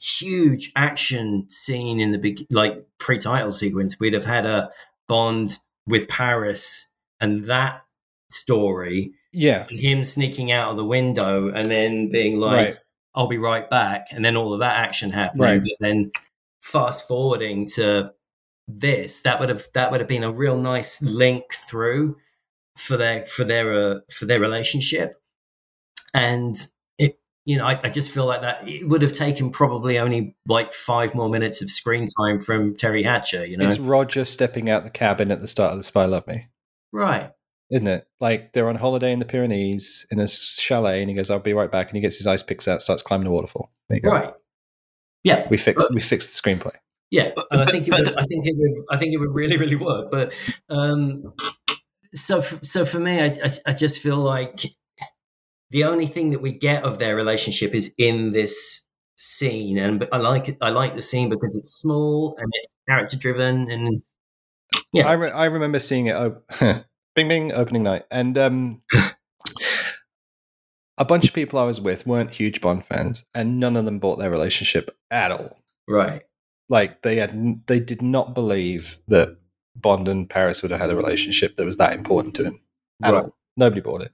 huge 0.00 0.72
action 0.76 1.46
scene 1.50 2.00
in 2.00 2.10
the 2.10 2.18
big 2.18 2.46
like 2.50 2.86
pre-title 2.98 3.50
sequence 3.50 4.00
we'd 4.00 4.14
have 4.14 4.24
had 4.24 4.46
a 4.46 4.70
bond 5.08 5.58
with 5.86 6.08
paris 6.08 6.88
and 7.20 7.44
that 7.44 7.82
story 8.30 9.12
Yeah. 9.32 9.66
and 9.70 9.78
him 9.78 10.04
sneaking 10.04 10.50
out 10.52 10.70
of 10.70 10.76
the 10.76 10.84
window 10.84 11.48
and 11.48 11.70
then 11.70 12.08
being 12.08 12.38
like 12.40 12.66
Right. 12.66 12.78
i'll 13.14 13.28
be 13.28 13.38
right 13.38 13.68
back 13.70 14.06
and 14.10 14.24
then 14.24 14.36
all 14.36 14.52
of 14.54 14.60
that 14.60 14.76
action 14.76 15.10
happening 15.10 15.42
Right. 15.42 15.60
but 15.62 15.72
then 15.80 16.10
fast 16.62 17.06
forwarding 17.08 17.66
to 17.74 18.10
this 18.68 19.22
that 19.22 19.40
would 19.40 19.48
have 19.48 19.66
that 19.74 19.90
would 19.90 20.00
have 20.00 20.08
been 20.08 20.24
a 20.24 20.30
real 20.32 20.56
nice 20.56 21.02
link 21.02 21.44
through 21.68 22.16
for 22.76 22.96
their 22.96 23.26
for 23.26 23.44
their 23.44 23.72
uh, 23.72 24.00
for 24.12 24.26
their 24.26 24.38
relationship 24.40 25.14
and 26.14 26.56
it 26.98 27.18
you 27.44 27.56
know 27.56 27.66
I, 27.66 27.78
I 27.82 27.88
just 27.90 28.10
feel 28.12 28.26
like 28.26 28.42
that 28.42 28.66
it 28.68 28.88
would 28.88 29.02
have 29.02 29.12
taken 29.12 29.50
probably 29.50 29.98
only 29.98 30.36
like 30.46 30.72
five 30.72 31.14
more 31.14 31.28
minutes 31.28 31.62
of 31.62 31.70
screen 31.70 32.06
time 32.18 32.40
from 32.42 32.74
teri 32.74 33.04
hatcher 33.04 33.44
you 33.44 33.56
know 33.56 33.66
It's 33.66 33.78
Roger 33.78 34.24
stepping 34.24 34.70
out 34.70 34.84
the 34.84 34.90
cabin 34.90 35.30
at 35.30 35.40
the 35.40 35.48
start 35.48 35.72
of 35.72 35.78
The 35.78 35.84
Spy 35.84 36.04
Love 36.04 36.26
Me, 36.26 36.46
right 36.92 37.32
isn't 37.70 37.86
it? 37.86 38.06
Like 38.20 38.52
they're 38.52 38.68
on 38.68 38.76
holiday 38.76 39.12
in 39.12 39.18
the 39.18 39.24
Pyrenees 39.24 40.06
in 40.10 40.18
a 40.20 40.28
chalet, 40.28 41.00
and 41.00 41.08
he 41.10 41.14
goes, 41.14 41.30
"I'll 41.30 41.38
be 41.38 41.54
right 41.54 41.70
back," 41.70 41.88
and 41.88 41.96
he 41.96 42.00
gets 42.00 42.18
his 42.18 42.26
ice 42.26 42.42
picks 42.42 42.66
out, 42.68 42.82
starts 42.82 43.02
climbing 43.02 43.24
the 43.26 43.30
waterfall. 43.30 43.70
There 43.88 43.96
you 43.96 44.02
go. 44.02 44.10
right 44.10 44.34
yeah 45.22 45.46
We 45.50 45.56
fixed 45.58 45.92
we 45.94 46.00
fixed 46.00 46.42
the 46.42 46.50
screenplay. 46.50 46.74
Yeah, 47.10 47.32
and 47.50 47.60
I 47.60 47.64
but- 47.64 47.72
think 47.72 47.88
it 47.88 47.92
would, 47.92 48.08
I 48.18 48.24
think 48.24 48.46
it 48.46 48.54
would 48.56 48.84
I 48.90 48.96
think 48.96 49.12
it 49.12 49.18
would 49.18 49.34
really 49.34 49.56
really 49.56 49.76
work. 49.76 50.10
But 50.10 50.32
um, 50.68 51.34
so 52.14 52.40
so 52.40 52.84
for 52.84 52.98
me, 53.00 53.20
I, 53.20 53.26
I 53.44 53.50
I 53.66 53.72
just 53.72 54.00
feel 54.00 54.16
like 54.16 54.60
the 55.70 55.84
only 55.84 56.06
thing 56.06 56.30
that 56.30 56.40
we 56.40 56.52
get 56.52 56.82
of 56.84 56.98
their 56.98 57.14
relationship 57.14 57.74
is 57.74 57.94
in 57.98 58.32
this 58.32 58.86
scene, 59.16 59.76
and 59.78 60.08
I 60.12 60.16
like 60.18 60.48
it. 60.48 60.56
I 60.60 60.70
like 60.70 60.94
the 60.94 61.02
scene 61.02 61.28
because 61.28 61.54
it's 61.56 61.70
small 61.72 62.34
and 62.38 62.48
it's 62.54 62.74
character 62.88 63.16
driven, 63.16 63.70
and 63.70 64.02
yeah, 64.92 65.06
I, 65.06 65.12
re- 65.12 65.30
I 65.30 65.44
remember 65.46 65.78
seeing 65.78 66.06
it. 66.06 66.14
Oh, 66.16 66.42
bing 67.14 67.28
bing, 67.28 67.52
opening 67.52 67.82
night, 67.82 68.04
and 68.10 68.36
um, 68.38 68.82
a 70.98 71.04
bunch 71.04 71.26
of 71.28 71.34
people 71.34 71.58
I 71.58 71.64
was 71.64 71.80
with 71.80 72.06
weren't 72.06 72.30
huge 72.30 72.60
Bond 72.60 72.84
fans, 72.84 73.24
and 73.34 73.58
none 73.60 73.76
of 73.76 73.84
them 73.84 73.98
bought 73.98 74.18
their 74.18 74.30
relationship 74.30 74.96
at 75.10 75.32
all. 75.32 75.58
right, 75.88 76.22
Like 76.68 77.02
they 77.02 77.16
had, 77.16 77.62
they 77.66 77.80
did 77.80 78.02
not 78.02 78.34
believe 78.34 78.98
that 79.08 79.36
Bond 79.76 80.08
and 80.08 80.28
Paris 80.28 80.62
would 80.62 80.70
have 80.70 80.80
had 80.80 80.90
a 80.90 80.96
relationship 80.96 81.56
that 81.56 81.64
was 81.64 81.78
that 81.78 81.94
important 81.94 82.34
to 82.36 82.44
him 82.44 82.60
at 83.02 83.14
Right. 83.14 83.24
all. 83.24 83.36
Nobody 83.56 83.80
bought 83.80 84.02
it. 84.02 84.12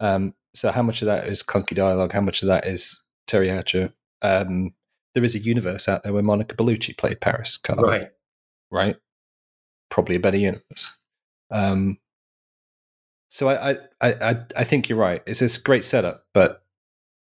Um, 0.00 0.34
so 0.54 0.70
how 0.70 0.82
much 0.82 1.02
of 1.02 1.06
that 1.06 1.26
is 1.26 1.42
clunky 1.42 1.74
dialogue? 1.74 2.12
How 2.12 2.20
much 2.20 2.42
of 2.42 2.48
that 2.48 2.66
is 2.66 3.02
Teri 3.28 3.48
Hatcher? 3.48 3.92
Um, 4.22 4.74
there 5.14 5.24
is 5.24 5.34
a 5.34 5.38
universe 5.38 5.88
out 5.88 6.02
there 6.02 6.12
where 6.12 6.22
Monica 6.22 6.54
Bellucci 6.56 6.96
played 6.96 7.20
Paris, 7.20 7.56
Carl 7.56 7.82
right, 7.82 8.10
right? 8.70 8.96
Probably 9.90 10.16
a 10.16 10.20
better 10.20 10.36
universe. 10.38 10.96
Um, 11.50 11.98
so 13.34 13.48
I, 13.48 13.70
I, 13.72 13.76
I, 14.00 14.12
I- 14.30 14.44
I 14.58 14.64
think 14.64 14.88
you're 14.88 14.98
right. 14.98 15.20
It's 15.26 15.40
this 15.40 15.58
great 15.58 15.84
setup, 15.84 16.24
but 16.32 16.62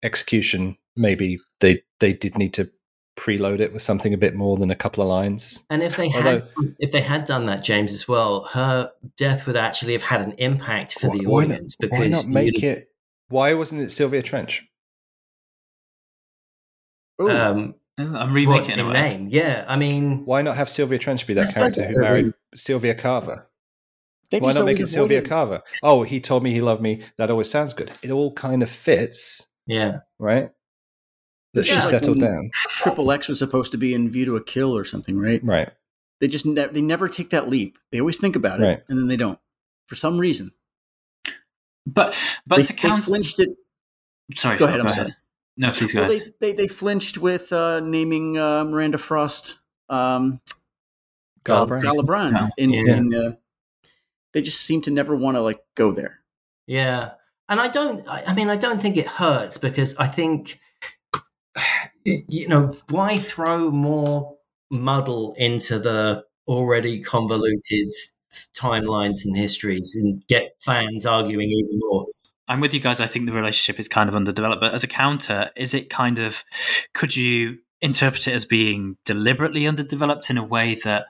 execution 0.04 0.78
maybe 0.98 1.40
they 1.62 1.84
they 2.02 2.12
did 2.12 2.38
need 2.38 2.54
to 2.56 2.70
preload 3.18 3.60
it 3.62 3.72
with 3.72 3.82
something 3.82 4.14
a 4.14 4.18
bit 4.18 4.36
more 4.36 4.58
than 4.58 4.70
a 4.72 4.76
couple 4.76 5.02
of 5.04 5.08
lines. 5.10 5.64
And 5.70 5.82
if 5.82 5.96
they 5.96 6.10
had 6.10 6.26
Although- 6.26 6.74
if 6.80 6.92
they 6.92 7.02
had 7.02 7.24
done 7.26 7.46
that, 7.46 7.64
James, 7.64 7.94
as 7.94 8.08
well, 8.10 8.44
her 8.52 8.92
death 9.18 9.48
would 9.48 9.56
actually 9.56 9.94
have 9.94 10.04
had 10.04 10.22
an 10.22 10.34
impact 10.38 11.00
for 11.00 11.08
Why- 11.10 11.18
the 11.18 11.26
why 11.28 11.44
not- 11.46 11.54
audience 11.56 11.76
because 11.78 12.00
Why 12.00 12.08
not 12.08 12.28
make 12.28 12.62
it? 12.64 12.90
Why 13.30 13.54
wasn't 13.54 13.82
it 13.82 13.92
Sylvia 13.92 14.22
Trench? 14.22 14.68
Ooh, 17.22 17.30
um, 17.30 17.76
I'm 17.98 18.12
what, 18.14 18.32
remaking 18.32 18.72
it 18.72 18.80
in 18.80 18.86
in 18.88 18.88
a 18.88 18.94
name. 18.94 19.30
Yeah, 19.32 19.64
I 19.68 19.78
mean, 19.78 20.26
Why 20.26 20.42
not 20.42 20.58
have 20.58 20.70
Sylvia 20.70 20.98
Trench 21.00 21.26
be 21.26 21.36
that 21.36 21.54
character 21.54 21.86
who 21.86 22.00
married 22.02 22.34
Sylvia 22.56 22.96
Carver? 22.96 23.46
They've 24.32 24.42
Why 24.42 24.52
not 24.54 24.66
make 24.66 24.80
it 24.80 24.88
Sylvia 24.88 25.20
avoided- 25.20 25.30
Carver? 25.30 25.62
Oh, 25.84 26.04
he 26.04 26.20
told 26.20 26.42
me 26.44 26.52
he 26.52 26.62
loved 26.62 26.82
me. 26.82 27.02
That 27.18 27.30
always 27.30 27.50
sounds 27.50 27.74
good. 27.74 27.92
It 28.02 28.10
all 28.12 28.34
kind 28.34 28.64
of 28.64 28.70
fits, 28.70 29.52
yeah, 29.68 30.00
right? 30.18 30.50
That 31.54 31.68
Yeah, 31.68 31.76
she 31.76 31.82
settled 31.82 32.22
when- 32.22 32.32
down, 32.32 32.50
Triple 32.54 33.12
X 33.12 33.28
was 33.28 33.38
supposed 33.40 33.72
to 33.74 33.78
be 33.78 33.94
in 33.94 34.10
View 34.10 34.26
to 34.26 34.36
a 34.38 34.44
Kill 34.44 34.76
or 34.76 34.84
something, 34.86 35.20
right? 35.20 35.44
right? 35.44 35.70
They 36.22 36.28
just 36.28 36.46
ne- 36.46 36.68
they 36.68 36.82
never 36.82 37.08
take 37.10 37.32
that 37.32 37.50
leap. 37.50 37.78
They 37.92 38.00
always 38.00 38.18
think 38.18 38.36
about 38.36 38.60
it 38.62 38.64
Right. 38.64 38.84
and 38.88 38.98
then 38.98 39.08
they 39.08 39.18
don't 39.18 39.40
for 39.88 39.96
some 39.96 40.18
reason. 40.18 40.52
But 41.86 42.16
but 42.46 42.58
they, 42.58 42.64
to 42.64 42.74
they 42.74 42.80
count. 42.80 43.04
flinched 43.04 43.40
it. 43.40 43.50
Sorry, 44.36 44.58
Go 44.58 44.68
Phil, 44.68 44.76
ahead. 44.76 44.82
I'm 44.88 44.94
sorry. 44.94 45.16
No, 45.58 45.72
please 45.72 45.92
go 45.94 46.02
Well, 46.04 46.12
ahead. 46.12 46.34
they, 46.40 46.52
they 46.52 46.56
they 46.64 46.68
flinched 46.68 47.18
with 47.18 47.52
uh, 47.52 47.80
naming 47.82 48.38
uh, 48.38 48.64
Miranda 48.64 48.98
Frost 48.98 49.60
um, 49.90 50.40
Galbraith. 51.44 51.84
Galabran 51.84 52.34
Yeah. 52.34 52.50
in, 52.58 52.70
Yeah. 52.72 52.96
in 52.96 53.14
uh, 53.14 53.32
they 54.34 54.42
just 54.42 54.62
seem 54.62 54.82
to 54.82 54.92
never 54.92 55.16
want 55.16 55.36
to 55.36 55.42
like 55.42 55.62
go 55.76 55.92
there. 55.92 56.20
yeah. 56.68 57.12
And 57.50 57.60
I 57.60 57.68
don't. 57.68 58.08
I, 58.08 58.24
I 58.28 58.34
mean, 58.34 58.50
I 58.50 58.56
don't 58.56 58.82
think 58.82 58.96
it 58.96 59.06
hurts 59.06 59.58
because 59.58 59.94
I 59.98 60.08
think 60.08 60.58
you 62.06 62.48
know 62.48 62.78
why 62.90 63.18
throw 63.18 63.70
more 63.70 64.38
muddle 64.70 65.36
into 65.38 65.78
the 65.80 66.24
already 66.48 67.02
convoluted 67.02 67.92
timelines 68.56 69.26
and 69.26 69.36
histories 69.36 69.96
and 69.96 70.26
get 70.28 70.56
fans 70.62 71.06
arguing 71.06 71.50
even 71.50 71.80
more. 71.80 72.06
I'm 72.48 72.60
with 72.60 72.74
you 72.74 72.80
guys. 72.80 73.00
I 73.00 73.08
think 73.08 73.26
the 73.26 73.34
relationship 73.34 73.80
is 73.80 73.88
kind 73.88 74.10
of 74.10 74.16
underdeveloped. 74.16 74.62
But 74.62 74.74
as 74.74 74.84
a 74.84 74.88
counter, 74.88 75.52
is 75.56 75.74
it 75.74 75.90
kind 75.90 76.20
of 76.20 76.44
could 76.94 77.16
you 77.16 77.60
interpret 77.82 78.28
it 78.28 78.34
as 78.34 78.46
being 78.46 78.98
deliberately 79.06 79.68
underdeveloped 79.68 80.30
in 80.30 80.38
a 80.38 80.44
way 80.44 80.76
that 80.84 81.08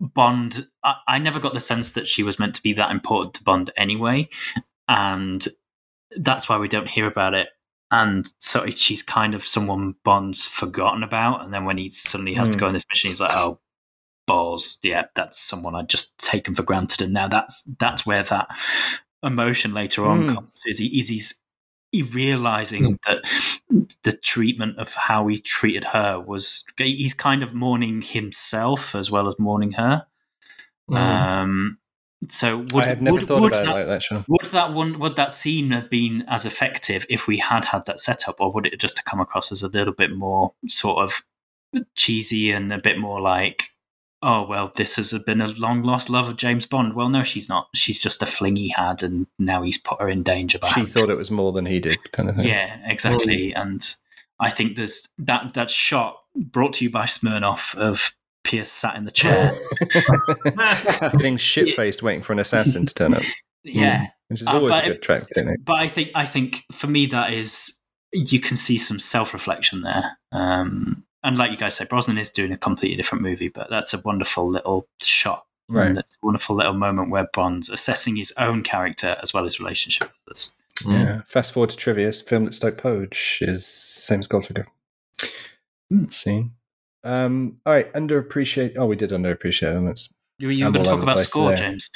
Bond? 0.00 0.68
I, 0.82 0.96
I 1.06 1.18
never 1.18 1.38
got 1.40 1.54
the 1.54 1.60
sense 1.60 1.92
that 1.92 2.08
she 2.08 2.22
was 2.22 2.38
meant 2.38 2.54
to 2.56 2.62
be 2.62 2.72
that 2.74 2.90
important 2.90 3.34
to 3.34 3.44
Bond 3.44 3.70
anyway, 3.76 4.28
and 4.88 5.46
that's 6.16 6.48
why 6.48 6.58
we 6.58 6.68
don't 6.68 6.88
hear 6.88 7.06
about 7.06 7.34
it. 7.34 7.48
And 7.90 8.26
so 8.38 8.66
she's 8.70 9.02
kind 9.02 9.34
of 9.34 9.44
someone 9.44 9.94
Bond's 10.04 10.46
forgotten 10.46 11.02
about, 11.02 11.44
and 11.44 11.52
then 11.52 11.64
when 11.64 11.78
he 11.78 11.90
suddenly 11.90 12.34
has 12.34 12.48
to 12.50 12.54
Hmm. 12.56 12.60
go 12.60 12.66
on 12.68 12.72
this 12.74 12.86
mission, 12.90 13.08
he's 13.08 13.20
like, 13.20 13.34
"Oh, 13.34 13.60
balls! 14.26 14.78
Yeah, 14.82 15.04
that's 15.14 15.38
someone 15.38 15.74
I'd 15.74 15.90
just 15.90 16.16
taken 16.18 16.54
for 16.54 16.62
granted." 16.62 17.02
And 17.02 17.12
now 17.12 17.28
that's 17.28 17.62
that's 17.78 18.06
where 18.06 18.22
that 18.22 18.48
emotion 19.22 19.74
later 19.74 20.06
on 20.06 20.22
Hmm. 20.22 20.34
comes. 20.34 20.62
Is 20.66 20.78
he 20.78 20.98
is 20.98 21.08
he's 21.08 21.42
he 21.92 22.02
realizing 22.02 22.98
that 23.06 23.22
the 24.02 24.16
treatment 24.16 24.78
of 24.78 24.94
how 24.94 25.28
he 25.28 25.36
treated 25.36 25.84
her 25.84 26.18
was 26.18 26.64
he's 26.78 27.14
kind 27.14 27.42
of 27.42 27.54
mourning 27.54 28.02
himself 28.02 28.94
as 28.94 29.10
well 29.10 29.28
as 29.28 29.38
mourning 29.38 29.72
her. 29.72 30.06
Um, 30.90 31.78
so 32.28 32.58
would, 32.58 32.84
I 32.84 32.86
had 32.86 33.02
never 33.02 33.14
would, 33.14 33.26
thought 33.26 33.40
would 33.42 33.52
about 33.52 33.64
that, 33.64 33.70
it 33.70 33.74
like 33.74 33.86
that, 33.86 34.02
Sean. 34.02 34.24
would 34.28 34.46
that 34.46 34.72
one 34.72 34.98
would 34.98 35.16
that 35.16 35.32
scene 35.32 35.70
have 35.70 35.90
been 35.90 36.24
as 36.28 36.44
effective 36.44 37.06
if 37.08 37.26
we 37.26 37.38
had 37.38 37.66
had 37.66 37.86
that 37.86 38.00
setup, 38.00 38.36
or 38.40 38.52
would 38.52 38.66
it 38.66 38.80
just 38.80 38.98
have 38.98 39.04
come 39.04 39.20
across 39.20 39.52
as 39.52 39.62
a 39.62 39.68
little 39.68 39.94
bit 39.94 40.12
more 40.12 40.52
sort 40.68 40.98
of 40.98 41.22
cheesy 41.94 42.50
and 42.50 42.72
a 42.72 42.78
bit 42.78 42.98
more 42.98 43.20
like, 43.20 43.70
oh 44.22 44.46
well, 44.46 44.72
this 44.76 44.96
has 44.96 45.12
been 45.24 45.40
a 45.40 45.48
long 45.48 45.82
lost 45.82 46.08
love 46.10 46.28
of 46.28 46.36
James 46.36 46.66
Bond? 46.66 46.94
Well, 46.94 47.08
no, 47.08 47.22
she's 47.22 47.48
not. 47.48 47.68
She's 47.74 47.98
just 47.98 48.22
a 48.22 48.26
fling 48.26 48.56
he 48.56 48.70
had, 48.70 49.02
and 49.02 49.26
now 49.38 49.62
he's 49.62 49.78
put 49.78 50.00
her 50.00 50.08
in 50.08 50.22
danger. 50.22 50.58
By 50.58 50.68
She 50.68 50.84
thought 50.84 51.08
it 51.10 51.16
was 51.16 51.30
more 51.30 51.52
than 51.52 51.66
he 51.66 51.80
did, 51.80 51.98
kind 52.12 52.28
of 52.28 52.36
thing. 52.36 52.46
yeah, 52.46 52.78
exactly. 52.86 53.52
And 53.54 53.80
I 54.40 54.50
think 54.50 54.76
there's 54.76 55.08
that 55.18 55.54
that 55.54 55.70
shot 55.70 56.16
brought 56.36 56.74
to 56.74 56.84
you 56.84 56.90
by 56.90 57.04
Smirnoff 57.04 57.74
of 57.76 58.14
Pierce 58.44 58.70
sat 58.70 58.96
in 58.96 59.04
the 59.04 59.10
chair. 59.10 59.52
Getting 61.12 61.36
shit 61.38 61.74
faced, 61.74 62.02
waiting 62.02 62.22
for 62.22 62.32
an 62.32 62.38
assassin 62.38 62.86
to 62.86 62.94
turn 62.94 63.14
up, 63.14 63.22
yeah, 63.64 64.06
which 64.28 64.40
is 64.40 64.46
Uh, 64.48 64.52
always 64.54 64.72
but 64.72 64.84
a 64.84 64.88
good 64.88 65.02
track 65.02 65.24
technique. 65.34 65.58
but 65.64 65.74
I 65.74 65.88
think 65.88 66.10
I 66.14 66.26
think 66.26 66.62
for 66.72 66.86
me 66.86 67.06
that 67.06 67.32
is 67.32 67.78
you 68.12 68.40
can 68.40 68.56
see 68.56 68.78
some 68.78 68.98
self 68.98 69.32
reflection 69.32 69.82
there. 69.82 70.18
Um, 70.32 71.04
and 71.24 71.38
like 71.38 71.50
you 71.50 71.56
guys 71.56 71.76
say, 71.76 71.84
Brosnan 71.84 72.18
is 72.18 72.30
doing 72.30 72.52
a 72.52 72.58
completely 72.58 72.96
different 72.96 73.22
movie, 73.22 73.48
but 73.48 73.68
that's 73.70 73.94
a 73.94 74.00
wonderful 74.04 74.48
little 74.48 74.88
shot. 75.00 75.44
Right. 75.68 75.88
And 75.88 75.98
it's 75.98 76.14
a 76.14 76.26
wonderful 76.26 76.56
little 76.56 76.74
moment 76.74 77.10
where 77.10 77.28
Bond's 77.32 77.68
assessing 77.68 78.16
his 78.16 78.32
own 78.36 78.62
character 78.62 79.16
as 79.22 79.32
well 79.32 79.46
as 79.46 79.60
relationship 79.60 80.10
with 80.26 80.36
us. 80.36 80.52
Yeah. 80.86 81.22
Fast 81.26 81.52
forward 81.52 81.70
to 81.70 81.76
trivia. 81.76 82.12
Filmed 82.12 82.48
at 82.48 82.54
Stoke 82.54 82.76
Poges 82.76 83.62
same 83.62 84.20
as 84.20 84.28
Goldfinger. 84.28 84.66
Scene. 86.08 86.52
Um, 87.04 87.58
all 87.66 87.72
right, 87.72 87.92
underappreciate. 87.92 88.76
Oh, 88.76 88.86
we 88.86 88.96
did 88.96 89.10
underappreciate 89.10 89.72
elements. 89.72 90.12
You, 90.38 90.48
you 90.50 90.64
were 90.64 90.68
I'm 90.68 90.72
going 90.72 90.84
to 90.84 90.90
talk 90.90 91.02
about 91.02 91.20
score, 91.20 91.50
today. 91.50 91.62
James. 91.62 91.90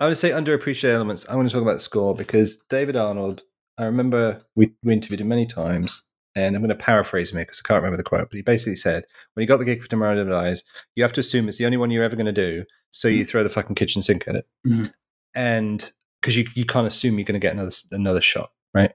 I 0.00 0.04
want 0.04 0.12
to 0.12 0.16
say 0.16 0.30
underappreciated 0.30 0.94
elements. 0.94 1.28
I 1.28 1.36
want 1.36 1.48
to 1.48 1.52
talk 1.52 1.62
about 1.62 1.80
score 1.80 2.14
because 2.14 2.56
David 2.68 2.96
Arnold. 2.96 3.42
I 3.78 3.84
remember 3.84 4.40
we, 4.56 4.72
we 4.82 4.92
interviewed 4.92 5.20
him 5.20 5.28
many 5.28 5.46
times, 5.46 6.04
and 6.38 6.54
I'm 6.56 6.62
going 6.62 6.68
to 6.70 6.74
paraphrase 6.84 7.32
him 7.32 7.38
because 7.38 7.60
I 7.64 7.68
can't 7.68 7.82
remember 7.82 7.96
the 7.96 8.02
quote. 8.02 8.28
But 8.30 8.36
he 8.36 8.42
basically 8.42 8.76
said, 8.76 9.04
when 9.34 9.42
you 9.42 9.48
got 9.48 9.58
the 9.58 9.64
gig 9.64 9.80
for 9.80 9.88
Tomorrow 9.88 10.14
Never 10.14 10.30
Dies, 10.30 10.62
you 10.94 11.02
have 11.02 11.12
to 11.14 11.20
assume 11.20 11.48
it's 11.48 11.58
the 11.58 11.66
only 11.66 11.76
one 11.78 11.90
you're 11.90 12.04
ever 12.04 12.16
going 12.16 12.26
to 12.26 12.32
do, 12.32 12.64
so 12.90 13.08
you 13.08 13.24
throw 13.24 13.42
the 13.42 13.48
fucking 13.48 13.74
kitchen 13.76 14.02
sink 14.02 14.26
at 14.28 14.36
it, 14.36 14.46
Mhm. 14.66 14.92
and 15.34 15.92
because 16.20 16.36
you 16.36 16.46
you 16.54 16.64
can't 16.64 16.86
assume 16.86 17.18
you're 17.18 17.24
going 17.24 17.40
to 17.40 17.44
get 17.46 17.52
another 17.54 17.70
another 17.92 18.20
shot, 18.20 18.50
right? 18.74 18.92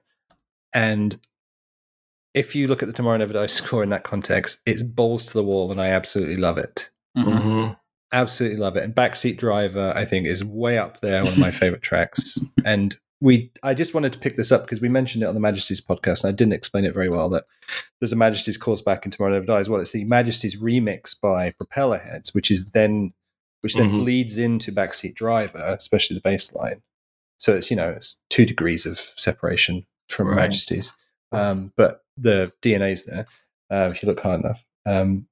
And 0.72 1.18
if 2.34 2.54
you 2.56 2.66
look 2.66 2.82
at 2.82 2.86
the 2.86 2.92
Tomorrow 2.92 3.18
Never 3.18 3.32
Dies 3.32 3.52
score 3.62 3.82
in 3.82 3.90
that 3.90 4.04
context, 4.04 4.60
it's 4.66 4.82
balls 4.82 5.26
to 5.26 5.32
the 5.34 5.44
wall, 5.44 5.70
and 5.70 5.80
I 5.80 5.88
absolutely 5.88 6.36
love 6.36 6.58
it. 6.58 6.90
Mhm. 7.16 7.40
Mhm. 7.42 7.76
Absolutely 8.12 8.58
love 8.58 8.76
it. 8.76 8.84
And 8.84 8.94
Backseat 8.94 9.38
Driver, 9.38 9.92
I 9.96 10.04
think, 10.04 10.26
is 10.26 10.44
way 10.44 10.78
up 10.78 11.00
there, 11.00 11.22
one 11.24 11.32
of 11.32 11.38
my 11.38 11.50
favorite 11.50 11.82
tracks. 11.82 12.38
And 12.64 12.96
we, 13.24 13.50
I 13.62 13.72
just 13.72 13.94
wanted 13.94 14.12
to 14.12 14.18
pick 14.18 14.36
this 14.36 14.52
up 14.52 14.62
because 14.62 14.82
we 14.82 14.88
mentioned 14.90 15.22
it 15.22 15.26
on 15.26 15.34
the 15.34 15.40
Majesty's 15.40 15.80
podcast, 15.80 16.22
and 16.24 16.32
I 16.32 16.36
didn't 16.36 16.52
explain 16.52 16.84
it 16.84 16.92
very 16.92 17.08
well. 17.08 17.30
That 17.30 17.44
there's 18.00 18.12
a 18.12 18.16
Majesty's 18.16 18.58
calls 18.58 18.82
back 18.82 19.04
in 19.06 19.10
Tomorrow 19.10 19.32
Never 19.32 19.46
Dies. 19.46 19.68
Well, 19.68 19.80
it's 19.80 19.92
the 19.92 20.04
Majesty's 20.04 20.60
remix 20.60 21.18
by 21.18 21.52
Propeller 21.52 21.96
Heads, 21.98 22.34
which 22.34 22.50
is 22.50 22.72
then, 22.72 23.14
which 23.62 23.76
then 23.76 23.90
Mhm. 23.90 24.00
bleeds 24.00 24.36
into 24.36 24.70
Backseat 24.72 25.14
Driver, 25.14 25.58
especially 25.78 26.14
the 26.16 26.20
bass 26.20 26.52
line. 26.54 26.82
So 27.38 27.54
it's 27.56 27.70
you 27.70 27.76
know 27.76 27.88
it's 27.90 28.22
two 28.28 28.44
degrees 28.44 28.84
of 28.84 28.98
separation 29.16 29.86
from 30.10 30.28
Right. 30.28 30.36
Majesty's, 30.36 30.92
um, 31.32 31.72
but 31.76 32.04
the 32.18 32.52
DNA's 32.62 33.06
there 33.06 33.26
uh, 33.70 33.88
if 33.90 34.02
you 34.02 34.06
look 34.08 34.20
hard 34.20 34.40
enough. 34.40 34.62
Um, 34.84 35.26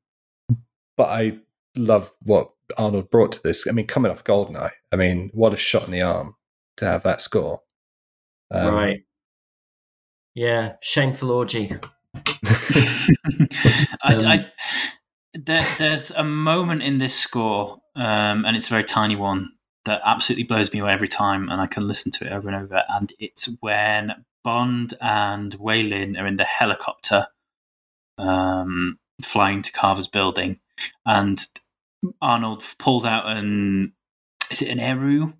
but 0.96 1.08
I 1.10 1.38
love 1.76 2.10
what 2.22 2.50
Arnold 2.78 3.10
brought 3.10 3.32
to 3.32 3.42
this. 3.42 3.66
I 3.68 3.72
mean, 3.72 3.86
coming 3.86 4.10
off 4.10 4.24
Goldeneye, 4.24 4.72
I 4.90 4.96
mean, 4.96 5.30
what 5.34 5.52
a 5.52 5.58
shot 5.58 5.84
in 5.84 5.90
the 5.92 6.00
arm 6.02 6.36
to 6.78 6.86
have 6.86 7.02
that 7.02 7.20
score. 7.20 7.60
Um, 8.52 8.74
right. 8.74 9.00
Yeah. 10.34 10.74
Shameful 10.80 11.30
orgy. 11.30 11.72
I, 12.14 13.08
Um, 14.04 14.26
I, 14.26 14.44
there, 15.34 15.62
there's 15.78 16.10
a 16.10 16.24
moment 16.24 16.82
in 16.82 16.98
this 16.98 17.14
score, 17.14 17.78
um, 17.94 18.44
and 18.44 18.56
it's 18.56 18.66
a 18.66 18.70
very 18.70 18.84
tiny 18.84 19.16
one 19.16 19.50
that 19.84 20.00
absolutely 20.04 20.44
blows 20.44 20.72
me 20.72 20.80
away 20.80 20.92
every 20.92 21.08
time, 21.08 21.48
and 21.48 21.60
I 21.60 21.66
can 21.66 21.88
listen 21.88 22.12
to 22.12 22.26
it 22.26 22.32
over 22.32 22.48
and 22.48 22.64
over. 22.64 22.82
And 22.88 23.12
it's 23.18 23.56
when 23.60 24.24
Bond 24.44 24.94
and 25.00 25.54
Wai 25.54 25.82
Lin 25.82 26.16
are 26.16 26.26
in 26.26 26.36
the 26.36 26.44
helicopter, 26.44 27.28
um, 28.18 28.98
flying 29.22 29.62
to 29.62 29.72
Carver's 29.72 30.08
building, 30.08 30.60
and 31.06 31.40
Arnold 32.20 32.62
pulls 32.78 33.04
out 33.04 33.26
an 33.26 33.92
is 34.50 34.62
it 34.62 34.68
an 34.68 34.78
erhu, 34.78 35.34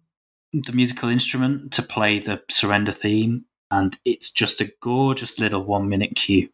the 0.53 0.73
musical 0.73 1.09
instrument, 1.09 1.73
to 1.75 1.83
play 1.83 2.19
the 2.19 2.43
surrender 2.51 2.93
theme, 2.93 3.45
and 3.71 3.97
it's 4.05 4.31
just 4.31 4.61
a 4.61 4.73
gorgeous 4.83 5.39
little 5.39 5.65
one 5.65 5.89
minute 5.89 6.15
cue 6.15 6.49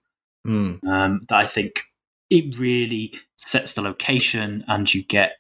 mm, 0.47 0.83
um, 0.87 1.21
that 1.29 1.37
I 1.37 1.47
think 1.47 1.83
it 2.31 2.59
really 2.59 3.13
sets 3.37 3.75
the 3.75 3.83
location, 3.83 4.65
and 4.69 4.93
you 4.93 5.03
get 5.05 5.33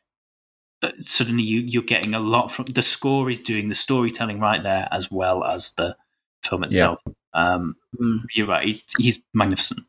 uh, 0.82 0.90
suddenly 1.00 1.42
you 1.42 1.60
you're 1.60 1.82
getting 1.82 2.14
a 2.14 2.20
lot 2.20 2.50
from 2.52 2.66
the 2.66 2.82
score 2.82 3.30
is 3.30 3.40
doing 3.40 3.68
the 3.68 3.74
storytelling 3.74 4.40
right 4.40 4.62
there 4.62 4.88
as 4.90 5.10
well 5.10 5.44
as 5.44 5.72
the 5.72 5.96
film 6.44 6.64
itself. 6.64 7.02
Um, 7.34 7.76
Mm. 8.00 8.20
you're 8.34 8.46
right; 8.46 8.66
he's 8.66 8.84
he's 8.98 9.22
magnificent. 9.34 9.80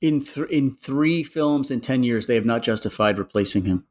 In 0.00 0.20
th- 0.20 0.48
in 0.50 0.74
three 0.74 1.22
films 1.22 1.70
in 1.70 1.80
ten 1.80 2.02
years, 2.02 2.26
they 2.26 2.34
have 2.34 2.44
not 2.46 2.62
justified 2.62 3.18
replacing 3.18 3.64
him. 3.64 3.86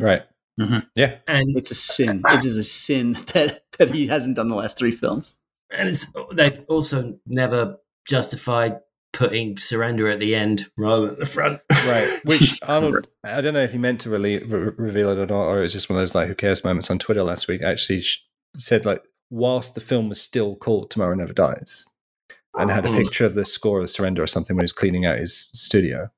right. 0.00 0.22
Mhm. 0.58 0.86
Yeah. 0.96 1.16
And 1.28 1.56
It's 1.56 1.70
a 1.70 1.74
sin. 1.74 2.22
It 2.30 2.44
is 2.44 2.56
a 2.56 2.64
sin 2.64 3.12
that 3.34 3.64
that 3.78 3.90
he 3.94 4.06
hasn't 4.08 4.36
done 4.36 4.48
the 4.48 4.56
last 4.56 4.78
three 4.78 4.90
films. 4.90 5.36
and 5.70 5.88
it's, 5.88 6.12
they've 6.32 6.64
also 6.68 7.18
never 7.26 7.76
justified 8.08 8.78
putting 9.12 9.56
surrender 9.56 10.08
at 10.08 10.18
the 10.20 10.34
end 10.34 10.70
rather 10.76 11.08
than 11.08 11.18
the 11.18 11.26
front. 11.26 11.60
Right. 11.86 12.20
Which 12.24 12.58
Arnold, 12.62 13.06
I 13.24 13.40
don't 13.40 13.54
know 13.54 13.62
if 13.62 13.72
he 13.72 13.78
meant 13.78 14.00
to 14.02 14.10
really 14.10 14.38
re- 14.44 14.72
reveal 14.76 15.10
it 15.10 15.18
or 15.18 15.26
not, 15.26 15.44
or 15.46 15.58
it 15.60 15.62
was 15.62 15.72
just 15.72 15.88
one 15.88 15.96
of 15.96 16.00
those 16.02 16.14
like 16.14 16.26
who 16.28 16.34
cares 16.34 16.64
moments 16.64 16.90
on 16.90 16.98
Twitter 16.98 17.22
last 17.22 17.48
week. 17.48 17.62
Actually, 17.62 18.02
said 18.58 18.84
like 18.84 19.04
whilst 19.30 19.74
the 19.74 19.80
film 19.80 20.08
was 20.08 20.20
still 20.20 20.56
called 20.56 20.90
Tomorrow 20.90 21.14
Never 21.14 21.32
Dies, 21.32 21.86
and 22.54 22.70
had 22.70 22.84
a 22.84 22.88
Hmm. 22.90 22.96
picture 22.98 23.24
of 23.26 23.34
the 23.34 23.44
score 23.44 23.80
of 23.80 23.88
Surrender 23.90 24.22
or 24.22 24.26
something 24.26 24.56
when 24.56 24.62
he 24.62 24.64
was 24.64 24.72
cleaning 24.72 25.06
out 25.06 25.18
his 25.18 25.48
studio. 25.52 26.10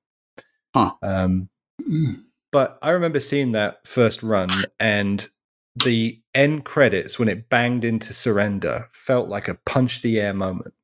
Huh. 0.74 0.92
Um, 1.02 1.48
Mm. 1.88 2.24
But 2.52 2.78
I 2.82 2.90
remember 2.90 3.20
seeing 3.20 3.52
that 3.52 3.86
first 3.86 4.22
run 4.22 4.50
and 4.80 5.28
the 5.76 6.20
end 6.34 6.64
credits 6.64 7.18
when 7.18 7.28
it 7.28 7.48
banged 7.48 7.84
into 7.84 8.12
surrender 8.12 8.88
felt 8.92 9.28
like 9.28 9.48
a 9.48 9.54
punch 9.66 10.02
the 10.02 10.20
air 10.20 10.34
moment. 10.34 10.74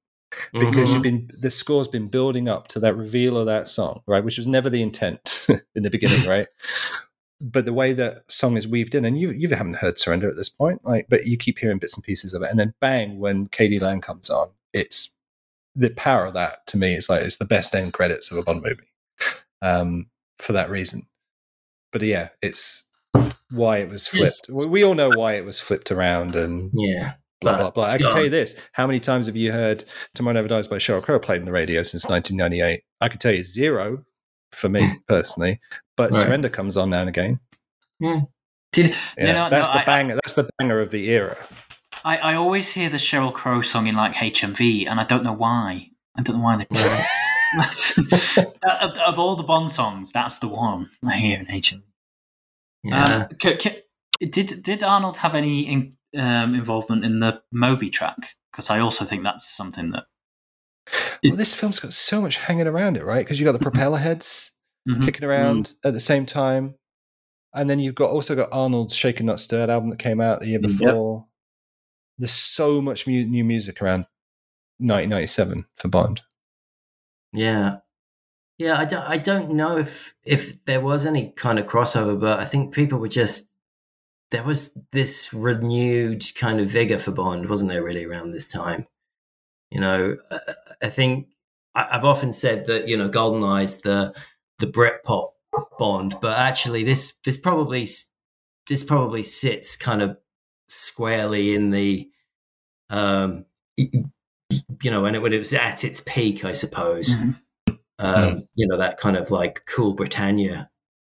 Because 0.53 0.91
Mhm. 0.91 0.95
you've 0.95 1.03
been 1.03 1.31
the 1.39 1.51
score's 1.51 1.89
been 1.89 2.09
building 2.09 2.49
up 2.49 2.69
to 2.69 2.81
that 2.81 2.95
reveal 2.95 3.39
of 3.39 3.47
that 3.47 3.69
song 3.69 4.03
right? 4.07 4.25
Which 4.25 4.37
was 4.37 4.47
never 4.47 4.69
the 4.69 4.83
intent 4.83 5.47
in 5.75 5.83
the 5.83 5.91
beginning 5.91 6.25
right? 6.29 6.49
But 7.41 7.65
the 7.65 7.73
way 7.73 7.93
that 7.95 8.25
song 8.29 8.57
is 8.57 8.67
weaved 8.69 8.95
in 8.95 9.05
and 9.05 9.19
you 9.19 9.31
you 9.33 9.49
haven't 9.49 9.77
heard 9.77 9.99
surrender 9.99 10.29
at 10.29 10.37
this 10.37 10.49
point 10.49 10.85
like 10.85 11.07
but 11.09 11.27
you 11.27 11.37
keep 11.37 11.59
hearing 11.59 11.79
bits 11.79 11.97
and 11.97 12.05
pieces 12.05 12.35
of 12.35 12.43
it 12.43 12.51
and 12.51 12.59
then 12.59 12.75
bang 12.81 13.19
when 13.19 13.47
k.d. 13.49 13.79
lang 13.79 14.01
comes 14.01 14.29
on 14.31 14.49
it's 14.73 15.17
the 15.75 15.91
power 15.91 16.27
of 16.27 16.35
that 16.35 16.67
to 16.67 16.77
me 16.77 16.95
is 16.95 17.09
like 17.09 17.23
it's 17.23 17.37
the 17.37 17.45
best 17.45 17.75
end 17.75 17.93
credits 17.93 18.31
of 18.31 18.39
a 18.39 18.43
Bond 18.43 18.63
movie 18.63 18.89
um 19.63 20.07
for 20.39 20.53
that 20.55 20.71
reason 20.71 21.03
but 21.99 22.07
yeah 22.07 22.29
it's 22.43 22.85
why 23.51 23.79
it 23.79 23.89
was 23.89 24.07
flipped 24.07 24.47
we 24.49 24.67
we 24.69 24.85
all 24.85 24.95
know 24.95 25.11
why 25.17 25.35
it 25.35 25.45
was 25.45 25.59
flipped 25.61 25.91
around 25.91 26.35
and 26.35 26.71
yeah. 26.75 27.15
blah 27.41 27.57
blah 27.57 27.71
blah. 27.71 27.85
I 27.85 27.97
can 27.99 28.07
God. 28.09 28.13
tell 28.15 28.25
you 28.25 28.31
this: 28.31 28.61
how 28.73 28.87
many 28.87 28.99
times 29.01 29.27
have 29.27 29.37
you 29.37 29.53
heard 29.53 29.85
"Tomorrow 30.15 30.35
Never 30.35 30.49
Dies" 30.49 30.67
by 30.69 30.77
Sheryl 30.77 31.03
Crow 31.03 31.19
played 31.21 31.39
in 31.41 31.45
the 31.47 31.53
radio 31.53 31.83
since 31.83 32.09
1998? 32.09 32.83
I 33.01 33.09
can 33.09 33.19
tell 33.19 33.33
you 33.33 33.43
zero 33.43 34.03
for 34.53 34.69
me 34.69 34.83
personally, 35.09 35.61
but 35.97 36.11
Right. 36.11 36.21
"Surrender" 36.23 36.49
comes 36.49 36.77
on 36.77 36.91
now 36.91 37.01
and 37.01 37.09
again. 37.09 37.41
Did, 38.73 38.95
Yeah, 39.17 39.33
no, 39.33 39.33
no, 39.45 39.51
that's 39.51 39.69
no, 39.69 39.75
the 39.75 39.81
I- 39.81 39.85
banger. 39.85 40.15
that's 40.17 40.35
the 40.35 40.51
banger 40.59 40.81
of 40.81 40.91
the 40.91 41.09
era. 41.11 41.37
I, 42.05 42.17
I 42.19 42.35
always 42.35 42.73
hear 42.73 42.89
the 42.89 42.99
Sheryl 42.99 43.33
Crow 43.33 43.61
song 43.63 43.87
in 43.87 43.95
like 43.97 44.15
HMV, 44.15 44.87
and 44.89 44.99
I 45.01 45.05
don't 45.05 45.23
know 45.25 45.33
why. 45.33 45.91
I 46.19 46.23
don't 46.23 46.37
know 46.39 46.43
why 46.43 46.57
they 46.57 46.65
play 46.73 46.83
it. 46.83 47.07
That's- 47.57 47.99
of, 48.39 48.93
of 48.99 49.19
all 49.19 49.37
the 49.37 49.43
Bond 49.43 49.71
songs, 49.71 50.13
that's 50.13 50.39
the 50.39 50.49
one 50.49 50.87
I 51.05 51.17
hear 51.17 51.39
in 51.41 51.47
HMV. 51.47 51.83
Yeah. 52.85 53.29
Um, 53.31 53.37
ca- 53.41 53.57
ca- 53.57 53.83
did 54.21 54.63
did 54.63 54.83
Arnold 54.83 55.17
have 55.19 55.35
any 55.35 55.63
in, 55.63 55.97
um, 56.17 56.55
involvement 56.55 57.05
in 57.05 57.21
the 57.21 57.41
Moby 57.53 57.91
track? 57.91 58.37
Because 58.53 58.71
I 58.71 58.79
also 58.81 59.05
think 59.05 59.23
that's 59.25 59.49
something 59.49 59.91
that. 59.91 60.05
Well, 61.25 61.35
this 61.37 61.55
film's 61.55 61.81
got 61.81 61.93
so 61.93 62.21
much 62.21 62.37
hanging 62.39 62.67
around 62.69 62.97
it, 62.97 63.05
right? 63.05 63.25
Because 63.25 63.41
you 63.41 63.45
got 63.45 63.53
the 63.53 63.59
propeller 63.59 63.99
heads 63.99 64.53
Mhm. 64.89 65.05
kicking 65.05 65.25
around 65.29 65.75
at 65.85 65.93
the 65.95 66.01
same 66.01 66.27
time, 66.27 66.77
and 67.53 67.69
then 67.69 67.81
you've 67.81 67.97
got 67.97 68.11
also 68.11 68.37
got 68.37 68.51
Arnold's 68.53 68.95
"Shaken 68.95 69.27
Not 69.27 69.41
Stirred" 69.41 69.69
album 69.69 69.91
that 69.91 69.99
came 69.99 70.21
out 70.21 70.41
the 70.41 70.47
year 70.47 70.61
Yep. 70.63 70.71
before. 70.71 71.27
There's 72.19 72.33
so 72.33 72.81
much 72.81 73.07
mu- 73.07 73.27
new 73.27 73.45
music 73.45 73.83
around 73.83 74.07
1997 74.79 75.67
for 75.77 75.89
Bond. 75.89 76.23
Yeah. 77.33 77.79
Yeah, 78.59 78.79
I 78.79 78.85
don't, 78.87 79.03
I 79.05 79.19
don't 79.19 79.51
know 79.53 79.79
if 79.79 80.15
if 80.25 80.65
there 80.67 80.81
was 80.81 81.07
any 81.07 81.31
kind 81.33 81.59
of 81.59 81.67
crossover, 81.67 82.19
but 82.21 82.41
I 82.41 82.47
think 82.47 82.75
people 82.75 82.99
were 82.99 83.09
just 83.09 83.51
there 84.31 84.45
was 84.45 84.77
this 84.93 85.33
renewed 85.35 86.25
kind 86.37 86.61
of 86.61 86.71
vigor 86.71 86.99
for 86.99 87.13
Bond, 87.13 87.49
wasn't 87.51 87.71
there? 87.73 87.85
Really 87.85 88.05
around 88.05 88.33
this 88.33 88.51
time, 88.53 88.87
you 89.71 89.81
know. 89.81 90.17
uh, 90.31 90.39
I 90.83 90.89
think 90.91 91.29
I, 91.75 91.89
I've 91.93 92.05
often 92.07 92.33
said 92.33 92.67
that 92.67 92.89
you 92.89 92.97
know 92.97 93.09
Goldeneye's 93.11 93.79
the 93.83 94.15
the 94.61 94.67
Britpop 94.69 95.31
Bond, 95.79 96.17
but 96.21 96.39
actually 96.39 96.85
this 96.85 97.15
this 97.25 97.39
probably 97.39 97.89
this 98.69 98.85
probably 98.85 99.23
sits 99.23 99.77
kind 99.77 100.03
of 100.03 100.19
squarely 100.69 101.55
in 101.55 101.71
the 101.71 102.11
um 102.91 103.47
you 104.83 104.91
know 104.91 105.03
when 105.03 105.15
it 105.15 105.23
when 105.23 105.33
it 105.33 105.39
was 105.39 105.53
at 105.55 105.85
its 105.85 106.03
peak, 106.07 106.45
I 106.45 106.53
suppose 106.53 107.17
Mhm. 107.17 107.41
um, 107.99 108.49
you 108.55 108.67
know, 108.67 108.77
that 108.79 108.99
kind 108.99 109.17
of 109.17 109.31
like 109.31 109.65
cool 109.67 109.95
Britannia 109.95 110.69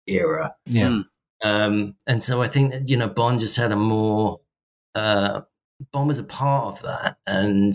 era. 0.07 0.55
Yeah. 0.65 0.87
Mm. 0.89 1.05
Um, 1.43 1.95
and 2.07 2.21
so 2.23 2.41
I 2.41 2.47
think 2.47 2.71
that, 2.71 2.89
you 2.89 2.95
know, 2.97 3.07
Bond 3.09 3.39
just 3.39 3.57
had 3.57 3.71
a 3.71 3.75
more, 3.75 4.39
uh, 4.93 5.41
Bond 5.91 6.07
was 6.07 6.19
a 6.19 6.23
part 6.23 6.75
of 6.75 6.81
that 6.83 7.17
and 7.27 7.73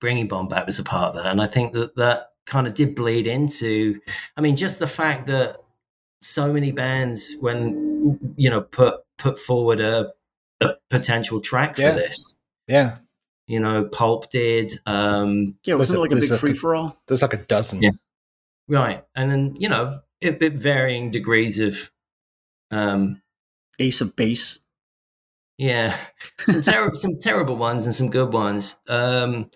bringing 0.00 0.28
Bond 0.28 0.48
back 0.50 0.66
was 0.66 0.78
a 0.78 0.84
part 0.84 1.14
of 1.16 1.22
that. 1.22 1.30
And 1.32 1.42
I 1.42 1.46
think 1.48 1.72
that 1.74 1.96
that 1.96 2.30
kind 2.46 2.66
of 2.66 2.74
did 2.74 2.94
bleed 2.94 3.26
into, 3.26 4.00
I 4.36 4.40
mean, 4.40 4.56
just 4.56 4.78
the 4.78 4.86
fact 4.86 5.26
that 5.26 5.56
so 6.22 6.52
many 6.52 6.70
bands, 6.72 7.36
when, 7.40 8.18
you 8.36 8.48
know, 8.50 8.60
put, 8.62 9.00
put 9.18 9.38
forward 9.38 9.80
a, 9.80 10.12
a 10.60 10.70
potential 10.90 11.40
track 11.40 11.76
Yeah. 11.76 11.90
for 11.92 11.98
this, 11.98 12.32
Yeah. 12.68 12.98
You 13.46 13.60
know, 13.60 13.84
Pulp 13.84 14.30
did, 14.30 14.72
um, 14.86 15.56
Yeah, 15.64 15.74
wasn't 15.74 15.98
it 15.98 16.00
Listen, 16.00 16.00
like 16.00 16.10
a 16.12 16.34
big 16.34 16.40
free 16.40 16.58
for 16.58 16.74
all? 16.74 17.00
There's 17.06 17.22
like 17.22 17.34
a 17.34 17.38
dozen. 17.38 17.82
Yeah. 17.82 17.90
right. 18.68 19.04
And 19.14 19.30
then, 19.30 19.56
you 19.58 19.68
know, 19.68 20.00
it, 20.20 20.42
it 20.42 20.54
varying 20.54 21.10
degrees 21.10 21.58
of, 21.60 21.90
um, 22.70 23.22
Ace 23.78 24.00
of 24.00 24.16
Base. 24.16 24.58
Yeah, 25.58 25.96
some 26.38 26.62
terrible, 26.62 26.94
some 26.94 27.18
terrible 27.18 27.56
ones 27.56 27.86
and 27.86 27.94
some 27.94 28.10
good 28.10 28.32
ones. 28.32 28.80
Um, 28.88 29.50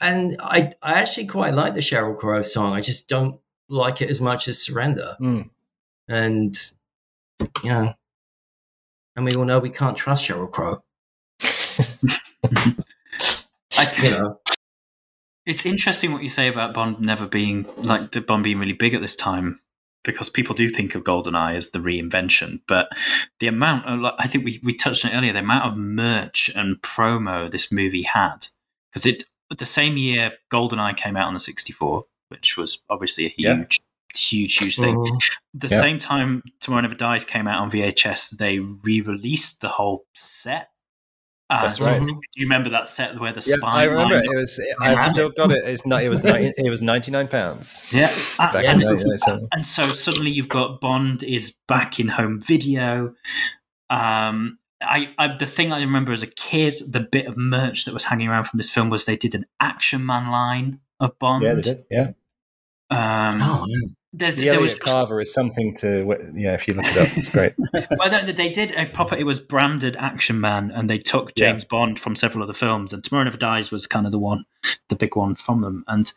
and 0.00 0.36
I, 0.40 0.72
I 0.82 0.94
actually 0.94 1.26
quite 1.26 1.54
like 1.54 1.74
the 1.74 1.80
Sheryl 1.80 2.16
Crow 2.16 2.42
song. 2.42 2.72
I 2.74 2.80
just 2.80 3.08
don't 3.08 3.40
like 3.68 4.00
it 4.00 4.10
as 4.10 4.20
much 4.20 4.48
as 4.48 4.62
Surrender. 4.62 5.16
Mm. 5.20 5.50
And 6.08 6.56
you 7.62 7.70
know, 7.70 7.94
and 9.16 9.24
we 9.24 9.34
all 9.34 9.44
know 9.44 9.58
we 9.58 9.70
can't 9.70 9.96
trust 9.96 10.28
Sheryl 10.28 10.50
Crow. 10.50 10.82
I, 13.80 13.92
You 14.04 14.10
know, 14.10 14.40
It's 15.46 15.64
interesting 15.66 16.12
what 16.12 16.22
you 16.22 16.28
say 16.28 16.48
about 16.48 16.74
Bond 16.74 17.00
never 17.00 17.26
being 17.26 17.66
like 17.78 18.12
the 18.12 18.20
Bond 18.20 18.44
being 18.44 18.58
really 18.58 18.72
big 18.74 18.94
at 18.94 19.00
this 19.00 19.16
time 19.16 19.60
because 20.04 20.30
people 20.30 20.54
do 20.54 20.68
think 20.68 20.94
of 20.94 21.04
GoldenEye 21.04 21.54
as 21.56 21.70
the 21.70 21.78
reinvention, 21.78 22.60
but 22.66 22.88
the 23.38 23.46
amount 23.48 23.84
of, 23.84 24.00
like, 24.00 24.14
I 24.18 24.26
think 24.26 24.44
we, 24.46 24.58
we 24.62 24.72
touched 24.72 25.04
on 25.04 25.12
it 25.12 25.14
earlier, 25.14 25.32
the 25.34 25.40
amount 25.40 25.66
of 25.70 25.76
merch 25.76 26.50
and 26.54 26.80
promo 26.80 27.50
this 27.50 27.70
movie 27.70 28.02
had 28.04 28.48
because 28.90 29.04
it 29.06 29.24
the 29.58 29.66
same 29.66 29.96
year 29.96 30.32
GoldenEye 30.52 30.96
came 30.96 31.16
out 31.16 31.26
on 31.26 31.34
the 31.34 31.40
64, 31.40 32.04
which 32.28 32.56
was 32.56 32.78
obviously 32.88 33.26
a 33.26 33.28
huge, 33.28 33.80
Yeah. 33.80 34.18
huge, 34.18 34.54
huge 34.58 34.76
thing. 34.76 34.94
Mhm. 34.96 35.20
The 35.54 35.68
Yeah. 35.68 35.80
same 35.80 35.98
time 35.98 36.44
Tomorrow 36.60 36.82
Never 36.82 36.94
Dies 36.94 37.24
came 37.24 37.46
out 37.48 37.60
on 37.60 37.70
VHS, 37.70 38.30
they 38.38 38.58
re-released 38.60 39.60
the 39.60 39.68
whole 39.70 40.06
set. 40.14 40.70
Uh, 41.50 41.62
That's 41.62 41.78
so 41.82 41.90
right. 41.90 42.00
Do 42.06 42.14
you 42.36 42.46
remember 42.46 42.70
that 42.70 42.86
set 42.86 43.18
where 43.18 43.32
the 43.32 43.44
Yeah, 43.44 43.56
spine? 43.56 43.80
I 43.80 43.82
remember 43.84 44.18
it. 44.18 44.24
It 44.24 44.36
was. 44.36 44.64
Yeah. 44.80 44.86
I've 44.86 45.06
still 45.08 45.30
got 45.30 45.50
it. 45.50 45.64
It's 45.64 45.84
not. 45.84 46.02
It 46.04 46.08
was. 46.08 46.22
90, 46.22 46.54
it 46.56 46.70
was 46.70 46.80
ninety 46.80 47.10
nine 47.10 47.26
pounds. 47.26 47.90
Yeah, 47.92 48.08
Uh, 48.38 48.52
Back 48.52 48.62
Yeah, 48.64 48.72
in 48.72 48.78
this 48.78 48.86
is- 48.86 49.04
1997. 49.04 49.48
and 49.52 49.66
so 49.66 49.90
suddenly 49.90 50.30
you've 50.30 50.48
got 50.48 50.80
Bond 50.80 51.24
is 51.24 51.56
back 51.66 51.98
in 51.98 52.06
home 52.08 52.40
video. 52.40 53.14
Um, 53.90 54.58
I, 54.80 55.12
I 55.18 55.36
the 55.36 55.46
thing 55.46 55.72
I 55.72 55.80
remember 55.80 56.12
as 56.12 56.22
a 56.22 56.26
kid, 56.28 56.80
the 56.86 57.00
bit 57.00 57.26
of 57.26 57.36
merch 57.36 57.84
that 57.84 57.92
was 57.94 58.04
hanging 58.04 58.28
around 58.28 58.44
from 58.44 58.58
this 58.58 58.70
film 58.70 58.88
was 58.88 59.04
they 59.06 59.16
did 59.16 59.34
an 59.34 59.44
Action 59.58 60.06
Man 60.06 60.30
line 60.30 60.80
of 61.00 61.18
Bond. 61.18 61.42
Yeah, 61.44 61.54
they 61.54 61.62
did. 61.62 61.84
Yeah, 61.90 62.10
Um, 62.90 63.42
Oh, 63.42 63.64
yeah. 63.68 63.88
There's 64.12 64.36
the 64.36 64.48
there 64.48 64.60
was 64.60 64.74
Carver 64.74 65.20
is 65.20 65.32
something 65.32 65.74
to. 65.76 66.32
Yeah, 66.34 66.54
if 66.54 66.66
you 66.66 66.74
look 66.74 66.86
it 66.86 66.96
up, 66.96 67.16
it's 67.16 67.28
great. 67.28 67.54
well, 67.98 68.10
they, 68.10 68.32
they 68.32 68.48
did 68.50 68.72
a 68.72 68.86
proper. 68.86 69.14
It 69.14 69.24
was 69.24 69.38
branded 69.38 69.96
Action 69.96 70.40
Man, 70.40 70.72
and 70.72 70.90
they 70.90 70.98
took 70.98 71.32
Yeah. 71.36 71.50
James 71.52 71.64
Bond 71.64 72.00
from 72.00 72.16
several 72.16 72.42
other 72.42 72.52
films, 72.52 72.92
and 72.92 73.04
Tomorrow 73.04 73.24
Never 73.24 73.36
Dies 73.36 73.70
was 73.70 73.86
kind 73.86 74.06
of 74.06 74.12
the 74.12 74.18
one, 74.18 74.46
the 74.88 74.96
big 74.96 75.14
one 75.14 75.36
from 75.36 75.60
them. 75.60 75.84
And 75.86 76.12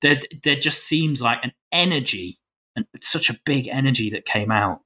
there, 0.00 0.18
there 0.42 0.56
just 0.56 0.84
seems 0.84 1.20
like 1.20 1.38
an 1.42 1.52
energy, 1.70 2.38
and 2.76 2.86
such 3.02 3.28
a 3.28 3.38
big 3.44 3.68
energy 3.68 4.08
that 4.10 4.24
came 4.24 4.50
out. 4.50 4.80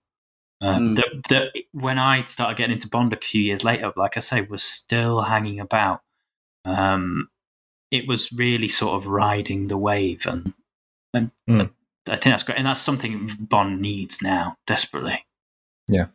Mm. 0.61 0.97
that, 0.97 1.07
that 1.29 1.53
when 1.71 2.01
I 2.01 2.25
started 2.25 2.57
getting 2.57 2.75
into 2.75 2.89
Bond 2.89 3.13
a 3.13 3.17
few 3.17 3.41
years 3.41 3.63
later, 3.63 3.93
like 3.95 4.17
I 4.17 4.21
say, 4.21 4.41
was 4.43 4.65
still 4.65 5.23
hanging 5.23 5.61
about. 5.61 6.03
Um, 6.65 7.29
it 7.93 8.09
was 8.09 8.33
really 8.33 8.69
sort 8.69 9.01
of 9.01 9.07
riding 9.07 9.69
the 9.69 9.79
wave, 9.79 10.27
and 10.27 10.55
and 11.15 11.31
Mm. 11.49 11.71
I 12.09 12.17
think 12.17 12.33
that's 12.33 12.43
great, 12.43 12.59
and 12.59 12.67
that's 12.67 12.81
something 12.81 13.31
Bond 13.39 13.81
needs 13.81 14.21
now 14.23 14.57
desperately. 14.67 15.25
Yeah. 15.89 16.07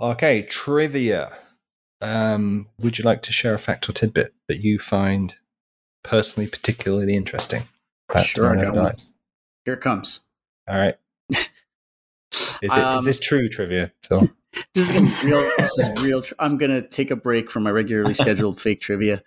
Okay, 0.00 0.42
trivia. 0.42 1.32
Um, 2.00 2.66
would 2.78 2.98
you 2.98 3.04
like 3.04 3.22
to 3.22 3.32
share 3.32 3.54
a 3.54 3.58
fact 3.58 3.88
or 3.88 3.92
tidbit 3.92 4.34
that 4.48 4.58
you 4.60 4.78
find 4.78 5.36
personally 6.02 6.48
particularly 6.48 7.14
interesting? 7.14 7.62
Sure, 8.22 8.50
I 8.50 8.56
got 8.56 8.74
Never 8.74 8.82
one. 8.82 8.94
Here 9.64 9.74
it 9.74 9.80
comes. 9.80 10.20
All 10.68 10.76
right. 10.76 10.96
Is 11.30 11.48
it? 12.32 12.62
Is 12.62 12.76
Um, 12.76 13.04
this 13.04 13.20
true 13.20 13.48
trivia, 13.48 13.92
Phil? 14.02 14.28
This 14.74 14.90
is 14.90 14.92
gonna 14.92 15.10
be 15.22 15.28
real. 15.28 15.50
This 15.56 15.78
is 15.78 16.02
real. 16.02 16.20
Tr- 16.20 16.34
I'm 16.38 16.58
gonna 16.58 16.86
take 16.86 17.10
a 17.10 17.16
break 17.16 17.50
from 17.50 17.62
my 17.62 17.70
regularly 17.70 18.12
scheduled 18.12 18.60
fake 18.60 18.82
trivia. 18.82 19.22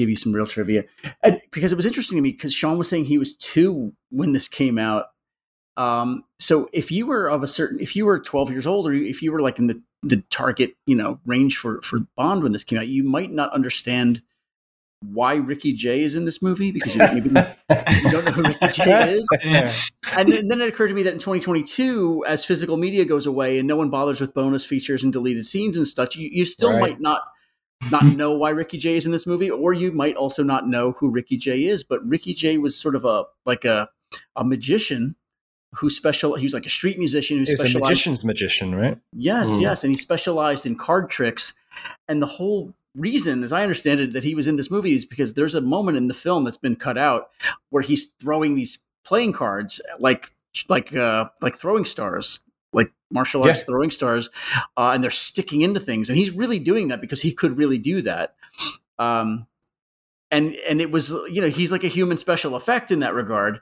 Give 0.00 0.08
you 0.08 0.16
some 0.16 0.32
real 0.32 0.46
trivia, 0.46 0.84
and, 1.22 1.38
because 1.52 1.72
it 1.72 1.76
was 1.76 1.84
interesting 1.84 2.16
to 2.16 2.22
me. 2.22 2.30
Because 2.32 2.54
Sean 2.54 2.78
was 2.78 2.88
saying 2.88 3.04
he 3.04 3.18
was 3.18 3.36
two 3.36 3.92
when 4.08 4.32
this 4.32 4.48
came 4.48 4.78
out. 4.78 5.08
Um, 5.76 6.24
so 6.38 6.70
if 6.72 6.90
you 6.90 7.04
were 7.06 7.28
of 7.28 7.42
a 7.42 7.46
certain, 7.46 7.78
if 7.80 7.94
you 7.94 8.06
were 8.06 8.18
12 8.18 8.50
years 8.50 8.66
old, 8.66 8.86
or 8.86 8.94
if 8.94 9.20
you 9.20 9.30
were 9.30 9.42
like 9.42 9.58
in 9.58 9.66
the 9.66 9.82
the 10.02 10.24
target, 10.30 10.74
you 10.86 10.96
know, 10.96 11.20
range 11.26 11.58
for 11.58 11.82
for 11.82 11.98
Bond 12.16 12.42
when 12.42 12.52
this 12.52 12.64
came 12.64 12.78
out, 12.78 12.88
you 12.88 13.04
might 13.04 13.30
not 13.30 13.52
understand 13.52 14.22
why 15.02 15.34
Ricky 15.34 15.74
Jay 15.74 16.02
is 16.02 16.14
in 16.14 16.24
this 16.24 16.40
movie 16.40 16.72
because 16.72 16.96
you, 16.96 17.02
you 17.14 17.20
don't 17.20 18.24
know 18.24 18.32
who 18.32 18.42
Ricky 18.44 18.68
Jay 18.68 19.12
is. 19.18 19.28
Yeah. 19.44 19.72
And 20.16 20.32
then, 20.32 20.48
then 20.48 20.62
it 20.62 20.68
occurred 20.70 20.88
to 20.88 20.94
me 20.94 21.02
that 21.02 21.12
in 21.12 21.18
2022, 21.18 22.24
as 22.26 22.44
physical 22.46 22.78
media 22.78 23.04
goes 23.04 23.26
away 23.26 23.58
and 23.58 23.68
no 23.68 23.76
one 23.76 23.90
bothers 23.90 24.18
with 24.20 24.32
bonus 24.32 24.64
features 24.64 25.04
and 25.04 25.12
deleted 25.12 25.44
scenes 25.44 25.76
and 25.76 25.86
such, 25.86 26.16
you, 26.16 26.30
you 26.32 26.46
still 26.46 26.70
Right. 26.70 26.80
might 26.80 27.00
not 27.00 27.22
not 27.90 28.04
know 28.04 28.32
why 28.32 28.50
Ricky 28.50 28.78
Jay 28.78 28.96
is 28.96 29.06
in 29.06 29.12
this 29.12 29.26
movie, 29.26 29.50
or 29.50 29.72
you 29.72 29.92
might 29.92 30.16
also 30.16 30.42
not 30.42 30.68
know 30.68 30.92
who 30.92 31.08
Ricky 31.10 31.36
Jay 31.36 31.64
is. 31.64 31.82
But 31.82 32.06
Ricky 32.06 32.34
Jay 32.34 32.58
was 32.58 32.76
sort 32.76 32.94
of 32.94 33.04
a 33.04 33.24
like 33.46 33.64
a 33.64 33.88
a 34.36 34.44
magician 34.44 35.16
who 35.74 35.88
special. 35.88 36.34
He 36.34 36.44
was 36.44 36.54
like 36.54 36.66
a 36.66 36.70
street 36.70 36.98
musician 36.98 37.38
who 37.38 37.44
He's 37.44 37.74
a 37.74 37.78
magician's 37.78 38.24
magician, 38.24 38.74
right? 38.74 38.98
Yes, 39.12 39.48
Mm. 39.48 39.60
yes, 39.62 39.84
and 39.84 39.94
he 39.94 39.98
specialized 39.98 40.66
in 40.66 40.76
card 40.76 41.08
tricks. 41.10 41.54
And 42.08 42.20
the 42.20 42.26
whole 42.26 42.74
reason, 42.96 43.44
as 43.44 43.52
I 43.52 43.62
understand 43.62 44.00
it, 44.00 44.12
that 44.12 44.24
he 44.24 44.34
was 44.34 44.48
in 44.48 44.56
this 44.56 44.70
movie 44.70 44.94
is 44.94 45.06
because 45.06 45.34
there's 45.34 45.54
a 45.54 45.60
moment 45.60 45.96
in 45.96 46.08
the 46.08 46.14
film 46.14 46.42
that's 46.44 46.56
been 46.56 46.74
cut 46.76 46.98
out 46.98 47.30
where 47.70 47.82
he's 47.82 48.06
throwing 48.20 48.56
these 48.56 48.80
playing 49.04 49.32
cards 49.32 49.80
like 49.98 50.30
like 50.68 50.94
uh, 50.94 51.28
like 51.40 51.54
throwing 51.54 51.84
stars, 51.84 52.40
like 52.48 52.49
martial 53.10 53.42
arts 53.42 53.60
Yeah. 53.60 53.64
throwing 53.64 53.90
stars, 53.90 54.30
uh, 54.76 54.90
and 54.94 55.02
they're 55.02 55.10
sticking 55.10 55.60
into 55.62 55.80
things. 55.80 56.08
And 56.08 56.16
he's 56.18 56.30
really 56.30 56.58
doing 56.58 56.88
that 56.88 57.00
because 57.00 57.22
he 57.22 57.32
could 57.32 57.56
really 57.58 57.78
do 57.78 58.02
that. 58.02 58.34
Um, 58.98 59.46
and 60.30 60.54
and 60.68 60.80
it 60.80 60.90
was 60.90 61.10
you 61.30 61.40
know 61.40 61.48
he's 61.48 61.72
like 61.72 61.84
a 61.84 61.88
human 61.88 62.16
special 62.16 62.54
effect 62.54 62.90
in 62.90 63.00
that 63.00 63.14
regard. 63.14 63.60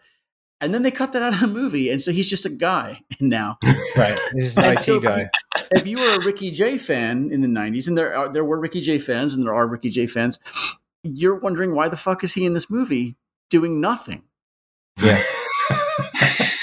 And 0.60 0.74
then 0.74 0.82
they 0.82 0.90
cut 0.90 1.12
that 1.12 1.22
out 1.22 1.34
of 1.34 1.38
the 1.40 1.46
movie, 1.46 1.88
and 1.88 2.02
so 2.02 2.10
he's 2.10 2.28
just 2.28 2.44
a 2.44 2.48
guy 2.50 3.00
now 3.20 3.58
Right. 3.96 4.18
This 4.34 4.44
is 4.46 4.58
an 4.58 4.72
IT 4.72 4.80
so- 4.80 4.98
guy. 4.98 5.30
if 5.70 5.86
you 5.86 5.96
were 5.98 6.20
a 6.20 6.24
Ricky 6.24 6.50
Jay 6.50 6.78
fan 6.78 7.30
in 7.32 7.42
the 7.42 7.46
'90s, 7.48 7.86
and 7.86 7.96
there 7.96 8.14
are, 8.16 8.28
there 8.32 8.44
were 8.44 8.58
Ricky 8.58 8.80
Jay 8.80 8.98
fans, 8.98 9.34
and 9.34 9.44
there 9.44 9.54
are 9.54 9.68
Ricky 9.68 9.88
Jay 9.90 10.06
fans, 10.08 10.40
you're 11.04 11.36
wondering 11.38 11.76
why 11.76 11.88
the 11.88 11.94
fuck 11.96 12.24
is 12.24 12.34
he 12.34 12.44
in 12.44 12.54
this 12.54 12.68
movie 12.68 13.16
doing 13.50 13.80
nothing? 13.80 14.24
Yeah. 15.00 15.22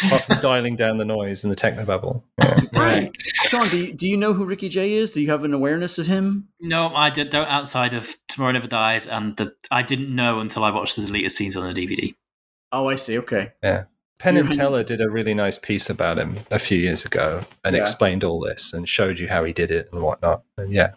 Apart 0.08 0.24
from 0.24 0.40
dialing 0.40 0.76
down 0.76 0.98
the 0.98 1.06
noise 1.06 1.44
in 1.44 1.50
the 1.50 1.56
technobabble. 1.56 2.22
Yeah. 2.40 2.60
Right. 2.76 3.12
Sean, 3.48 3.68
do 3.70 3.78
you, 3.78 3.94
do 3.94 4.06
you 4.08 4.18
know 4.18 4.34
who 4.34 4.44
Ricky 4.44 4.68
Jay 4.70 4.94
is? 4.94 5.14
Do 5.14 5.22
you 5.22 5.30
have 5.32 5.44
an 5.46 5.54
awareness 5.54 5.98
of 5.98 6.08
him? 6.08 6.50
No, 6.60 6.94
I 6.94 7.10
did, 7.10 7.30
don't. 7.30 7.48
Outside 7.48 7.94
of 7.94 8.16
Tomorrow 8.28 8.52
Never 8.52 8.68
Dies, 8.68 9.08
and 9.08 9.36
the, 9.38 9.54
I 9.72 9.82
didn't 9.82 10.14
know 10.14 10.40
until 10.42 10.64
I 10.64 10.72
watched 10.72 10.98
the 10.98 11.06
deleted 11.06 11.32
scenes 11.32 11.56
on 11.56 11.74
the 11.74 11.88
DVD. 11.88 12.14
Oh, 12.74 12.90
I 12.90 12.96
see. 12.96 13.18
Okay, 13.20 13.54
Yeah. 13.64 13.86
Penn 14.20 14.38
and 14.38 14.52
Teller 14.52 14.84
did 14.84 15.02
a 15.02 15.10
really 15.10 15.34
nice 15.34 15.58
piece 15.58 15.90
about 15.90 16.18
him 16.18 16.36
a 16.52 16.60
few 16.60 16.78
years 16.78 17.04
ago 17.06 17.42
and 17.64 17.76
Yeah. 17.76 17.82
explained 17.82 18.24
all 18.24 18.40
this 18.40 18.74
and 18.74 18.88
showed 18.88 19.20
you 19.20 19.28
how 19.28 19.44
he 19.44 19.52
did 19.54 19.72
it 19.72 19.90
and 19.92 20.02
whatnot. 20.04 20.44
And 20.58 20.72
yeah. 20.72 20.92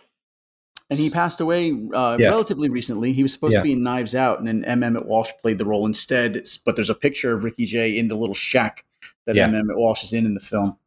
and 0.90 0.98
he 0.98 1.10
passed 1.10 1.40
away 1.40 1.70
uh, 1.94 2.16
Yeah. 2.18 2.28
relatively 2.28 2.68
recently. 2.68 3.12
He 3.12 3.22
was 3.22 3.32
supposed 3.32 3.54
Yeah. 3.54 3.60
to 3.60 3.64
be 3.64 3.72
in 3.72 3.82
Knives 3.82 4.14
Out, 4.14 4.38
and 4.38 4.46
then 4.48 4.64
M. 4.64 4.82
Emmett 4.82 5.06
Walsh 5.06 5.30
played 5.42 5.58
the 5.58 5.64
role 5.64 5.84
instead. 5.86 6.36
It's, 6.36 6.56
but 6.56 6.76
there's 6.76 6.90
a 6.90 6.94
picture 6.94 7.32
of 7.32 7.44
Ricky 7.44 7.66
Jay 7.66 7.96
in 7.96 8.08
the 8.08 8.16
little 8.16 8.34
shack 8.34 8.84
that 9.26 9.36
Yeah. 9.36 9.44
M. 9.44 9.54
Emmett 9.54 9.76
Walsh 9.76 10.04
is 10.04 10.12
in 10.12 10.26
in 10.26 10.34
the 10.34 10.40
film 10.40 10.78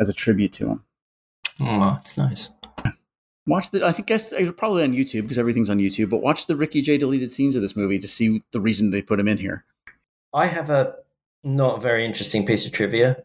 as 0.00 0.08
a 0.08 0.12
tribute 0.12 0.52
to 0.54 0.68
him. 0.68 0.84
Oh, 1.60 1.98
it's 2.00 2.16
nice. 2.16 2.50
Watch 3.46 3.70
the. 3.70 3.84
I 3.84 3.92
think 3.92 4.08
guess 4.08 4.32
uh, 4.32 4.52
probably 4.56 4.84
on 4.84 4.92
YouTube 4.92 5.22
because 5.22 5.38
everything's 5.38 5.70
on 5.70 5.78
YouTube. 5.78 6.10
But 6.10 6.22
watch 6.22 6.46
the 6.46 6.56
Ricky 6.56 6.80
Jay 6.80 6.96
deleted 6.96 7.30
scenes 7.30 7.56
of 7.56 7.62
this 7.62 7.76
movie 7.76 7.98
to 7.98 8.08
see 8.08 8.40
the 8.52 8.60
reason 8.60 8.90
they 8.90 9.02
put 9.02 9.18
him 9.18 9.26
in 9.28 9.38
here. 9.38 9.64
I 10.32 10.46
have 10.46 10.70
a 10.70 10.94
not 11.42 11.82
very 11.82 12.06
interesting 12.06 12.46
piece 12.46 12.64
of 12.64 12.72
trivia. 12.72 13.24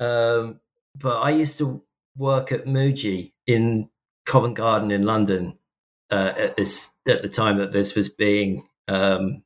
Um, 0.00 0.60
but 0.96 1.18
I 1.18 1.30
used 1.30 1.58
to 1.58 1.82
work 2.16 2.52
at 2.52 2.64
Muji 2.64 3.32
in 3.46 3.90
Covent 4.24 4.56
Garden 4.56 4.90
in 4.90 5.04
London 5.04 5.58
uh, 6.10 6.32
at 6.36 6.56
this 6.56 6.90
at 7.06 7.22
the 7.22 7.28
time 7.28 7.58
that 7.58 7.72
this 7.72 7.94
was 7.94 8.08
being 8.08 8.68
um, 8.88 9.42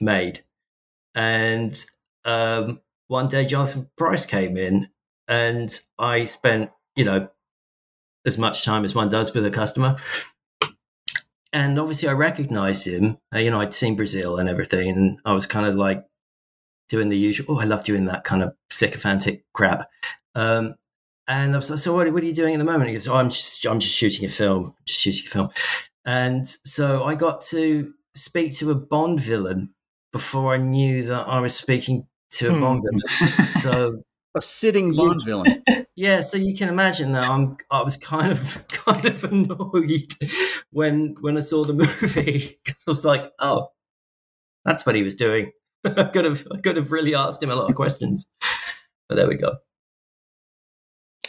made, 0.00 0.40
and 1.14 1.84
um, 2.24 2.80
one 3.10 3.26
day 3.26 3.44
Jonathan 3.44 3.90
Pryce 3.98 4.24
came 4.24 4.56
in, 4.56 4.88
and 5.26 5.78
I 5.98 6.24
spent 6.24 6.70
you 6.94 7.04
know 7.04 7.28
as 8.24 8.38
much 8.38 8.64
time 8.64 8.84
as 8.84 8.94
one 8.94 9.08
does 9.08 9.34
with 9.34 9.44
a 9.44 9.50
customer. 9.50 9.96
And 11.52 11.80
obviously, 11.80 12.08
I 12.08 12.12
recognized 12.12 12.86
him. 12.86 13.18
Uh, 13.34 13.38
you 13.38 13.50
know, 13.50 13.60
I'd 13.60 13.74
seen 13.74 13.96
Brazil 13.96 14.38
and 14.38 14.48
everything, 14.48 14.88
and 14.88 15.18
I 15.24 15.32
was 15.32 15.46
kind 15.46 15.66
of 15.66 15.74
like 15.74 16.04
doing 16.88 17.08
the 17.08 17.18
usual. 17.18 17.56
Oh, 17.56 17.60
I 17.60 17.64
love 17.64 17.84
doing 17.84 18.04
that 18.04 18.22
kind 18.22 18.42
of 18.42 18.54
sycophantic 18.70 19.44
crap. 19.52 19.88
Um, 20.36 20.76
and 21.26 21.52
I 21.52 21.56
was 21.56 21.68
like, 21.68 21.80
"So, 21.80 21.92
what, 21.92 22.12
what 22.12 22.22
are 22.22 22.26
you 22.26 22.32
doing 22.32 22.54
at 22.54 22.58
the 22.58 22.64
moment?" 22.64 22.90
He 22.90 22.94
goes, 22.94 23.08
"Oh, 23.08 23.16
I'm 23.16 23.30
just, 23.30 23.66
I'm 23.66 23.80
just 23.80 23.96
shooting 23.96 24.24
a 24.24 24.28
film, 24.28 24.74
just 24.86 25.00
shooting 25.00 25.26
a 25.26 25.30
film." 25.30 25.50
And 26.04 26.46
so 26.46 27.02
I 27.02 27.16
got 27.16 27.40
to 27.48 27.92
speak 28.14 28.54
to 28.58 28.70
a 28.70 28.76
Bond 28.76 29.20
villain 29.20 29.74
before 30.12 30.54
I 30.54 30.58
knew 30.58 31.02
that 31.04 31.26
I 31.26 31.40
was 31.40 31.56
speaking 31.56 32.06
to 32.32 32.48
a 32.48 32.52
Hmm. 32.52 32.60
Bond 32.60 32.82
villain. 32.84 33.50
So 33.50 34.02
A 34.36 34.40
sitting 34.40 34.92
You- 34.94 35.08
Bond 35.08 35.24
villain. 35.24 35.64
yeah, 35.96 36.20
so 36.20 36.36
you 36.36 36.54
can 36.56 36.68
imagine 36.68 37.12
that 37.12 37.28
I'm 37.28 37.56
I 37.70 37.82
was 37.82 37.96
kind 37.96 38.30
of 38.30 38.64
kind 38.68 39.04
of 39.06 39.24
annoyed 39.24 40.12
when 40.70 41.16
when 41.20 41.36
I 41.36 41.40
saw 41.40 41.64
the 41.64 41.72
movie 41.74 42.58
'Cause 42.64 42.76
I 42.86 42.90
was 42.90 43.04
like, 43.04 43.32
oh, 43.40 43.68
that's 44.64 44.86
what 44.86 44.94
he 44.94 45.02
was 45.02 45.16
doing. 45.16 45.50
I 45.84 46.04
could 46.04 46.24
have 46.26 46.46
I 46.52 46.58
could 46.60 46.76
have 46.76 46.92
really 46.92 47.14
asked 47.14 47.42
him 47.42 47.50
a 47.50 47.56
lot 47.56 47.68
of 47.70 47.74
questions, 47.76 48.26
but 49.08 49.16
there 49.16 49.26
we 49.28 49.34
go. 49.36 49.56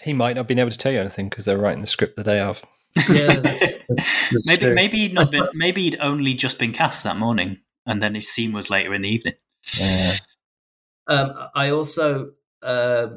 He 0.04 0.14
might 0.14 0.30
not 0.36 0.42
have 0.42 0.48
been 0.48 0.60
able 0.60 0.72
to 0.72 0.78
tell 0.78 0.92
you 0.92 1.00
anything 1.00 1.30
because 1.30 1.46
they're 1.46 1.58
writing 1.58 1.82
the 1.82 1.88
script 1.88 2.16
the 2.16 2.24
day 2.24 2.40
of. 2.40 2.64
Yeah, 3.10 3.40
that's, 3.40 3.78
that's, 3.88 4.30
that's 4.32 4.48
maybe 4.48 4.66
true. 4.66 4.76
maybe 4.76 4.98
he'd 4.98 5.14
not 5.14 5.32
been, 5.32 5.48
maybe 5.54 5.84
he'd 5.84 5.98
only 6.02 6.34
just 6.34 6.60
been 6.60 6.74
cast 6.74 7.04
that 7.04 7.18
morning. 7.18 7.62
and 7.86 8.02
then 8.02 8.16
his 8.16 8.28
scene 8.30 8.52
was 8.52 8.70
later 8.70 8.94
in 8.94 9.04
the 9.04 9.10
evening. 9.10 9.34
Yeah. 9.80 10.14
Um, 11.08 11.34
I 11.56 11.70
also 11.70 12.32
uh, 12.62 13.08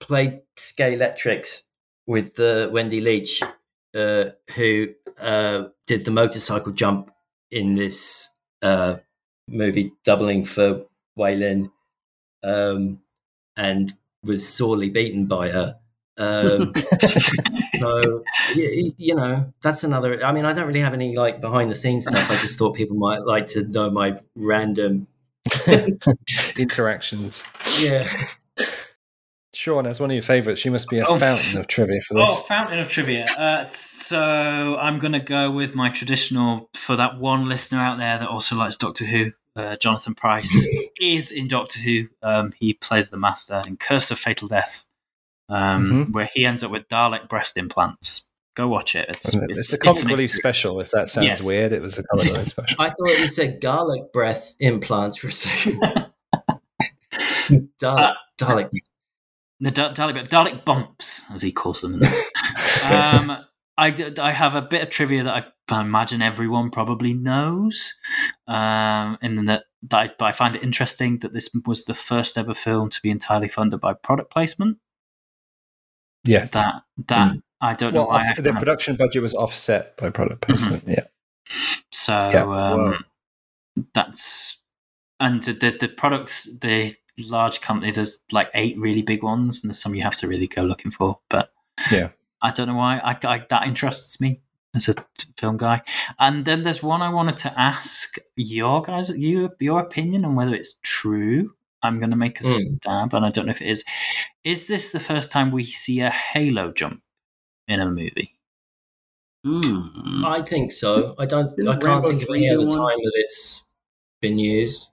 played 0.00 0.40
Scalextrics 0.58 1.62
with 2.06 2.34
the 2.34 2.68
Wendy 2.72 3.00
Leech, 3.00 3.42
uh, 3.94 4.24
who 4.54 4.88
uh, 5.20 5.64
did 5.86 6.04
the 6.04 6.10
motorcycle 6.10 6.72
jump 6.72 7.10
in 7.50 7.74
this 7.74 8.30
uh, 8.62 8.96
movie, 9.48 9.92
doubling 10.04 10.44
for 10.44 10.82
Wai 11.16 11.34
Lin, 11.34 11.70
um, 12.42 13.00
and 13.56 13.92
was 14.22 14.46
sorely 14.46 14.90
beaten 14.90 15.26
by 15.26 15.50
her. 15.50 15.78
Um, 16.18 16.72
so 17.74 18.22
you, 18.54 18.92
you 18.96 19.14
know 19.14 19.52
that's 19.62 19.84
another. 19.84 20.24
I 20.24 20.32
mean, 20.32 20.44
I 20.44 20.52
don't 20.52 20.66
really 20.66 20.80
have 20.80 20.94
any 20.94 21.16
like 21.16 21.40
behind 21.40 21.70
the 21.70 21.74
scenes 21.74 22.06
stuff. 22.06 22.30
I 22.30 22.34
just 22.36 22.58
thought 22.58 22.74
people 22.74 22.96
might 22.96 23.24
like 23.26 23.48
to 23.48 23.64
know 23.64 23.90
my 23.90 24.16
random. 24.34 25.06
Interactions. 26.56 27.46
Yeah. 27.80 28.08
Sean, 29.54 29.86
as 29.86 30.00
one 30.00 30.10
of 30.10 30.14
your 30.14 30.22
favourites, 30.22 30.64
you 30.64 30.70
must 30.70 30.88
be 30.90 30.98
a 30.98 31.06
Oh. 31.06 31.18
fountain 31.18 31.58
of 31.58 31.66
trivia 31.66 32.00
for 32.02 32.18
Oh, 32.18 32.20
this. 32.26 32.42
fountain 32.42 32.78
of 32.78 32.88
trivia. 32.88 33.24
Uh, 33.38 33.64
so 33.64 34.76
I'm 34.78 34.98
going 34.98 35.14
to 35.14 35.18
go 35.20 35.50
with 35.50 35.74
my 35.74 35.88
traditional 35.88 36.68
for 36.74 36.94
that 36.96 37.18
one 37.18 37.48
listener 37.48 37.80
out 37.80 37.96
there 37.98 38.18
that 38.18 38.28
also 38.28 38.54
likes 38.56 38.76
Doctor 38.76 39.06
Who. 39.06 39.32
Uh, 39.56 39.74
Jonathan 39.76 40.14
Pryce 40.14 40.68
is 41.00 41.30
in 41.30 41.48
Doctor 41.48 41.80
Who. 41.80 42.08
Um, 42.22 42.52
he 42.58 42.74
plays 42.74 43.08
the 43.08 43.16
Master 43.16 43.62
in 43.66 43.78
Curse 43.78 44.10
of 44.10 44.18
Fatal 44.18 44.46
Death, 44.48 44.84
um, 45.48 46.06
Mhm. 46.08 46.12
where 46.12 46.28
he 46.34 46.44
ends 46.44 46.62
up 46.62 46.70
with 46.70 46.86
Dalek 46.88 47.26
breast 47.26 47.56
implants. 47.56 48.25
Go 48.56 48.68
watch 48.68 48.94
it. 48.94 49.06
It's, 49.10 49.34
It's, 49.34 49.46
it's, 49.58 49.70
the 49.72 49.78
comic 49.78 50.02
an 50.02 50.08
relief 50.08 50.30
experience. 50.30 50.58
special. 50.58 50.80
If 50.80 50.90
that 50.92 51.08
sounds 51.10 51.26
Yes. 51.26 51.42
weird, 51.44 51.72
it 51.72 51.82
was 51.82 51.98
a 51.98 52.02
comic 52.04 52.32
relief 52.32 52.48
special. 52.56 52.80
I 52.80 52.88
thought 52.90 53.18
you 53.18 53.28
said 53.28 53.60
garlic 53.60 54.12
breath 54.12 54.54
implants 54.60 55.18
for 55.18 55.28
a 55.28 55.32
second. 55.32 55.80
Dalek, 57.80 58.14
Dalek. 58.38 58.70
The 59.60 59.70
Da- 59.70 59.92
Dalek, 59.92 60.28
Dalek 60.28 60.64
bumps, 60.64 61.22
as 61.30 61.42
he 61.42 61.52
calls 61.52 61.80
them. 61.82 62.02
um, 62.84 63.44
I, 63.78 63.90
d- 63.90 64.18
I 64.18 64.32
have 64.32 64.54
a 64.54 64.62
bit 64.62 64.82
of 64.82 64.90
trivia 64.90 65.22
that 65.24 65.52
I 65.70 65.80
imagine 65.80 66.22
everyone 66.22 66.70
probably 66.70 67.14
knows, 67.14 67.94
um, 68.46 69.18
and 69.22 69.48
that, 69.48 69.64
that 69.88 69.96
I, 69.98 70.10
but 70.18 70.24
I 70.26 70.32
find 70.32 70.56
it 70.56 70.62
interesting 70.62 71.18
that 71.20 71.32
this 71.32 71.50
was 71.66 71.84
the 71.84 71.94
first 71.94 72.36
ever 72.38 72.54
film 72.54 72.90
to 72.90 73.00
be 73.02 73.10
entirely 73.10 73.48
funded 73.48 73.80
by 73.80 73.92
product 73.94 74.30
placement. 74.30 74.78
yeah. 76.24 76.46
That 76.46 76.82
that 77.08 77.36
I 77.60 77.74
don't 77.74 77.94
know 77.94 78.04
why. 78.04 78.30
Off, 78.30 78.36
the 78.42 78.52
production 78.52 78.96
budget 78.96 79.22
was 79.22 79.34
offset 79.34 79.96
by 79.96 80.10
product 80.10 80.42
placement. 80.42 80.84
Yeah. 80.86 81.04
So 81.92 82.12
Yeah, 82.32 82.44
um, 82.44 83.04
that's 83.94 84.62
and 85.20 85.42
the, 85.42 85.76
the 85.78 85.88
products 85.88 86.44
the 86.60 86.94
large 87.18 87.60
company. 87.60 87.92
There's 87.92 88.20
like 88.32 88.50
eight 88.54 88.76
really 88.78 89.02
big 89.02 89.22
ones, 89.22 89.62
and 89.62 89.70
there's 89.70 89.80
some 89.80 89.94
you 89.94 90.02
have 90.02 90.16
to 90.18 90.28
really 90.28 90.46
go 90.46 90.62
looking 90.62 90.90
for. 90.90 91.18
But 91.30 91.52
Yeah. 91.90 92.10
I 92.42 92.50
don't 92.50 92.66
know 92.68 92.76
why 92.76 92.98
I, 92.98 93.16
I 93.24 93.46
that 93.48 93.66
interests 93.66 94.20
me 94.20 94.40
as 94.74 94.88
a 94.88 94.94
film 95.38 95.56
guy. 95.56 95.80
And 96.18 96.44
then 96.44 96.62
there's 96.62 96.82
one 96.82 97.00
I 97.00 97.08
wanted 97.08 97.38
to 97.38 97.58
ask 97.58 98.16
your 98.36 98.82
guys, 98.82 99.08
you 99.10 99.50
your 99.60 99.80
opinion 99.80 100.24
on 100.24 100.36
whether 100.36 100.54
it's 100.54 100.74
true. 100.82 101.54
I'm 101.82 101.98
going 101.98 102.10
to 102.10 102.16
make 102.16 102.40
a 102.40 102.44
Hmm. 102.44 102.50
stab, 102.52 103.14
and 103.14 103.24
I 103.24 103.30
don't 103.30 103.46
know 103.46 103.50
if 103.52 103.62
it 103.62 103.68
is. 103.68 103.84
Is 104.44 104.66
this 104.66 104.92
the 104.92 105.00
first 105.00 105.30
time 105.30 105.50
we 105.50 105.62
see 105.62 106.00
a 106.00 106.10
halo 106.10 106.72
jump 106.72 107.00
in 107.68 107.80
a 107.80 107.86
movie? 107.88 108.32
Mm. 109.46 110.24
I 110.24 110.42
think 110.42 110.72
so. 110.72 111.14
I 111.18 111.26
don't. 111.26 111.54
Didn't 111.56 111.68
I 111.68 111.72
can't 111.72 111.84
Rambo 111.84 112.10
think 112.10 112.22
of 112.22 112.28
any 112.34 112.50
other 112.50 112.66
one? 112.66 112.70
time 112.76 112.98
that 112.98 113.12
it's 113.14 113.62
been 114.20 114.38
used. 114.38 114.88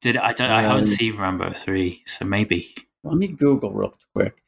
Did 0.00 0.16
I 0.16 0.32
don't? 0.32 0.50
I 0.50 0.64
Um, 0.64 0.70
haven't 0.70 0.84
seen 0.84 1.16
Rambo 1.16 1.52
three, 1.52 2.02
so 2.04 2.24
maybe 2.24 2.74
Let 3.04 3.16
me 3.16 3.28
Google 3.28 3.72
real 3.72 3.94
quick. 4.14 4.38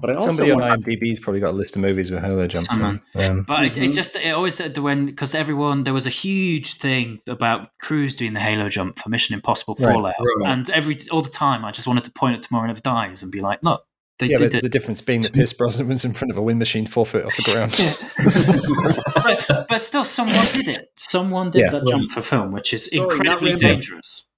But 0.00 0.10
I 0.10 0.14
also 0.14 0.28
Somebody 0.30 0.52
on 0.52 0.60
want, 0.60 0.84
IMDb's 0.86 1.20
probably 1.20 1.40
got 1.40 1.50
a 1.50 1.56
list 1.56 1.74
of 1.76 1.82
movies 1.82 2.10
with 2.10 2.22
halo 2.22 2.46
jumps. 2.46 2.68
Someone. 2.70 3.02
in. 3.14 3.30
Um, 3.30 3.42
But 3.46 3.64
it, 3.64 3.76
it 3.78 3.90
Mhm. 3.90 3.94
just 3.94 4.16
it 4.16 4.30
always 4.30 4.54
said 4.54 4.74
that 4.74 4.80
when 4.82 5.06
because 5.06 5.34
everyone 5.34 5.84
there 5.84 5.92
was 5.94 6.06
a 6.06 6.10
huge 6.10 6.74
thing 6.74 7.20
about 7.26 7.70
Cruise 7.78 8.14
doing 8.14 8.32
the 8.34 8.40
Halo 8.40 8.68
jump 8.70 8.98
for 8.98 9.08
Mission 9.10 9.34
Impossible 9.34 9.74
Right, 9.78 9.92
Fallout, 9.92 10.14
right. 10.18 10.52
and 10.52 10.68
every 10.70 10.96
all 11.10 11.20
the 11.22 11.30
time 11.30 11.64
I 11.64 11.72
just 11.72 11.86
wanted 11.88 12.04
to 12.04 12.12
point 12.12 12.36
at 12.36 12.42
Tomorrow 12.42 12.68
Never 12.68 12.80
Dies 12.80 13.22
and 13.22 13.30
be 13.32 13.40
like, 13.40 13.58
look, 13.62 13.84
they 14.20 14.28
yeah, 14.28 14.36
did 14.36 14.50
but 14.52 14.58
it. 14.58 14.62
the 14.62 14.68
difference 14.68 15.00
being 15.00 15.20
that 15.22 15.32
Pierce 15.32 15.52
Brosnan 15.52 15.88
was 15.88 16.04
in 16.04 16.12
front 16.14 16.30
of 16.30 16.36
a 16.36 16.42
wind 16.42 16.58
machine 16.58 16.86
four 16.86 17.04
foot 17.04 17.24
off 17.24 17.36
the 17.36 17.50
ground. 17.52 19.46
but, 19.48 19.66
but 19.68 19.80
still, 19.80 20.04
someone 20.04 20.46
did 20.52 20.68
it. 20.68 20.90
Someone 20.96 21.50
did 21.50 21.60
Yeah. 21.62 21.70
that 21.70 21.86
jump 21.88 22.10
for 22.10 22.22
film, 22.22 22.52
which 22.52 22.72
is 22.72 22.86
Sorry, 22.86 23.00
not 23.00 23.12
incredibly 23.12 23.50
Rambo. 23.50 23.66
dangerous. 23.66 24.28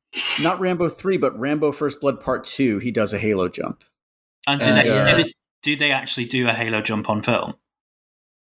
not 0.42 0.58
Rambo 0.60 0.88
three, 0.88 1.16
but 1.18 1.38
Rambo 1.38 1.72
First 1.72 2.00
Blood 2.00 2.20
Part 2.20 2.44
two. 2.44 2.78
He 2.78 2.90
does 2.90 3.12
a 3.12 3.18
Halo 3.18 3.48
jump. 3.48 3.84
And 4.46 4.60
do, 4.60 4.68
And, 4.68 4.76
they, 4.78 4.90
uh, 4.90 5.16
do, 5.16 5.22
they, 5.24 5.32
do 5.62 5.76
they 5.76 5.90
actually 5.92 6.24
do 6.26 6.48
a 6.48 6.52
Halo 6.52 6.80
jump 6.80 7.08
on 7.10 7.22
film? 7.22 7.54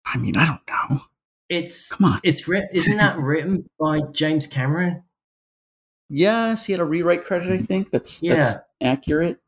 I 0.06 0.16
mean, 0.18 0.36
I 0.36 0.46
don't 0.46 0.60
know. 0.68 1.02
It's 1.48 1.92
Come 1.92 2.06
on. 2.06 2.20
it's 2.22 2.48
writ- 2.48 2.68
isn't 2.72 2.96
that 2.96 3.16
written 3.18 3.68
by 3.78 4.00
James 4.12 4.46
Cameron? 4.46 5.02
Yes, 6.10 6.66
he 6.66 6.72
had 6.72 6.80
a 6.80 6.84
rewrite 6.84 7.24
credit. 7.24 7.50
I 7.50 7.58
think 7.58 7.90
that's 7.90 8.20
that's 8.20 8.56
accurate. 8.82 9.38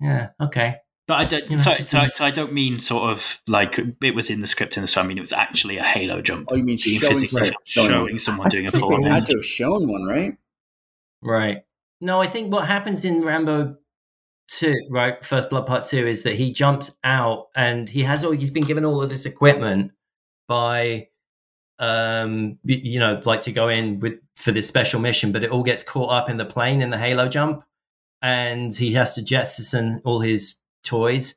Yeah. 0.00 0.30
Okay. 0.40 0.76
But 1.06 1.20
I 1.20 1.24
don't. 1.24 1.44
You 1.44 1.56
know, 1.56 1.62
so, 1.62 1.74
so, 1.74 2.08
so 2.08 2.24
I 2.24 2.30
don't 2.30 2.52
mean 2.52 2.80
sort 2.80 3.10
of 3.10 3.40
like 3.46 3.78
it 4.02 4.14
was 4.14 4.28
in 4.28 4.40
the 4.40 4.46
script 4.46 4.76
in 4.76 4.82
the 4.82 4.88
so 4.88 5.00
I 5.00 5.04
mean 5.04 5.18
it 5.18 5.20
was 5.20 5.32
actually 5.32 5.76
a 5.78 5.84
Halo 5.84 6.20
jump. 6.20 6.48
Oh, 6.50 6.56
you 6.56 6.64
mean 6.64 6.78
being 6.84 7.00
showing, 7.00 7.14
physically 7.14 7.42
right, 7.42 7.52
showing 7.64 7.88
showing, 7.88 8.18
someone 8.18 8.46
I 8.46 8.50
doing 8.50 8.66
a 8.66 8.72
think 8.72 8.82
full 8.82 8.90
they 8.90 8.96
on 8.96 9.02
had 9.04 9.26
to 9.28 9.38
have 9.38 9.46
shown 9.46 9.88
one, 9.88 10.04
right? 10.04 10.36
Right. 11.22 11.62
No, 12.00 12.20
I 12.20 12.26
think 12.26 12.52
what 12.52 12.66
happens 12.66 13.04
in 13.04 13.22
Rambo 13.22 13.76
two, 14.48 14.74
right, 14.90 15.24
First 15.24 15.48
Blood 15.48 15.66
Part 15.66 15.84
two, 15.84 16.06
is 16.06 16.24
that 16.24 16.34
he 16.34 16.52
jumps 16.52 16.96
out 17.04 17.48
and 17.54 17.88
he 17.88 18.02
has 18.02 18.24
all 18.24 18.32
he's 18.32 18.50
been 18.50 18.64
given 18.64 18.84
all 18.84 19.00
of 19.00 19.08
this 19.08 19.26
equipment 19.26 19.92
by 20.48 21.08
um 21.78 22.58
you 22.64 22.98
know 22.98 23.20
like 23.26 23.42
to 23.42 23.52
go 23.52 23.68
in 23.68 24.00
with 24.00 24.22
for 24.34 24.50
this 24.50 24.66
special 24.66 24.98
mission 24.98 25.30
but 25.30 25.44
it 25.44 25.50
all 25.50 25.62
gets 25.62 25.84
caught 25.84 26.10
up 26.10 26.30
in 26.30 26.38
the 26.38 26.44
plane 26.44 26.80
in 26.80 26.88
the 26.88 26.96
halo 26.96 27.28
jump 27.28 27.62
and 28.22 28.74
he 28.74 28.94
has 28.94 29.14
to 29.14 29.22
jettison 29.22 30.00
all 30.02 30.20
his 30.20 30.56
toys 30.86 31.34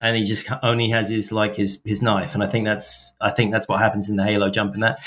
and 0.00 0.16
he 0.16 0.24
just 0.24 0.50
only 0.62 0.90
has 0.90 1.08
his 1.08 1.32
like 1.32 1.56
his 1.56 1.80
his 1.84 2.02
knife 2.02 2.34
and 2.34 2.42
i 2.42 2.46
think 2.46 2.64
that's 2.64 3.14
i 3.20 3.30
think 3.30 3.52
that's 3.52 3.68
what 3.68 3.78
happens 3.78 4.08
in 4.08 4.16
the 4.16 4.24
halo 4.24 4.50
jump 4.50 4.74
and 4.74 4.82
that 4.82 4.98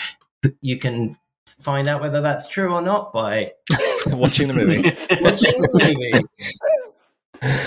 but 0.42 0.54
you 0.62 0.78
can 0.78 1.16
find 1.64 1.88
out 1.88 2.02
whether 2.02 2.22
that's 2.22 2.48
true 2.48 2.74
or 2.74 2.82
not 2.82 3.14
by 3.14 3.52
watching 4.08 4.48
the 4.48 4.54
movie. 4.54 4.82
watching 5.22 5.62
the 5.62 5.70
movie. 5.74 6.26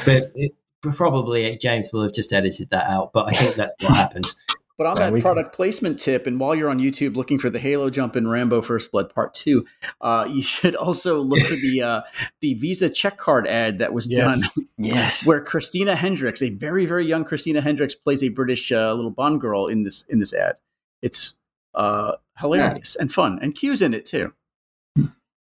but 0.05 0.33
it, 0.35 0.53
probably 0.95 1.57
James 1.57 1.93
will 1.93 2.03
have 2.03 2.13
just 2.13 2.33
edited 2.33 2.71
that 2.71 2.87
out. 2.89 3.13
But 3.13 3.29
I 3.29 3.33
think 3.33 3.55
that's 3.55 3.75
what 3.81 3.97
happens. 3.97 4.37
But 4.79 4.87
on 4.87 4.97
Yeah, 4.99 5.05
that 5.05 5.13
we- 5.15 5.23
product 5.23 5.55
placement 5.55 5.99
tip, 5.99 6.27
and 6.27 6.39
while 6.39 6.55
you're 6.55 6.69
on 6.69 6.79
YouTube 6.79 7.17
looking 7.17 7.39
for 7.39 7.49
the 7.49 7.59
Halo 7.59 7.89
jump 7.89 8.15
in 8.15 8.29
Rambo 8.29 8.61
First 8.61 8.93
Blood 8.93 9.09
Part 9.15 9.33
Two, 9.33 9.65
uh, 10.03 10.27
you 10.31 10.43
should 10.43 10.75
also 10.77 11.21
look 11.21 11.47
for 11.47 11.55
the 11.57 11.81
uh, 11.83 12.03
the 12.41 12.55
Visa 12.55 12.91
check 12.91 13.17
card 13.17 13.47
ad 13.49 13.79
that 13.79 13.93
was 13.95 14.07
Yes. 14.11 14.39
done, 14.55 14.67
Yes. 14.77 15.27
where 15.27 15.41
Christina 15.43 15.97
Hendricks, 15.97 16.43
a 16.43 16.51
very 16.51 16.85
very 16.85 17.07
young 17.07 17.25
Christina 17.25 17.63
Hendricks, 17.63 17.95
plays 17.95 18.23
a 18.23 18.29
British 18.29 18.71
uh, 18.71 18.93
little 18.93 19.11
Bond 19.11 19.41
girl 19.41 19.67
in 19.67 19.85
this 19.85 20.05
in 20.11 20.19
this 20.19 20.35
ad. 20.35 20.57
It's 21.01 21.39
uh, 21.75 22.17
hilarious 22.39 22.97
and 22.97 23.11
fun, 23.11 23.39
and 23.41 23.55
Q's 23.55 23.81
in 23.81 23.95
it 23.95 24.05
too. 24.05 24.35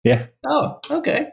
Yeah. 0.04 0.26
Oh, 0.46 0.80
okay. 0.90 1.30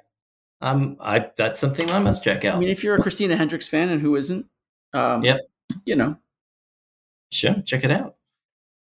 Um, 0.62 0.98
I 1.00 1.30
that's 1.38 1.60
something 1.60 1.90
I 1.90 2.00
must 2.00 2.24
check 2.24 2.44
out. 2.44 2.56
I 2.56 2.60
mean, 2.60 2.70
if 2.70 2.84
you're 2.84 2.96
a 2.96 3.02
Christina 3.02 3.36
Hendricks 3.38 3.68
fan, 3.68 3.90
and 3.90 4.02
who 4.02 4.16
isn't, 4.16 4.48
um, 4.94 5.24
Yep. 5.24 5.40
you 5.86 5.96
know, 5.96 6.18
Sure, 7.36 7.62
check 7.66 7.84
it 7.84 7.92
out. 7.92 8.16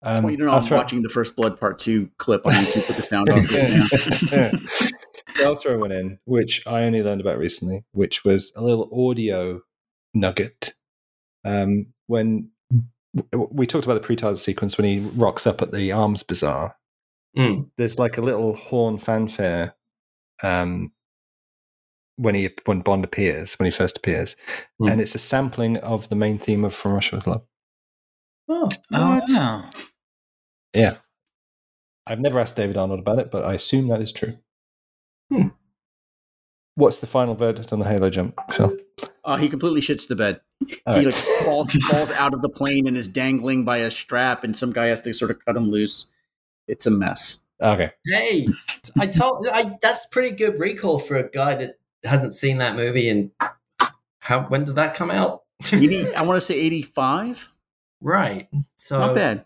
Um, 0.04 0.24
well, 0.24 0.32
you 0.32 0.38
know, 0.38 0.48
I'll 0.50 0.56
I'm 0.58 0.64
throw- 0.64 0.78
watching 0.78 1.04
the 1.04 1.10
First 1.10 1.36
Blood 1.36 1.60
Part 1.60 1.78
Two 1.78 2.10
clip 2.18 2.46
on 2.48 2.54
YouTube 2.54 2.88
with 2.88 2.98
the 2.98 3.04
sound 3.04 3.30
off 3.30 3.54
right 3.54 4.32
now. 4.32 4.58
so 5.36 5.46
I'll 5.46 5.56
throw 5.56 5.78
one 5.78 5.92
in, 5.92 6.18
which 6.26 6.66
I 6.66 6.84
only 6.84 7.04
learned 7.04 7.22
about 7.22 7.38
recently, 7.38 7.84
which 7.92 8.26
was 8.26 8.52
a 8.56 8.64
little 8.64 8.90
audio 9.10 9.62
nugget. 10.16 10.74
Um, 11.46 11.88
when 12.08 12.50
we 13.52 13.68
talked 13.68 13.86
about 13.86 13.94
the 13.96 14.00
pre-title 14.00 14.38
sequence 14.38 14.78
when 14.78 14.86
he 14.86 15.00
rocks 15.16 15.46
up 15.46 15.62
at 15.62 15.72
the 15.72 15.92
arms 15.92 16.24
bazaar, 16.24 16.76
Mm. 17.38 17.70
there's 17.78 17.98
like 18.00 18.18
a 18.18 18.22
little 18.22 18.56
horn 18.56 18.98
fanfare 18.98 19.74
um, 20.44 20.92
when 22.18 22.36
he 22.36 22.50
when 22.66 22.82
Bond 22.82 23.06
appears, 23.06 23.54
when 23.60 23.66
he 23.66 23.72
first 23.72 23.98
appears, 23.98 24.36
Hmm. 24.80 24.88
and 24.90 25.00
it's 25.02 25.16
a 25.16 25.20
sampling 25.20 25.78
of 25.78 26.10
the 26.10 26.16
main 26.16 26.38
theme 26.38 26.66
of 26.66 26.74
From 26.76 26.92
Russia 26.94 27.16
with 27.16 27.28
Love. 27.28 27.46
Oh, 28.50 28.70
Oh, 28.94 29.16
What? 29.16 29.30
no. 29.30 29.70
Yeah, 30.74 30.94
I've 32.08 32.20
never 32.20 32.40
asked 32.40 32.56
David 32.56 32.78
Arnold 32.78 33.00
about 33.00 33.20
it, 33.20 33.30
but 33.32 33.44
I 33.46 33.54
assume 33.54 33.88
that 33.90 34.02
is 34.02 34.12
true. 34.12 34.38
Hmm. 35.30 35.50
What's 36.76 37.00
the 37.00 37.08
final 37.08 37.36
verdict 37.36 37.74
on 37.74 37.80
the 37.80 37.86
Halo 37.86 38.10
jump, 38.10 38.40
Phil? 38.52 38.78
Uh, 39.26 39.36
he 39.38 39.50
completely 39.50 39.82
shits 39.82 40.08
the 40.08 40.16
bed. 40.16 40.40
All 40.86 40.96
he 40.96 41.06
right. 41.06 41.06
like 41.08 41.14
falls 41.14 41.72
falls 41.90 42.12
out 42.12 42.34
of 42.34 42.42
the 42.42 42.50
plane 42.50 42.88
and 42.88 42.96
is 42.98 43.08
dangling 43.08 43.66
by 43.66 43.78
a 43.78 43.90
strap, 43.92 44.44
and 44.44 44.56
some 44.56 44.72
guy 44.72 44.88
has 44.88 45.02
to 45.02 45.14
sort 45.14 45.32
of 45.32 45.44
cut 45.46 45.56
him 45.58 45.70
loose. 45.70 46.12
It's 46.68 46.86
a 46.86 46.92
mess. 46.92 47.42
Okay. 47.62 47.92
Hey, 48.06 48.48
I 49.00 49.08
told 49.08 49.46
I 49.52 49.78
that's 49.82 50.06
pretty 50.08 50.36
good 50.36 50.58
recall 50.58 50.98
for 51.00 51.18
a 51.18 51.30
guy 51.30 51.56
that 51.56 51.78
hasn't 52.04 52.34
seen 52.34 52.58
that 52.60 52.76
movie. 52.76 53.10
And 53.10 53.32
how 54.20 54.44
when 54.44 54.64
did 54.64 54.76
that 54.76 54.94
come 54.96 55.12
out? 55.12 55.44
80, 55.72 56.14
I 56.16 56.22
want 56.24 56.38
to 56.38 56.42
say 56.42 56.56
85. 56.56 57.50
Right. 58.02 58.48
So 58.78 59.00
Not 59.00 59.16
bad. 59.16 59.46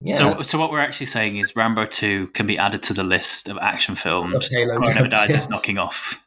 Yeah. 0.00 0.16
So, 0.16 0.42
so 0.42 0.58
what 0.58 0.70
we're 0.70 0.80
actually 0.80 1.06
saying 1.06 1.38
is 1.38 1.56
Rambo 1.56 1.86
2 1.86 2.28
can 2.28 2.46
be 2.46 2.58
added 2.58 2.82
to 2.84 2.92
the 2.92 3.02
list 3.02 3.48
of 3.48 3.56
action 3.58 3.94
films. 3.94 4.34
Of 4.34 4.58
Halo 4.58 4.78
Never 4.78 5.08
Dies 5.08 5.30
yeah. 5.30 5.36
is 5.36 5.48
knocking 5.48 5.78
off. 5.78 6.24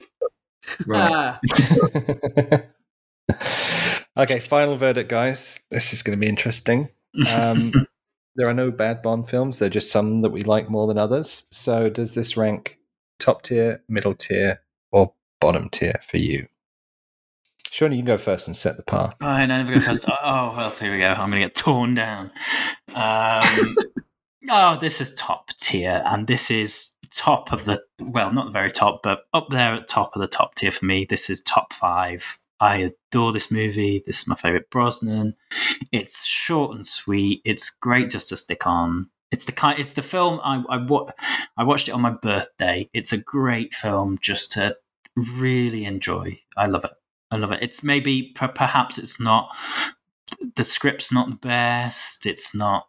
right. 0.86 1.40
Ah, 1.42 2.64
okay, 4.18 4.40
final 4.40 4.76
verdict, 4.76 5.10
guys. 5.10 5.60
This 5.70 5.94
is 5.94 6.02
going 6.04 6.18
to 6.18 6.22
be 6.22 6.30
interesting. 6.30 6.90
Um, 7.32 7.72
there 8.36 8.50
are 8.50 8.54
no 8.54 8.72
bad 8.72 9.02
Bond 9.02 9.30
films. 9.30 9.60
There 9.60 9.68
are 9.68 9.72
just 9.72 9.92
some 9.92 10.22
that 10.22 10.32
we 10.32 10.44
like 10.44 10.70
more 10.70 10.88
than 10.88 10.98
others. 10.98 11.46
So, 11.52 11.90
does 11.90 12.16
this 12.16 12.36
rank 12.36 12.80
top 13.20 13.44
tier, 13.44 13.84
middle 13.88 14.16
tier, 14.16 14.62
or 14.92 15.14
bottom 15.40 15.70
tier 15.70 16.00
for 16.02 16.18
you? 16.18 16.48
Sean, 17.72 17.92
you 17.92 18.00
can 18.00 18.06
go 18.06 18.18
first 18.18 18.48
and 18.48 18.56
set 18.56 18.78
the 18.78 18.84
par. 18.84 19.12
Oh, 19.22 19.28
I 19.28 19.46
never 19.46 19.74
go 19.74 19.80
first. 19.80 20.06
Oh, 20.24 20.54
well, 20.58 20.70
here 20.72 20.92
we 20.92 21.00
go. 21.00 21.10
I'm 21.10 21.30
going 21.30 21.42
to 21.44 21.48
get 21.48 21.56
torn 21.56 21.94
down. 21.94 22.32
Um, 22.94 23.76
oh, 24.50 24.78
this 24.80 25.00
is 25.02 25.14
top 25.14 25.50
tier, 25.60 26.02
and 26.06 26.28
this 26.28 26.50
is 26.52 26.92
top 27.12 27.52
of 27.52 27.66
the 27.66 27.82
well, 28.02 28.32
not 28.32 28.46
the 28.46 28.52
very 28.52 28.72
top, 28.72 29.02
but 29.04 29.22
up 29.34 29.48
there 29.50 29.74
at 29.76 29.88
top 29.88 30.16
of 30.16 30.22
the 30.22 30.28
top 30.28 30.56
tier 30.56 30.72
for 30.72 30.86
me. 30.86 31.06
This 31.10 31.30
is 31.30 31.42
top 31.42 31.74
five. 31.74 32.40
I 32.60 32.92
adore 33.12 33.32
this 33.32 33.52
movie. 33.52 34.04
This 34.06 34.20
is 34.22 34.28
my 34.28 34.36
favorite 34.36 34.70
Brosnan. 34.70 35.36
It's 35.92 36.26
short 36.26 36.76
and 36.76 36.86
sweet. 36.86 37.42
It's 37.46 37.70
great 37.70 38.10
just 38.10 38.30
to 38.30 38.38
stick 38.38 38.68
on. 38.68 39.10
It's 39.32 39.46
the 39.46 39.52
kind. 39.54 39.80
It's 39.80 39.94
the 39.94 40.02
film 40.02 40.40
I 40.44 40.64
I, 40.70 40.78
wa- 40.84 41.10
I 41.56 41.64
watched 41.64 41.88
it 41.88 41.94
on 41.94 42.02
my 42.02 42.12
birthday. 42.12 42.90
It's 42.94 43.14
a 43.14 43.18
great 43.18 43.74
film 43.74 44.18
just 44.22 44.52
to 44.54 44.76
really 45.40 45.86
enjoy. 45.86 46.40
I 46.58 46.66
love 46.66 46.84
it. 46.84 46.92
I 47.32 47.38
love 47.38 47.52
it. 47.52 47.62
It's 47.62 47.84
maybe 47.84 48.34
perhaps 48.36 48.98
it's 48.98 49.20
not 49.20 49.56
the 50.56 50.64
script's 50.64 51.12
not 51.12 51.30
the 51.30 51.36
best. 51.36 52.26
It's 52.26 52.56
not 52.56 52.88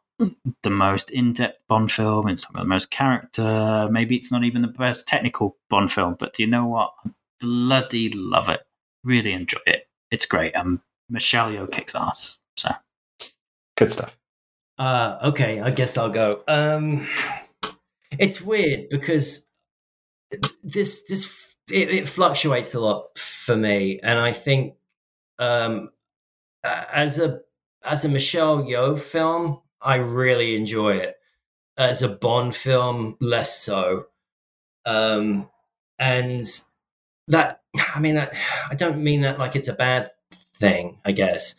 the 0.62 0.70
most 0.70 1.10
in-depth 1.10 1.62
Bond 1.68 1.90
film. 1.90 2.28
It's 2.28 2.50
not 2.50 2.62
the 2.62 2.68
most 2.68 2.90
character. 2.90 3.88
Maybe 3.90 4.16
it's 4.16 4.32
not 4.32 4.44
even 4.44 4.62
the 4.62 4.68
best 4.68 5.08
technical 5.08 5.56
Bond 5.68 5.92
film. 5.92 6.16
But 6.18 6.34
do 6.34 6.42
you 6.42 6.48
know 6.48 6.66
what? 6.66 6.92
Bloody 7.40 8.10
love 8.10 8.48
it. 8.48 8.60
Really 9.04 9.32
enjoy 9.32 9.60
it. 9.66 9.88
It's 10.10 10.26
great. 10.26 10.54
Um, 10.54 10.82
Michelle 11.08 11.50
Yeoh 11.50 11.70
kicks 11.70 11.94
ass. 11.94 12.38
So 12.56 12.70
Good 13.76 13.90
stuff. 13.90 14.18
Uh, 14.78 15.18
okay, 15.24 15.60
I 15.60 15.70
guess 15.70 15.96
I'll 15.96 16.10
go. 16.10 16.42
Um, 16.46 17.08
it's 18.18 18.42
weird 18.42 18.90
because 18.90 19.46
this 20.62 21.04
this 21.04 21.24
it, 21.70 21.90
it 21.90 22.08
fluctuates 22.08 22.74
a 22.74 22.80
lot 22.80 23.18
for 23.18 23.56
me, 23.56 24.00
and 24.02 24.18
I 24.18 24.32
think 24.32 24.74
um, 25.38 25.90
as 26.64 27.18
a 27.18 27.40
as 27.84 28.04
a 28.04 28.08
Michelle 28.08 28.62
Yeoh 28.62 28.98
film, 28.98 29.60
I 29.80 29.96
really 29.96 30.56
enjoy 30.56 30.96
it. 30.96 31.16
As 31.76 32.02
a 32.02 32.08
Bond 32.08 32.54
film, 32.54 33.16
less 33.20 33.58
so. 33.58 34.06
Um, 34.84 35.48
and 35.98 36.46
that 37.28 37.62
I 37.94 38.00
mean, 38.00 38.18
I, 38.18 38.28
I 38.70 38.74
don't 38.74 39.02
mean 39.02 39.22
that 39.22 39.38
like 39.38 39.56
it's 39.56 39.68
a 39.68 39.74
bad 39.74 40.10
thing. 40.56 40.98
I 41.04 41.12
guess 41.12 41.54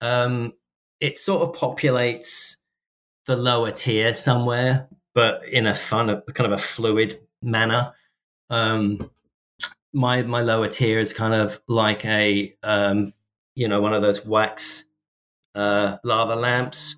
um, 0.00 0.52
it 1.00 1.18
sort 1.18 1.42
of 1.42 1.54
populates 1.60 2.56
the 3.26 3.36
lower 3.36 3.70
tier 3.70 4.14
somewhere, 4.14 4.88
but 5.14 5.46
in 5.48 5.66
a 5.66 5.74
fun, 5.74 6.22
kind 6.34 6.52
of 6.52 6.58
a 6.58 6.62
fluid 6.62 7.20
manner. 7.40 7.92
Um, 8.50 9.10
my 9.92 10.22
my 10.22 10.40
lower 10.40 10.68
tier 10.68 10.98
is 10.98 11.12
kind 11.12 11.34
of 11.34 11.60
like 11.68 12.04
a 12.04 12.54
um, 12.62 13.12
you 13.54 13.68
know 13.68 13.80
one 13.80 13.94
of 13.94 14.02
those 14.02 14.24
wax 14.24 14.84
uh, 15.54 15.96
lava 16.04 16.34
lamps, 16.36 16.96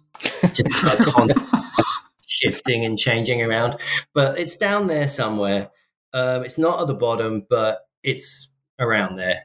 just 0.53 0.84
like 0.84 1.36
shifting 2.26 2.84
and 2.84 2.99
changing 2.99 3.42
around. 3.42 3.78
But 4.12 4.38
it's 4.38 4.57
down 4.57 4.86
there 4.86 5.09
somewhere. 5.09 5.70
Um, 6.12 6.45
it's 6.45 6.59
not 6.59 6.80
at 6.80 6.86
the 6.86 6.95
bottom, 6.95 7.47
but 7.49 7.88
it's 8.03 8.51
around 8.78 9.16
there. 9.16 9.42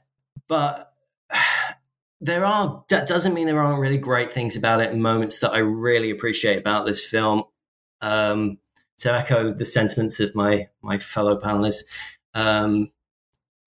But 0.48 0.94
there 2.22 2.46
are 2.46 2.84
that 2.90 3.08
doesn't 3.08 3.34
mean 3.34 3.48
there 3.48 3.62
aren't 3.62 3.80
really 3.80 3.98
great 3.98 4.32
things 4.32 4.56
about 4.56 4.82
it 4.82 4.92
and 4.92 5.02
moments 5.02 5.40
that 5.40 5.52
I 5.52 5.60
really 5.60 6.12
appreciate 6.12 6.58
about 6.58 6.86
this 6.86 7.06
film. 7.06 7.44
Um, 8.02 8.60
to 9.00 9.14
echo 9.14 9.54
the 9.54 9.66
sentiments 9.66 10.20
of 10.20 10.36
my 10.36 10.68
my 10.82 10.98
fellow 10.98 11.40
panelists, 11.40 11.84
um, 12.34 12.92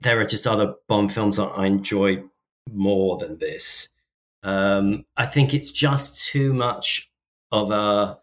there 0.03 0.21
are 0.21 0.25
just 0.25 0.47
other 0.47 0.75
Bond 0.89 1.13
films 1.13 1.37
that 1.37 1.53
I 1.57 1.67
enjoy 1.67 2.23
more 2.73 3.19
than 3.19 3.39
this. 3.39 3.89
Um, 4.43 5.05
I 5.17 5.27
think 5.27 5.55
it's 5.55 5.71
just 5.71 6.25
too 6.25 6.53
much 6.53 7.11
of 7.51 7.71
a. 7.71 8.19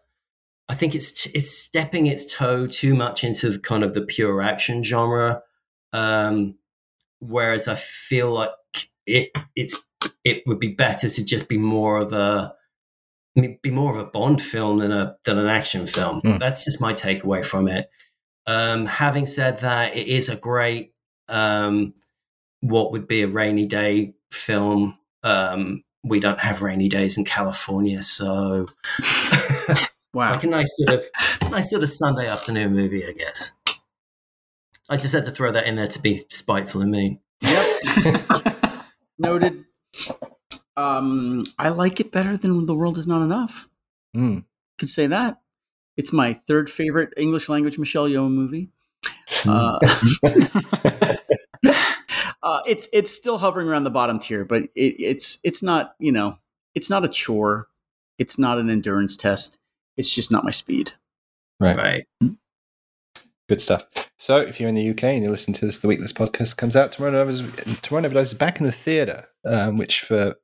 I 0.68 0.74
think 0.74 0.94
it's 0.94 1.26
it's 1.26 1.50
stepping 1.50 2.06
its 2.06 2.32
toe 2.32 2.66
too 2.66 2.94
much 2.94 3.24
into 3.24 3.50
the 3.50 3.58
kind 3.58 3.82
of 3.82 3.94
the 3.94 4.02
pure 4.02 4.40
action 4.40 4.84
genre, 4.84 5.42
um, 5.92 6.56
whereas 7.18 7.66
I 7.66 7.74
feel 7.74 8.32
like 8.32 8.50
it 9.06 9.30
it's 9.56 9.76
it 10.24 10.46
would 10.46 10.60
be 10.60 10.68
better 10.68 11.08
to 11.08 11.24
just 11.24 11.48
be 11.48 11.58
more 11.58 11.98
of 11.98 12.12
a 12.12 12.54
be 13.62 13.70
more 13.70 13.90
of 13.90 13.98
a 13.98 14.10
Bond 14.10 14.42
film 14.42 14.78
than 14.78 14.92
a 14.92 15.16
than 15.24 15.38
an 15.38 15.46
action 15.46 15.86
film. 15.86 16.20
Mm. 16.22 16.38
That's 16.38 16.64
just 16.64 16.80
my 16.80 16.92
takeaway 16.92 17.44
from 17.44 17.66
it. 17.66 17.90
Um, 18.46 18.86
having 18.86 19.26
said 19.26 19.60
that, 19.60 19.96
it 19.96 20.06
is 20.06 20.28
a 20.28 20.36
great 20.36 20.92
um, 21.30 21.94
what 22.60 22.92
would 22.92 23.08
be 23.08 23.22
a 23.22 23.28
rainy 23.28 23.66
day 23.66 24.14
film. 24.32 24.98
Um, 25.22 25.82
we 26.02 26.20
don't 26.20 26.40
have 26.40 26.62
rainy 26.62 26.88
days 26.88 27.18
in 27.18 27.24
California, 27.24 28.02
so 28.02 28.66
wow. 30.14 30.32
like 30.32 30.44
a 30.44 30.46
nice 30.46 30.76
sort 30.76 30.98
of 30.98 31.50
nice 31.50 31.70
sort 31.70 31.82
of 31.82 31.90
Sunday 31.90 32.26
afternoon 32.26 32.72
movie, 32.72 33.06
I 33.06 33.12
guess. 33.12 33.52
I 34.88 34.96
just 34.96 35.14
had 35.14 35.24
to 35.26 35.30
throw 35.30 35.52
that 35.52 35.66
in 35.66 35.76
there 35.76 35.86
to 35.86 36.02
be 36.02 36.20
spiteful 36.30 36.80
and 36.80 36.90
mean. 36.90 37.20
Yep. 37.42 37.66
Noted. 39.18 39.64
Um, 40.76 41.44
I 41.58 41.68
like 41.68 42.00
it 42.00 42.10
better 42.10 42.36
than 42.36 42.66
The 42.66 42.74
World 42.74 42.98
Is 42.98 43.06
Not 43.06 43.22
Enough. 43.22 43.68
Mm. 44.16 44.44
Could 44.78 44.88
say 44.88 45.06
that. 45.06 45.40
It's 45.96 46.12
my 46.12 46.32
third 46.32 46.70
favorite 46.70 47.12
English 47.16 47.48
language 47.48 47.78
Michelle 47.78 48.08
Yeoh 48.08 48.30
movie. 48.30 48.70
Uh, 49.46 49.78
uh, 52.42 52.60
it's 52.66 52.88
it's 52.92 53.10
still 53.10 53.38
hovering 53.38 53.68
around 53.68 53.84
the 53.84 53.90
bottom 53.90 54.18
tier, 54.18 54.44
but 54.44 54.64
it, 54.74 54.96
it's 54.98 55.38
it's 55.44 55.62
not 55.62 55.94
you 55.98 56.12
know 56.12 56.36
it's 56.74 56.90
not 56.90 57.04
a 57.04 57.08
chore. 57.08 57.68
It's 58.18 58.38
not 58.38 58.58
an 58.58 58.68
endurance 58.68 59.16
test. 59.16 59.58
It's 59.96 60.10
just 60.10 60.30
not 60.30 60.44
my 60.44 60.50
speed. 60.50 60.92
Right. 61.58 61.76
Right. 61.76 62.06
Good 63.48 63.60
stuff. 63.60 63.84
So, 64.16 64.38
if 64.38 64.60
you're 64.60 64.68
in 64.68 64.74
the 64.74 64.90
UK 64.90 65.04
and 65.04 65.24
you 65.24 65.30
listen 65.30 65.52
to 65.54 65.66
this 65.66 65.78
the 65.78 65.88
week 65.88 66.00
this 66.00 66.12
podcast 66.12 66.56
comes 66.56 66.76
out, 66.76 66.92
Tomorrow 66.92 67.24
Never, 67.24 67.50
Tomorrow 67.82 68.02
Never 68.02 68.14
Dies 68.14 68.28
is 68.28 68.34
back 68.34 68.60
in 68.60 68.66
the 68.66 68.72
theatre, 68.72 69.26
um, 69.44 69.76
which 69.76 70.02
for 70.02 70.36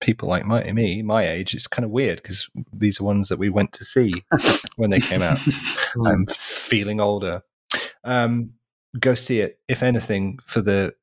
people 0.00 0.28
like 0.28 0.44
my, 0.44 0.70
me, 0.72 1.02
my 1.02 1.26
age, 1.26 1.54
it's 1.54 1.68
kind 1.68 1.84
of 1.84 1.90
weird 1.90 2.20
because 2.20 2.50
these 2.72 3.00
are 3.00 3.04
ones 3.04 3.28
that 3.28 3.38
we 3.38 3.48
went 3.48 3.72
to 3.74 3.84
see 3.84 4.24
when 4.76 4.90
they 4.90 5.00
came 5.00 5.22
out. 5.22 5.38
I'm 6.04 6.26
feeling 6.26 7.00
older. 7.00 7.42
Um, 8.04 8.52
go 8.98 9.14
see 9.14 9.40
it, 9.40 9.58
if 9.68 9.82
anything, 9.82 10.38
for 10.46 10.60
the 10.60 10.94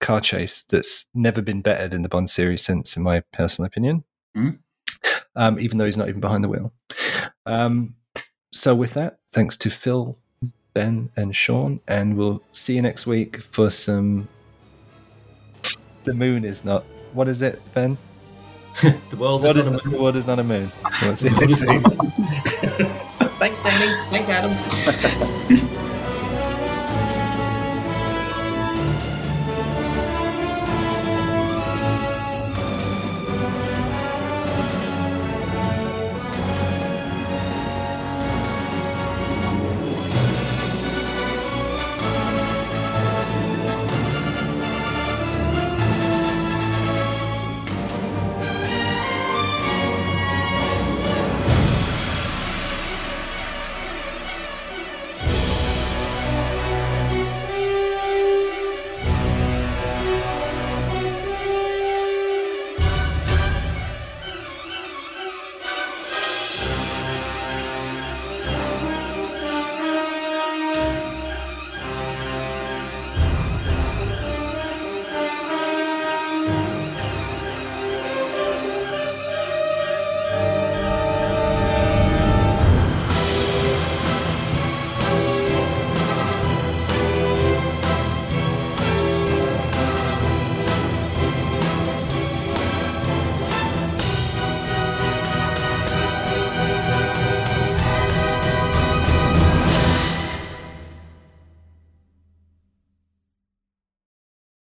car 0.00 0.20
chase 0.20 0.64
that's 0.64 1.08
never 1.14 1.40
been 1.40 1.62
bettered 1.62 1.94
in 1.94 2.02
the 2.02 2.08
Bond 2.08 2.28
series 2.30 2.62
since, 2.62 2.96
in 2.96 3.02
my 3.02 3.20
personal 3.32 3.66
opinion. 3.66 4.04
Mm. 4.36 4.58
Um, 5.36 5.58
even 5.58 5.78
though 5.78 5.86
he's 5.86 5.96
not 5.96 6.08
even 6.08 6.20
behind 6.20 6.44
the 6.44 6.48
wheel. 6.48 6.72
Um, 7.46 7.94
so, 8.52 8.74
with 8.74 8.94
that, 8.94 9.18
thanks 9.30 9.56
to 9.58 9.70
Phil, 9.70 10.16
Ben, 10.74 11.10
and 11.16 11.34
Sean, 11.34 11.80
and 11.88 12.16
we'll 12.16 12.42
see 12.52 12.76
you 12.76 12.82
next 12.82 13.06
week 13.06 13.40
for 13.40 13.70
some. 13.70 14.28
The 16.04 16.14
moon 16.14 16.44
is 16.44 16.64
not. 16.64 16.84
What 17.12 17.28
is 17.28 17.42
it, 17.42 17.60
Ben? 17.74 17.98
The 19.10 19.16
world 19.16 19.42
What 19.42 19.56
is 19.56 19.68
is 19.68 19.72
not 19.72 19.86
a 19.86 19.88
the 19.88 19.98
world 19.98 20.16
is 20.16 20.26
not 20.26 20.38
a 20.40 20.44
moon. 20.44 20.70
We'll 21.02 21.16
see 21.16 21.28
you 21.28 21.36
next 21.40 21.60
week. 21.64 21.82
Thanks, 23.38 23.62
Danny. 23.62 24.10
Thanks, 24.10 24.28
Adam. 24.28 25.78